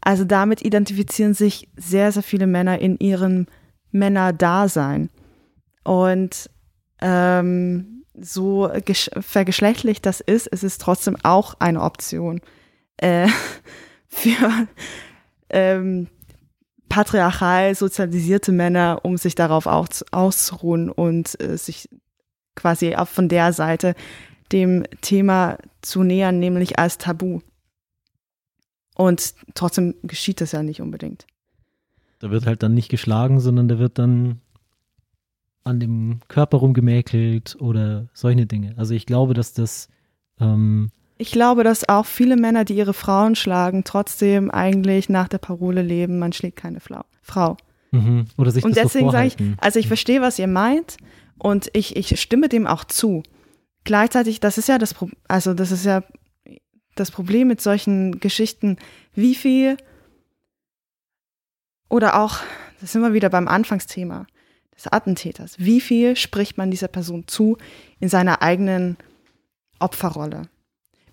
Also 0.02 0.24
damit 0.24 0.64
identifizieren 0.64 1.34
sich 1.34 1.68
sehr, 1.76 2.12
sehr 2.12 2.24
viele 2.24 2.48
Männer 2.48 2.80
in 2.80 2.98
ihrem 2.98 3.48
Männerdasein. 3.92 5.10
Und 5.84 6.50
ähm, 7.02 8.04
so 8.20 8.70
vergeschlechtlich 9.20 10.02
das 10.02 10.22
ist, 10.22 10.48
ist 10.48 10.64
es 10.64 10.78
trotzdem 10.78 11.18
auch 11.24 11.56
eine 11.60 11.82
Option 11.82 12.42
äh, 12.98 13.28
für 14.08 14.68
ähm, 15.50 16.08
patriarchal 16.88 17.76
sozialisierte 17.76 18.52
Männer, 18.52 19.00
um 19.04 19.18
sich 19.18 19.36
darauf 19.36 19.66
auszuruhen 19.66 20.90
und 20.90 21.40
äh, 21.42 21.58
sich 21.58 21.90
quasi 22.56 22.96
auch 22.96 23.08
von 23.08 23.30
der 23.30 23.54
Seite 23.54 23.96
dem 24.52 24.84
Thema 25.02 25.58
zu 25.82 26.04
nähern, 26.04 26.40
nämlich 26.40 26.80
als 26.80 26.98
Tabu. 26.98 27.42
Und 28.96 29.34
trotzdem 29.54 29.96
geschieht 30.04 30.42
das 30.42 30.54
ja 30.54 30.64
nicht 30.64 30.82
unbedingt. 30.82 31.26
Da 32.20 32.32
wird 32.32 32.46
halt 32.46 32.64
dann 32.64 32.74
nicht 32.74 32.90
geschlagen, 32.90 33.40
sondern 33.40 33.68
da 33.68 33.78
wird 33.78 34.00
dann 34.00 34.40
an 35.64 35.80
dem 35.80 36.20
Körper 36.28 36.58
rumgemäkelt 36.58 37.58
oder 37.60 38.08
solche 38.14 38.46
Dinge. 38.46 38.74
Also 38.78 38.94
ich 38.94 39.06
glaube, 39.06 39.34
dass 39.34 39.54
das. 39.54 39.90
Ähm 40.40 40.92
ich 41.18 41.32
glaube, 41.32 41.64
dass 41.64 41.88
auch 41.90 42.06
viele 42.06 42.36
Männer, 42.36 42.66
die 42.66 42.76
ihre 42.76 42.94
Frauen 42.94 43.36
schlagen, 43.36 43.84
trotzdem 43.84 44.52
eigentlich 44.52 45.10
nach 45.10 45.28
der 45.28 45.38
Parole 45.38 45.82
leben, 45.82 46.20
man 46.20 46.34
schlägt 46.34 46.58
keine 46.58 46.80
Frau. 46.80 47.58
Mhm. 47.92 48.26
Oder 48.38 48.52
sich 48.52 48.64
Und 48.64 48.76
das 48.76 48.84
deswegen 48.84 49.08
so 49.08 49.12
sage 49.12 49.28
ich, 49.28 49.36
also 49.58 49.80
ich 49.80 49.88
verstehe, 49.88 50.22
was 50.22 50.40
ihr 50.40 50.48
meint, 50.48 50.98
und 51.38 51.70
ich, 51.74 51.96
ich 51.96 52.20
stimme 52.20 52.50
dem 52.50 52.68
auch 52.68 52.84
zu. 52.84 53.24
Gleichzeitig, 53.84 54.40
das 54.40 54.58
ist 54.58 54.68
ja 54.68 54.78
das, 54.78 54.94
Pro 54.94 55.10
also 55.28 55.54
das 55.54 55.72
ist 55.72 55.86
ja 55.86 56.04
das 56.96 57.12
Problem 57.12 57.48
mit 57.48 57.62
solchen 57.62 58.20
Geschichten, 58.20 58.78
wie 59.14 59.36
viel 59.36 59.78
oder 61.90 62.20
auch 62.20 62.40
das 62.82 62.92
sind 62.92 63.02
wir 63.02 63.14
wieder 63.14 63.30
beim 63.30 63.48
Anfangsthema 63.48 64.28
des 64.76 64.88
Attentäters. 64.88 65.56
Wie 65.58 65.82
viel 65.82 66.16
spricht 66.16 66.58
man 66.58 66.72
dieser 66.72 66.88
Person 66.88 67.28
zu 67.28 67.58
in 68.00 68.10
seiner 68.10 68.42
eigenen 68.42 68.98
Opferrolle? 69.80 70.50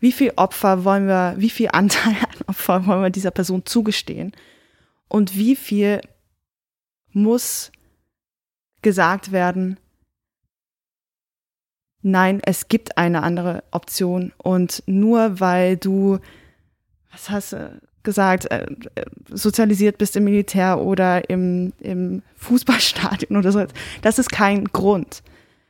Wie 0.00 0.12
viel 0.12 0.32
Opfer 0.36 0.84
wollen 0.84 1.06
wir, 1.06 1.34
wie 1.36 1.50
viel 1.50 1.68
Anteil 1.72 2.14
an 2.14 2.42
Opfer 2.48 2.86
wollen 2.86 3.02
wir 3.02 3.10
dieser 3.10 3.30
Person 3.30 3.64
zugestehen? 3.64 4.32
Und 5.08 5.36
wie 5.36 5.54
viel 5.56 6.00
muss 7.12 7.70
gesagt 8.82 9.30
werden, 9.30 9.78
nein, 12.02 12.40
es 12.44 12.68
gibt 12.68 12.98
eine 12.98 13.22
andere 13.22 13.62
Option 13.70 14.32
und 14.38 14.82
nur 14.86 15.40
weil 15.40 15.76
du, 15.76 16.18
was 17.10 17.30
hast 17.30 17.52
du 17.52 17.80
gesagt, 18.02 18.50
äh, 18.50 18.66
sozialisiert 19.30 19.98
bist 19.98 20.16
im 20.16 20.24
Militär 20.24 20.80
oder 20.80 21.28
im, 21.30 21.72
im 21.80 22.22
Fußballstadion 22.36 23.36
oder 23.38 23.52
so, 23.52 23.64
das 24.02 24.18
ist 24.18 24.30
kein 24.30 24.64
Grund. 24.66 25.22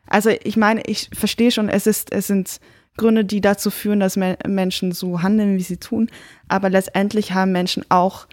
Also 0.06 0.30
ich 0.42 0.56
meine, 0.56 0.82
ich 0.86 1.10
verstehe 1.12 1.50
schon, 1.50 1.68
es 1.68 1.86
ist, 1.86 2.12
es 2.12 2.26
sind 2.26 2.60
Gründe, 2.96 3.24
die 3.24 3.40
dazu 3.40 3.70
führen, 3.70 4.00
dass 4.00 4.18
Menschen 4.18 4.92
so 4.92 5.22
handeln, 5.22 5.56
wie 5.56 5.62
sie 5.62 5.78
tun, 5.78 6.10
aber 6.48 6.68
letztendlich 6.68 7.32
haben 7.32 7.52
Menschen 7.52 7.84
auch 7.88 8.26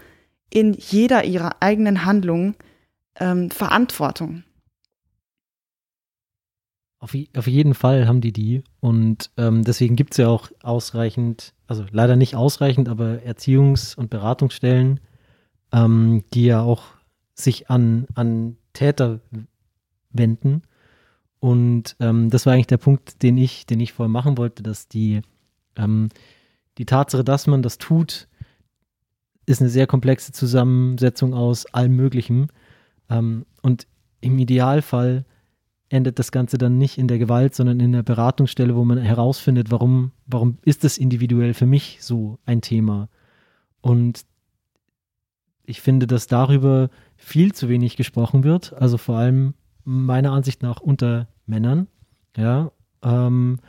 in 0.49 0.73
jeder 0.73 1.23
ihrer 1.23 1.57
eigenen 1.61 2.05
Handlungen 2.05 2.55
ähm, 3.19 3.51
Verantwortung. 3.51 4.43
Auf, 6.99 7.15
auf, 7.35 7.47
jeden 7.47 7.73
Fall 7.75 8.07
haben 8.07 8.19
die 8.19 8.33
die 8.33 8.61
und 8.81 9.31
ähm, 9.37 9.63
deswegen 9.63 9.95
gibt 9.95 10.11
es 10.11 10.17
ja 10.17 10.27
auch 10.27 10.49
ausreichend, 10.61 11.53
also 11.65 11.85
leider 11.91 12.17
nicht 12.17 12.35
ausreichend, 12.35 12.89
aber 12.89 13.19
Erziehungs- 13.25 13.95
und 13.95 14.09
Beratungsstellen, 14.09 14.99
ähm, 15.71 16.25
die 16.33 16.45
ja 16.45 16.61
auch 16.61 16.83
sich 17.35 17.69
an, 17.69 18.05
an 18.15 18.57
Täter 18.73 19.21
wenden. 20.11 20.63
Und 21.39 21.95
ähm, 21.99 22.29
das 22.29 22.45
war 22.45 22.53
eigentlich 22.53 22.67
der 22.67 22.77
Punkt, 22.77 23.23
den 23.23 23.37
ich, 23.37 23.65
den 23.65 23.79
ich 23.79 23.93
vorher 23.93 24.11
machen 24.11 24.37
wollte, 24.37 24.61
dass 24.61 24.89
die, 24.89 25.21
ähm, 25.77 26.09
die 26.77 26.85
Tatsache, 26.85 27.23
dass 27.23 27.47
man 27.47 27.61
das 27.61 27.77
tut, 27.77 28.27
ist 29.45 29.61
eine 29.61 29.69
sehr 29.69 29.87
komplexe 29.87 30.31
Zusammensetzung 30.31 31.33
aus 31.33 31.65
allem 31.67 31.95
Möglichen. 31.95 32.47
Ähm, 33.09 33.45
und 33.61 33.87
im 34.21 34.37
Idealfall 34.37 35.25
endet 35.89 36.19
das 36.19 36.31
Ganze 36.31 36.57
dann 36.57 36.77
nicht 36.77 36.97
in 36.97 37.07
der 37.07 37.17
Gewalt, 37.17 37.55
sondern 37.55 37.79
in 37.79 37.91
der 37.91 38.03
Beratungsstelle, 38.03 38.75
wo 38.75 38.85
man 38.85 38.99
herausfindet, 38.99 39.71
warum, 39.71 40.11
warum 40.27 40.57
ist 40.63 40.83
das 40.83 40.97
individuell 40.97 41.53
für 41.53 41.65
mich 41.65 41.97
so 42.01 42.37
ein 42.45 42.61
Thema. 42.61 43.09
Und 43.81 44.25
ich 45.65 45.81
finde, 45.81 46.07
dass 46.07 46.27
darüber 46.27 46.89
viel 47.17 47.53
zu 47.53 47.69
wenig 47.69 47.95
gesprochen 47.97 48.43
wird, 48.43 48.73
also 48.73 48.97
vor 48.97 49.17
allem 49.17 49.53
meiner 49.83 50.31
Ansicht 50.31 50.61
nach 50.61 50.79
unter 50.79 51.27
Männern. 51.45 51.87
Ja, 52.37 52.71
ähm, 53.03 53.59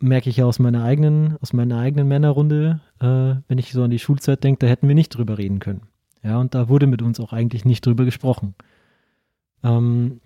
merke 0.00 0.30
ich 0.30 0.36
ja 0.36 0.44
aus 0.44 0.58
meiner 0.58 0.84
eigenen, 0.84 1.36
aus 1.40 1.52
meiner 1.52 1.78
eigenen 1.78 2.06
Männerrunde, 2.06 2.80
äh, 3.00 3.34
wenn 3.48 3.58
ich 3.58 3.72
so 3.72 3.82
an 3.82 3.90
die 3.90 3.98
Schulzeit 3.98 4.44
denke, 4.44 4.60
da 4.60 4.66
hätten 4.68 4.86
wir 4.86 4.94
nicht 4.94 5.10
drüber 5.10 5.38
reden 5.38 5.58
können. 5.58 5.82
Ja, 6.22 6.38
und 6.38 6.54
da 6.54 6.68
wurde 6.68 6.86
mit 6.86 7.02
uns 7.02 7.20
auch 7.20 7.32
eigentlich 7.32 7.64
nicht 7.64 7.84
drüber 7.84 8.04
gesprochen. 8.04 8.54
Ähm, 9.62 10.20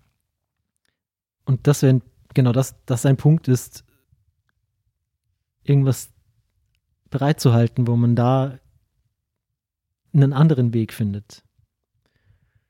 und 1.45 1.67
das 1.67 1.83
wäre, 1.83 2.01
genau, 2.35 2.53
das, 2.53 2.75
das 2.87 3.07
ein 3.07 3.17
Punkt 3.17 3.49
ist, 3.49 3.85
irgendwas 5.65 6.11
bereitzuhalten, 7.11 7.87
wo 7.87 7.97
man 7.97 8.17
da 8.17 8.59
einen 10.15 10.33
anderen 10.33 10.75
Weg 10.75 10.93
findet. 10.93 11.43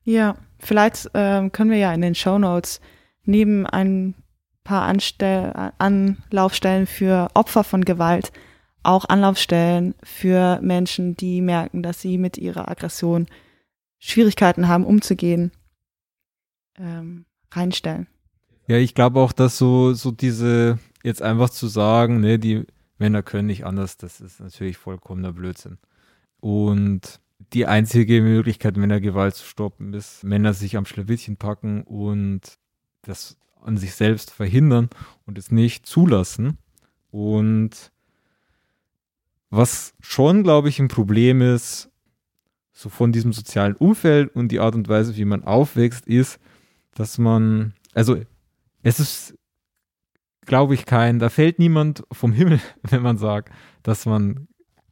Ja, 0.03 0.37
vielleicht 0.59 1.09
ähm, 1.13 1.51
können 1.51 1.71
wir 1.71 1.77
ja 1.77 1.93
in 1.93 2.01
den 2.01 2.15
Show 2.15 2.37
Notes 2.37 2.81
neben 3.23 3.65
ein 3.65 4.15
paar 4.63 4.83
Anstell 4.83 5.71
Anlaufstellen 5.77 6.87
für 6.87 7.29
Opfer 7.33 7.63
von 7.63 7.85
Gewalt 7.85 8.31
auch 8.83 9.05
Anlaufstellen 9.05 9.95
für 10.03 10.59
Menschen, 10.61 11.15
die 11.15 11.41
merken, 11.41 11.83
dass 11.83 12.01
sie 12.01 12.17
mit 12.17 12.37
ihrer 12.37 12.69
Aggression 12.69 13.27
Schwierigkeiten 13.97 14.67
haben, 14.67 14.85
umzugehen, 14.85 15.51
ähm, 16.77 17.25
reinstellen. 17.51 18.07
Ja, 18.67 18.77
ich 18.77 18.95
glaube 18.95 19.19
auch, 19.19 19.33
dass 19.33 19.57
so, 19.57 19.93
so 19.93 20.11
diese, 20.11 20.79
jetzt 21.03 21.21
einfach 21.21 21.49
zu 21.49 21.67
sagen, 21.67 22.21
ne, 22.21 22.39
die 22.39 22.65
Männer 22.97 23.21
können 23.21 23.47
nicht 23.47 23.65
anders, 23.65 23.97
das 23.97 24.21
ist 24.21 24.39
natürlich 24.39 24.77
vollkommener 24.77 25.33
Blödsinn. 25.33 25.77
Und 26.39 27.19
die 27.51 27.65
einzige 27.65 28.21
Möglichkeit, 28.21 28.77
Männergewalt 28.77 29.35
zu 29.35 29.45
stoppen, 29.45 29.93
ist, 29.93 30.23
Männer 30.23 30.53
sich 30.53 30.77
am 30.77 30.85
Schlawittchen 30.85 31.37
packen 31.37 31.83
und 31.83 32.57
das 33.01 33.37
an 33.61 33.77
sich 33.77 33.93
selbst 33.95 34.31
verhindern 34.31 34.89
und 35.25 35.37
es 35.37 35.51
nicht 35.51 35.85
zulassen. 35.85 36.57
Und 37.11 37.91
was 39.49 39.93
schon, 39.99 40.43
glaube 40.43 40.69
ich, 40.69 40.79
ein 40.79 40.87
Problem 40.87 41.41
ist, 41.41 41.89
so 42.71 42.89
von 42.89 43.11
diesem 43.11 43.33
sozialen 43.33 43.75
Umfeld 43.75 44.35
und 44.35 44.49
die 44.49 44.59
Art 44.59 44.75
und 44.75 44.89
Weise, 44.89 45.15
wie 45.15 45.25
man 45.25 45.43
aufwächst, 45.43 46.07
ist, 46.07 46.39
dass 46.95 47.17
man, 47.17 47.73
also 47.93 48.17
es 48.83 48.99
ist, 48.99 49.35
glaube 50.45 50.75
ich, 50.75 50.85
kein, 50.85 51.19
da 51.19 51.29
fällt 51.29 51.57
niemand 51.57 52.03
vom 52.11 52.33
Himmel, 52.33 52.59
wenn 52.83 53.01
man 53.01 53.17
sagt, 53.17 53.51
dass 53.81 54.05
man 54.05 54.47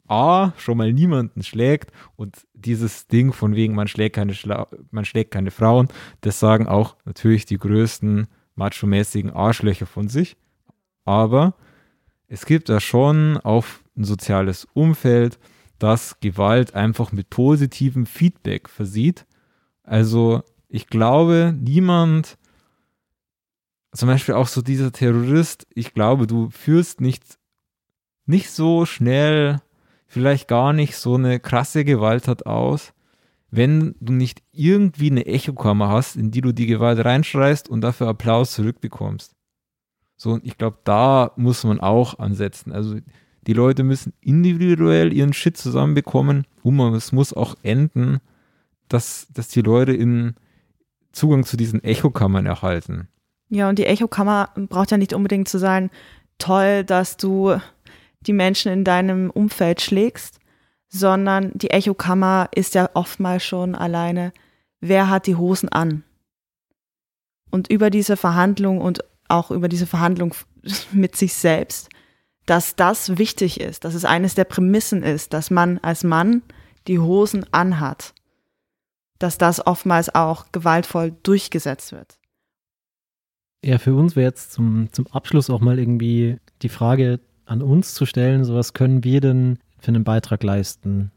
A, 0.08 0.52
schon 0.58 0.78
mal 0.78 0.92
niemanden 0.92 1.42
schlägt 1.42 1.92
und 2.18 2.46
dieses 2.54 3.08
Ding 3.08 3.32
von 3.32 3.56
wegen, 3.56 3.76
man 3.76 3.88
schlägt 3.88 4.16
keine, 4.16 4.34
Schla 4.34 4.68
man 4.90 5.06
schlägt 5.06 5.32
keine 5.32 5.52
Frauen, 5.52 5.88
das 6.20 6.40
sagen 6.40 6.68
auch 6.68 6.98
natürlich 7.06 7.46
die 7.46 7.58
größten 7.58 8.28
macho-mäßigen 8.56 9.32
Arschlöcher 9.32 9.86
von 9.86 10.10
sich. 10.10 10.36
Aber 11.06 11.56
es 12.28 12.46
gibt 12.46 12.68
da 12.68 12.82
schon 12.82 13.38
auch 13.38 13.66
ein 13.96 14.04
soziales 14.04 14.68
Umfeld, 14.74 15.40
das 15.80 16.20
Gewalt 16.20 16.76
einfach 16.76 17.12
mit 17.12 17.30
positivem 17.30 18.06
Feedback 18.06 18.68
versieht. 18.68 19.26
Also 19.84 20.44
ich 20.68 20.88
glaube, 20.88 21.56
niemand 21.58 22.38
zum 23.94 24.08
Beispiel 24.08 24.36
auch 24.36 24.48
so 24.48 24.62
dieser 24.62 24.92
Terrorist, 24.92 25.68
ich 25.74 25.94
glaube, 25.94 26.28
du 26.28 26.50
führst 26.50 27.02
nicht, 27.02 27.38
nicht 28.26 28.50
so 28.50 28.86
schnell, 28.86 29.62
vielleicht 30.08 30.48
gar 30.48 30.74
nicht 30.74 30.96
so 30.96 31.16
eine 31.16 31.40
krasse 31.40 31.84
Gewalttat 31.84 32.46
aus, 32.46 32.94
wenn 33.50 33.96
du 34.00 34.14
nicht 34.14 34.42
irgendwie 34.54 35.12
eine 35.12 35.26
Echokammer 35.26 35.90
hast, 35.90 36.16
in 36.16 36.32
die 36.32 36.42
du 36.42 36.54
die 36.54 36.68
Gewalt 36.68 37.04
reinschreist 37.04 37.68
und 37.70 37.82
dafür 37.82 38.08
Applaus 38.08 38.54
zurückbekommst. 38.54 39.36
So, 40.16 40.32
und 40.32 40.46
ich 40.46 40.58
glaube, 40.58 40.78
da 40.86 41.32
muss 41.36 41.64
man 41.64 41.82
auch 41.82 42.20
ansetzen. 42.20 42.72
Also 42.72 42.96
die 43.48 43.54
Leute 43.54 43.84
müssen 43.84 44.14
individuell 44.22 45.12
ihren 45.12 45.34
Shit 45.34 45.58
zusammenbekommen 45.58 46.46
und 46.64 46.80
es 46.94 47.12
muss 47.12 47.34
auch 47.34 47.56
enden, 47.64 48.20
dass, 48.88 49.28
dass 49.34 49.50
die 49.50 49.62
Leute 49.62 49.94
in 49.94 50.36
Zugang 51.12 51.44
zu 51.44 51.58
diesen 51.58 51.84
Echokammern 51.84 52.46
erhalten. 52.46 53.10
Ja, 53.54 53.68
und 53.68 53.78
die 53.78 53.86
Echokammer 53.86 54.50
braucht 54.56 54.92
ja 54.92 54.98
nicht 54.98 55.12
unbedingt 55.12 55.50
zu 55.50 55.60
sein, 55.60 55.92
toll, 56.38 56.86
dass 56.86 57.18
du 57.18 57.60
die 58.22 58.32
Menschen 58.32 58.72
in 58.72 58.86
deinem 58.86 59.30
Umfeld 59.30 59.82
schlägst, 59.82 60.40
sondern 60.88 61.52
die 61.54 61.70
Echokammer 61.70 62.48
ist 62.56 62.76
ja 62.76 62.90
oftmals 62.94 63.44
schon 63.44 63.76
alleine, 63.76 64.32
wer 64.80 65.10
hat 65.10 65.28
die 65.28 65.36
Hosen 65.36 65.68
an? 65.68 66.06
Und 67.50 67.70
über 67.70 67.90
diese 67.90 68.16
Verhandlung 68.16 68.80
und 68.80 69.04
auch 69.28 69.52
über 69.52 69.68
diese 69.68 69.86
Verhandlung 69.86 70.34
mit 70.94 71.18
sich 71.18 71.34
selbst, 71.34 71.90
dass 72.46 72.78
das 72.78 73.18
wichtig 73.18 73.60
ist, 73.60 73.84
dass 73.84 73.96
es 73.96 74.06
eines 74.06 74.34
der 74.34 74.46
Prämissen 74.46 75.04
ist, 75.04 75.34
dass 75.34 75.52
man 75.52 75.78
als 75.80 76.06
Mann 76.06 76.42
die 76.88 77.00
Hosen 77.00 77.46
anhat, 77.52 78.14
dass 79.20 79.38
das 79.38 79.68
oftmals 79.68 80.16
auch 80.16 80.54
gewaltvoll 80.54 81.14
durchgesetzt 81.24 81.92
wird. 81.92 82.21
Ja, 83.64 83.78
für 83.78 83.94
uns 83.94 84.16
wäre 84.16 84.28
jetzt 84.28 84.52
zum, 84.52 84.90
zum 84.92 85.08
Abschluss 85.08 85.50
auch 85.50 85.62
mal 85.62 85.78
irgendwie 85.78 86.38
die 86.62 86.70
Frage 86.70 87.20
an 87.46 87.62
uns 87.62 87.94
zu 87.94 88.06
stellen, 88.06 88.44
so 88.44 88.56
was 88.56 88.74
können 88.74 89.04
wir 89.04 89.22
denn 89.22 89.60
für 89.80 89.90
einen 89.90 90.04
Beitrag 90.04 90.44
leisten 90.44 91.12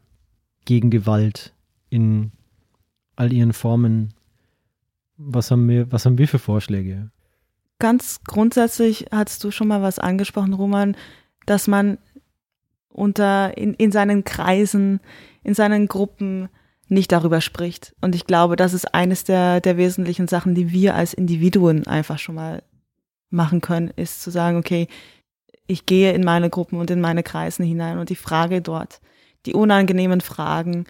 gegen 0.65 0.89
Gewalt 0.89 1.53
in 1.89 2.31
all 3.15 3.33
ihren 3.33 3.53
Formen? 3.53 4.13
Was 5.17 5.49
haben 5.49 5.67
wir, 5.69 5.91
was 5.91 6.05
haben 6.05 6.17
wir 6.17 6.27
für 6.27 6.39
Vorschläge? 6.39 7.09
Ganz 7.79 8.21
grundsätzlich 8.25 9.07
hast 9.11 9.43
du 9.43 9.51
schon 9.51 9.67
mal 9.67 9.81
was 9.81 9.97
angesprochen, 9.97 10.53
Roman, 10.53 10.95
dass 11.45 11.67
man 11.67 11.97
unter 12.89 13.57
in, 13.57 13.73
in 13.73 13.91
seinen 13.91 14.23
Kreisen, 14.23 14.99
in 15.43 15.53
seinen 15.53 15.87
Gruppen 15.87 16.49
nicht 16.87 17.11
darüber 17.11 17.41
spricht. 17.41 17.95
Und 18.01 18.15
ich 18.15 18.25
glaube, 18.25 18.55
das 18.55 18.73
ist 18.73 18.93
eines 18.93 19.23
der, 19.23 19.61
der 19.61 19.77
wesentlichen 19.77 20.27
Sachen, 20.27 20.55
die 20.55 20.71
wir 20.71 20.95
als 20.95 21.13
Individuen 21.13 21.87
einfach 21.87 22.19
schon 22.19 22.35
mal 22.35 22.63
machen 23.29 23.61
können, 23.61 23.91
ist 23.95 24.21
zu 24.21 24.31
sagen, 24.31 24.57
okay, 24.57 24.87
ich 25.67 25.85
gehe 25.85 26.13
in 26.13 26.23
meine 26.23 26.49
Gruppen 26.49 26.79
und 26.79 26.91
in 26.91 27.01
meine 27.01 27.23
Kreisen 27.23 27.65
hinein 27.65 27.97
und 27.97 28.09
die 28.09 28.15
frage 28.15 28.61
dort 28.61 29.01
die 29.45 29.53
unangenehmen 29.53 30.21
Fragen, 30.21 30.85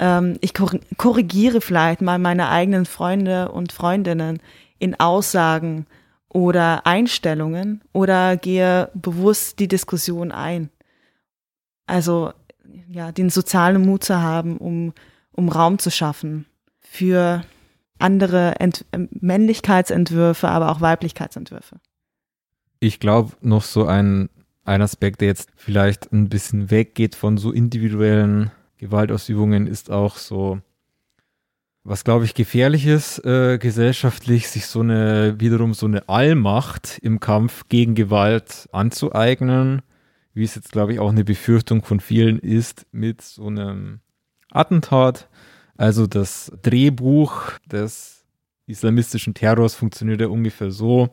Ähm, 0.00 0.38
ich 0.40 0.52
korrigiere 0.96 1.60
vielleicht 1.60 2.02
mal 2.02 2.20
meine 2.20 2.50
eigenen 2.50 2.86
Freunde 2.86 3.50
und 3.50 3.72
Freundinnen 3.72 4.38
in 4.78 4.94
Aussagen 5.00 5.86
oder 6.28 6.86
Einstellungen 6.86 7.82
oder 7.92 8.36
gehe 8.36 8.90
bewusst 8.94 9.58
die 9.58 9.66
Diskussion 9.66 10.30
ein. 10.30 10.70
Also 11.86 12.32
ja, 12.88 13.10
den 13.10 13.28
sozialen 13.28 13.84
Mut 13.84 14.04
zu 14.04 14.14
haben, 14.20 14.58
um, 14.58 14.92
um 15.38 15.48
Raum 15.48 15.78
zu 15.78 15.92
schaffen 15.92 16.46
für 16.80 17.42
andere 18.00 18.58
Ent 18.58 18.84
Männlichkeitsentwürfe, 19.20 20.48
aber 20.48 20.70
auch 20.70 20.80
Weiblichkeitsentwürfe. 20.80 21.76
Ich 22.80 22.98
glaube, 22.98 23.34
noch 23.40 23.62
so 23.62 23.86
ein, 23.86 24.30
ein 24.64 24.82
Aspekt, 24.82 25.20
der 25.20 25.28
jetzt 25.28 25.50
vielleicht 25.54 26.12
ein 26.12 26.28
bisschen 26.28 26.72
weggeht 26.72 27.14
von 27.14 27.38
so 27.38 27.52
individuellen 27.52 28.50
Gewaltausübungen, 28.78 29.68
ist 29.68 29.92
auch 29.92 30.16
so, 30.16 30.58
was 31.84 32.02
glaube 32.02 32.24
ich 32.24 32.34
gefährlich 32.34 32.86
ist, 32.86 33.24
äh, 33.24 33.58
gesellschaftlich, 33.58 34.48
sich 34.48 34.66
so 34.66 34.80
eine, 34.80 35.38
wiederum 35.38 35.72
so 35.72 35.86
eine 35.86 36.08
Allmacht 36.08 36.98
im 37.00 37.20
Kampf 37.20 37.68
gegen 37.68 37.94
Gewalt 37.94 38.68
anzueignen, 38.72 39.82
wie 40.34 40.44
es 40.44 40.56
jetzt 40.56 40.72
glaube 40.72 40.94
ich 40.94 40.98
auch 40.98 41.10
eine 41.10 41.24
Befürchtung 41.24 41.84
von 41.84 42.00
vielen 42.00 42.40
ist 42.40 42.86
mit 42.90 43.22
so 43.22 43.46
einem 43.46 44.00
Attentat. 44.50 45.28
Also 45.76 46.06
das 46.06 46.52
Drehbuch 46.62 47.52
des 47.70 48.24
islamistischen 48.66 49.34
Terrors 49.34 49.74
funktioniert 49.74 50.20
ja 50.20 50.28
ungefähr 50.28 50.70
so, 50.70 51.10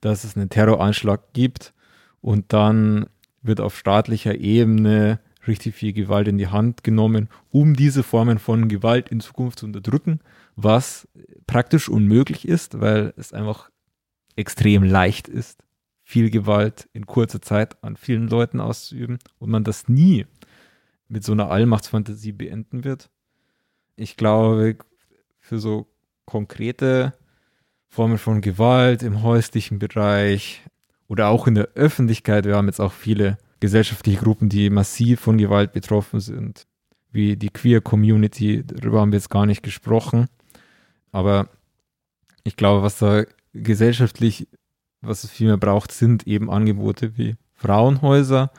dass 0.00 0.24
es 0.24 0.36
einen 0.36 0.50
Terroranschlag 0.50 1.32
gibt 1.32 1.72
und 2.20 2.52
dann 2.52 3.06
wird 3.42 3.60
auf 3.60 3.76
staatlicher 3.76 4.34
Ebene 4.34 5.20
richtig 5.46 5.74
viel 5.74 5.92
Gewalt 5.92 6.28
in 6.28 6.38
die 6.38 6.48
Hand 6.48 6.84
genommen, 6.84 7.28
um 7.50 7.74
diese 7.74 8.02
Formen 8.02 8.38
von 8.38 8.68
Gewalt 8.68 9.08
in 9.08 9.20
Zukunft 9.20 9.60
zu 9.60 9.66
unterdrücken, 9.66 10.20
was 10.56 11.08
praktisch 11.46 11.88
unmöglich 11.88 12.46
ist, 12.46 12.80
weil 12.80 13.14
es 13.16 13.32
einfach 13.32 13.70
extrem 14.36 14.84
leicht 14.84 15.26
ist, 15.26 15.64
viel 16.02 16.30
Gewalt 16.30 16.88
in 16.92 17.06
kurzer 17.06 17.40
Zeit 17.40 17.82
an 17.82 17.96
vielen 17.96 18.28
Leuten 18.28 18.60
auszuüben 18.60 19.18
und 19.38 19.50
man 19.50 19.64
das 19.64 19.88
nie 19.88 20.26
mit 21.08 21.24
so 21.24 21.32
einer 21.32 21.50
Allmachtsfantasie 21.50 22.32
beenden 22.32 22.84
wird. 22.84 23.10
Ich 23.96 24.16
glaube, 24.16 24.76
für 25.40 25.58
so 25.58 25.86
konkrete 26.26 27.14
Formen 27.88 28.18
von 28.18 28.40
Gewalt 28.42 29.02
im 29.02 29.22
häuslichen 29.22 29.78
Bereich 29.78 30.62
oder 31.08 31.28
auch 31.28 31.46
in 31.46 31.54
der 31.54 31.70
Öffentlichkeit, 31.74 32.44
wir 32.44 32.56
haben 32.56 32.66
jetzt 32.66 32.80
auch 32.80 32.92
viele 32.92 33.38
gesellschaftliche 33.60 34.20
Gruppen, 34.20 34.48
die 34.48 34.70
massiv 34.70 35.20
von 35.20 35.38
Gewalt 35.38 35.72
betroffen 35.72 36.20
sind, 36.20 36.66
wie 37.10 37.36
die 37.36 37.48
Queer 37.48 37.80
Community, 37.80 38.62
darüber 38.64 39.00
haben 39.00 39.10
wir 39.10 39.18
jetzt 39.18 39.30
gar 39.30 39.46
nicht 39.46 39.62
gesprochen. 39.62 40.28
Aber 41.10 41.48
ich 42.44 42.56
glaube, 42.56 42.82
was 42.82 42.98
da 42.98 43.24
gesellschaftlich, 43.54 44.46
was 45.00 45.24
es 45.24 45.30
viel 45.30 45.48
mehr 45.48 45.56
braucht, 45.56 45.92
sind 45.92 46.26
eben 46.26 46.50
Angebote 46.50 47.16
wie 47.16 47.36
Frauenhäuser 47.54 48.50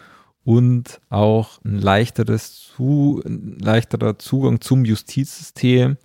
und 0.44 1.00
auch 1.10 1.64
ein 1.64 1.78
leichteres 1.80 2.60
zu, 2.60 3.22
ein 3.26 3.58
leichterer 3.60 4.18
Zugang 4.20 4.62
zum 4.62 4.86
Justizsystem, 4.86 5.98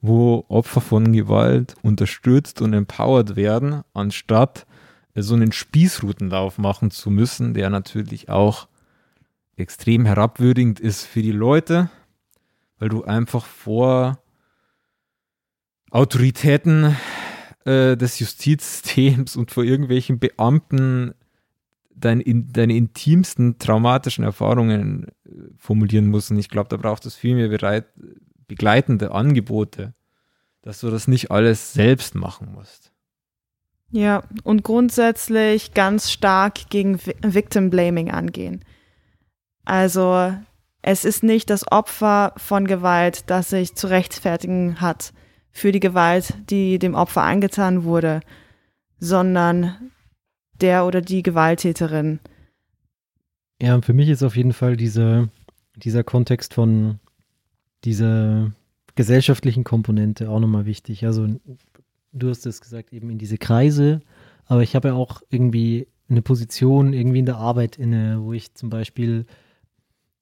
wo 0.00 0.44
Opfer 0.48 0.80
von 0.80 1.12
Gewalt 1.12 1.74
unterstützt 1.82 2.62
und 2.62 2.72
empowered 2.72 3.36
werden, 3.36 3.82
anstatt 3.92 4.66
so 5.14 5.34
einen 5.34 5.52
Spießrutenlauf 5.52 6.58
machen 6.58 6.90
zu 6.90 7.10
müssen, 7.10 7.54
der 7.54 7.70
natürlich 7.70 8.28
auch 8.28 8.68
extrem 9.56 10.06
herabwürdigend 10.06 10.80
ist 10.80 11.04
für 11.04 11.22
die 11.22 11.32
Leute, 11.32 11.90
weil 12.78 12.88
du 12.88 13.04
einfach 13.04 13.44
vor 13.44 14.18
Autoritäten 15.90 16.96
äh, 17.64 17.96
des 17.96 18.18
Justizsystems 18.20 19.36
und 19.36 19.50
vor 19.50 19.64
irgendwelchen 19.64 20.18
Beamten 20.18 21.14
dein, 22.00 22.20
in, 22.20 22.52
deine 22.52 22.76
intimsten 22.76 23.58
traumatischen 23.58 24.24
Erfahrungen 24.24 25.08
äh, 25.24 25.30
formulieren 25.56 26.08
musst. 26.08 26.30
Und 26.30 26.38
ich 26.38 26.48
glaube, 26.48 26.68
da 26.68 26.76
braucht 26.76 27.06
es 27.06 27.14
viel 27.14 27.34
mehr 27.34 27.48
bereit, 27.48 27.86
begleitende 28.48 29.12
Angebote, 29.12 29.94
dass 30.62 30.80
du 30.80 30.90
das 30.90 31.08
nicht 31.08 31.30
alles 31.30 31.72
selbst 31.72 32.14
machen 32.14 32.52
musst. 32.52 32.92
Ja, 33.92 34.22
und 34.44 34.62
grundsätzlich 34.62 35.74
ganz 35.74 36.10
stark 36.10 36.70
gegen 36.70 37.00
Victim 37.00 37.70
Blaming 37.70 38.10
angehen. 38.10 38.64
Also 39.64 40.32
es 40.82 41.04
ist 41.04 41.22
nicht 41.22 41.50
das 41.50 41.70
Opfer 41.70 42.32
von 42.36 42.66
Gewalt, 42.66 43.24
das 43.28 43.50
sich 43.50 43.74
zu 43.74 43.88
rechtfertigen 43.88 44.80
hat 44.80 45.12
für 45.50 45.72
die 45.72 45.80
Gewalt, 45.80 46.34
die 46.48 46.78
dem 46.78 46.94
Opfer 46.94 47.22
angetan 47.22 47.84
wurde, 47.84 48.20
sondern 48.98 49.90
der 50.62 50.86
oder 50.86 51.00
die 51.00 51.22
Gewalttäterin. 51.22 52.20
Ja, 53.60 53.80
für 53.82 53.92
mich 53.92 54.08
ist 54.08 54.22
auf 54.22 54.36
jeden 54.36 54.52
Fall 54.52 54.76
diese, 54.76 55.28
dieser 55.76 56.04
Kontext 56.04 56.54
von 56.54 56.98
dieser 57.84 58.52
gesellschaftlichen 58.94 59.64
Komponente 59.64 60.30
auch 60.30 60.40
nochmal 60.40 60.66
wichtig. 60.66 61.04
Also 61.04 61.28
du 62.12 62.28
hast 62.28 62.46
es 62.46 62.60
gesagt, 62.60 62.92
eben 62.92 63.10
in 63.10 63.18
diese 63.18 63.38
Kreise, 63.38 64.00
aber 64.46 64.62
ich 64.62 64.74
habe 64.74 64.88
ja 64.88 64.94
auch 64.94 65.22
irgendwie 65.30 65.86
eine 66.08 66.22
Position 66.22 66.92
irgendwie 66.92 67.20
in 67.20 67.26
der 67.26 67.36
Arbeit 67.36 67.76
inne, 67.76 68.18
wo 68.20 68.32
ich 68.32 68.54
zum 68.54 68.68
Beispiel 68.68 69.26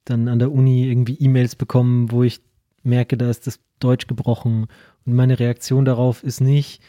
dann 0.04 0.28
an 0.28 0.38
der 0.38 0.52
Uni 0.52 0.88
irgendwie 0.88 1.16
E-Mails 1.18 1.56
bekomme, 1.56 2.10
wo 2.10 2.22
ich 2.22 2.40
merke, 2.82 3.16
da 3.16 3.30
ist 3.30 3.46
das 3.46 3.58
Deutsch 3.78 4.06
gebrochen 4.06 4.66
und 5.06 5.14
meine 5.14 5.38
Reaktion 5.38 5.84
darauf 5.84 6.22
ist 6.22 6.40
nicht 6.40 6.82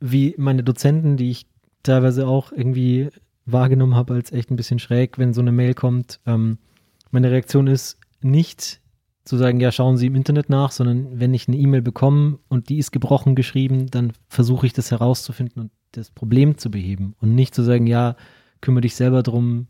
wie 0.00 0.34
meine 0.36 0.64
Dozenten, 0.64 1.16
die 1.16 1.30
ich 1.30 1.46
teilweise 1.82 2.26
auch 2.26 2.52
irgendwie 2.52 3.10
wahrgenommen 3.44 3.94
habe 3.94 4.14
als 4.14 4.32
echt 4.32 4.50
ein 4.50 4.56
bisschen 4.56 4.78
schräg, 4.78 5.18
wenn 5.18 5.34
so 5.34 5.40
eine 5.40 5.52
Mail 5.52 5.74
kommt. 5.74 6.20
Ähm, 6.26 6.58
meine 7.10 7.30
Reaktion 7.30 7.66
ist 7.66 7.98
nicht 8.20 8.80
zu 9.24 9.36
sagen, 9.36 9.60
ja, 9.60 9.70
schauen 9.70 9.96
Sie 9.96 10.06
im 10.06 10.16
Internet 10.16 10.48
nach, 10.48 10.72
sondern 10.72 11.20
wenn 11.20 11.34
ich 11.34 11.46
eine 11.46 11.56
E-Mail 11.56 11.82
bekomme 11.82 12.38
und 12.48 12.68
die 12.68 12.78
ist 12.78 12.90
gebrochen 12.90 13.34
geschrieben, 13.34 13.86
dann 13.88 14.12
versuche 14.28 14.66
ich 14.66 14.72
das 14.72 14.90
herauszufinden 14.90 15.62
und 15.62 15.70
das 15.92 16.10
Problem 16.10 16.58
zu 16.58 16.70
beheben 16.70 17.14
und 17.20 17.34
nicht 17.34 17.54
zu 17.54 17.62
sagen, 17.62 17.86
ja, 17.86 18.16
kümmere 18.60 18.82
dich 18.82 18.96
selber 18.96 19.22
drum, 19.22 19.68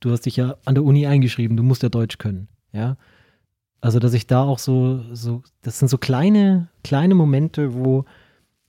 du 0.00 0.10
hast 0.10 0.22
dich 0.22 0.36
ja 0.36 0.56
an 0.64 0.74
der 0.74 0.84
Uni 0.84 1.06
eingeschrieben, 1.06 1.56
du 1.56 1.62
musst 1.62 1.82
ja 1.82 1.88
Deutsch 1.88 2.18
können, 2.18 2.48
ja. 2.72 2.96
Also, 3.80 3.98
dass 3.98 4.14
ich 4.14 4.26
da 4.26 4.42
auch 4.42 4.58
so, 4.58 5.02
so, 5.12 5.42
das 5.60 5.78
sind 5.78 5.88
so 5.88 5.98
kleine, 5.98 6.68
kleine 6.82 7.14
Momente, 7.14 7.74
wo 7.74 8.06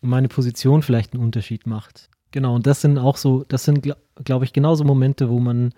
meine 0.01 0.27
Position 0.27 0.81
vielleicht 0.81 1.13
einen 1.13 1.23
Unterschied 1.23 1.65
macht. 1.65 2.09
Genau, 2.35 2.53
und 2.55 2.67
das 2.67 2.81
sind 2.81 2.97
auch 2.97 3.15
so, 3.17 3.45
das 3.47 3.63
sind, 3.63 3.81
glaube 3.81 4.01
glaub 4.23 4.43
ich, 4.43 4.53
genauso 4.53 4.83
Momente, 4.83 5.29
wo 5.29 5.39
man 5.39 5.73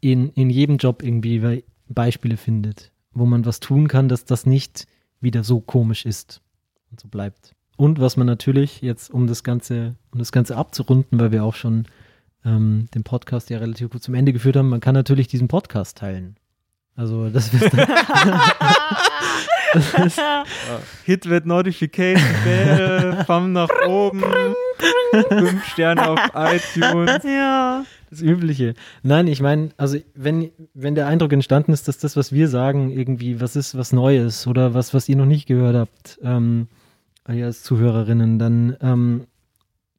in, 0.00 0.30
in 0.30 0.50
jedem 0.50 0.76
Job 0.76 1.02
irgendwie 1.02 1.64
Beispiele 1.88 2.36
findet 2.36 2.92
wo 3.14 3.24
man 3.26 3.46
was 3.46 3.60
tun 3.60 3.88
kann, 3.88 4.08
dass 4.08 4.24
das 4.24 4.44
nicht 4.44 4.86
wieder 5.20 5.44
so 5.44 5.60
komisch 5.60 6.04
ist 6.04 6.42
und 6.90 7.00
so 7.00 7.08
bleibt. 7.08 7.54
Und 7.76 8.00
was 8.00 8.16
man 8.16 8.26
natürlich 8.26 8.82
jetzt, 8.82 9.10
um 9.10 9.26
das 9.26 9.42
Ganze, 9.42 9.96
um 10.12 10.18
das 10.18 10.32
Ganze 10.32 10.56
abzurunden, 10.56 11.18
weil 11.18 11.32
wir 11.32 11.44
auch 11.44 11.54
schon 11.54 11.86
ähm, 12.44 12.88
den 12.94 13.02
Podcast 13.02 13.50
ja 13.50 13.58
relativ 13.58 13.90
gut 13.90 14.02
zum 14.02 14.14
Ende 14.14 14.32
geführt 14.32 14.56
haben, 14.56 14.68
man 14.68 14.80
kann 14.80 14.94
natürlich 14.94 15.28
diesen 15.28 15.48
Podcast 15.48 15.98
teilen. 15.98 16.36
Also 16.94 17.30
das 17.30 17.52
ist, 17.52 17.62
Hit 21.04 21.28
with 21.28 21.44
Notification 21.44 22.28
Bell, 22.44 23.24
Thumb 23.26 23.52
nach 23.52 23.68
oben, 23.86 24.22
fünf 25.28 25.64
Sterne 25.66 26.08
auf 26.08 26.20
iTunes. 26.34 27.22
Ja. 27.24 27.84
Das 28.10 28.22
Übliche. 28.22 28.74
Nein, 29.02 29.26
ich 29.26 29.40
meine, 29.40 29.70
also 29.76 29.98
wenn, 30.14 30.50
wenn 30.74 30.94
der 30.94 31.06
Eindruck 31.08 31.32
entstanden 31.32 31.72
ist, 31.72 31.88
dass 31.88 31.98
das, 31.98 32.16
was 32.16 32.32
wir 32.32 32.48
sagen, 32.48 32.90
irgendwie 32.90 33.40
was 33.40 33.56
ist, 33.56 33.76
was 33.76 33.92
Neues 33.92 34.46
oder 34.46 34.74
was, 34.74 34.94
was 34.94 35.08
ihr 35.08 35.16
noch 35.16 35.26
nicht 35.26 35.46
gehört 35.46 35.74
habt, 35.74 36.18
ähm, 36.22 36.68
als 37.24 37.62
Zuhörerinnen, 37.62 38.38
dann 38.38 38.76
ähm, 38.80 39.26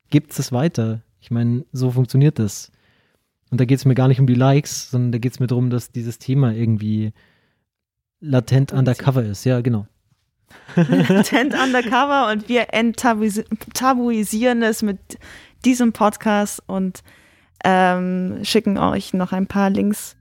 gibt 0.10 0.38
es 0.38 0.52
weiter. 0.52 1.02
Ich 1.20 1.32
meine, 1.32 1.66
so 1.72 1.92
funktioniert 1.92 2.40
das. 2.40 2.72
Und 3.52 3.60
da 3.60 3.66
geht 3.66 3.80
es 3.80 3.86
mir 3.86 3.96
gar 3.96 4.08
nicht 4.08 4.20
um 4.20 4.28
die 4.28 4.36
Likes, 4.36 4.92
sondern 4.92 5.12
da 5.12 5.18
geht 5.18 5.34
es 5.34 5.40
mir 5.40 5.48
darum, 5.48 5.70
dass 5.70 5.92
dieses 5.92 6.20
Thema 6.20 6.54
irgendwie 6.54 7.14
latent 8.20 8.72
undercover 8.72 9.24
ist. 9.24 9.46
Ja, 9.46 9.62
genau. 9.62 9.88
latent 10.76 11.54
undercover 11.54 12.32
und 12.32 12.48
wir 12.48 12.74
enttabuisieren 12.74 14.64
es 14.64 14.82
mit 14.82 15.00
diesem 15.66 15.92
Podcast 15.94 16.62
und 16.68 17.04
ähm, 17.64 18.40
schicken 18.44 18.78
euch 18.78 19.14
noch 19.14 19.32
ein 19.32 19.48
paar 19.48 19.70
Links 19.70 20.16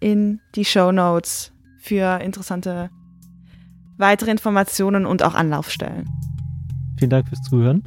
in 0.00 0.40
die 0.54 0.64
Show 0.64 0.92
Notes 0.92 1.52
für 1.78 2.20
interessante 2.22 2.90
weitere 3.96 4.30
Informationen 4.30 5.06
und 5.06 5.22
auch 5.22 5.34
Anlaufstellen. 5.34 6.08
Vielen 6.98 7.10
Dank 7.10 7.28
fürs 7.28 7.42
Zuhören. 7.42 7.82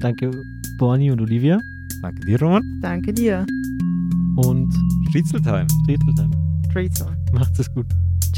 Danke, 0.00 0.30
Bonnie 0.78 1.10
und 1.10 1.20
Olivia. 1.20 1.60
Danke 2.02 2.20
dir, 2.26 2.40
Roman. 2.40 2.62
Danke 2.80 3.12
dir. 3.12 3.44
Und 4.36 4.72
Striezeltime. 5.08 5.66
Striezeltime. 5.84 6.30
Striezel. 6.70 7.06
Macht's 7.32 7.58
es 7.58 7.72
gut. 7.74 7.86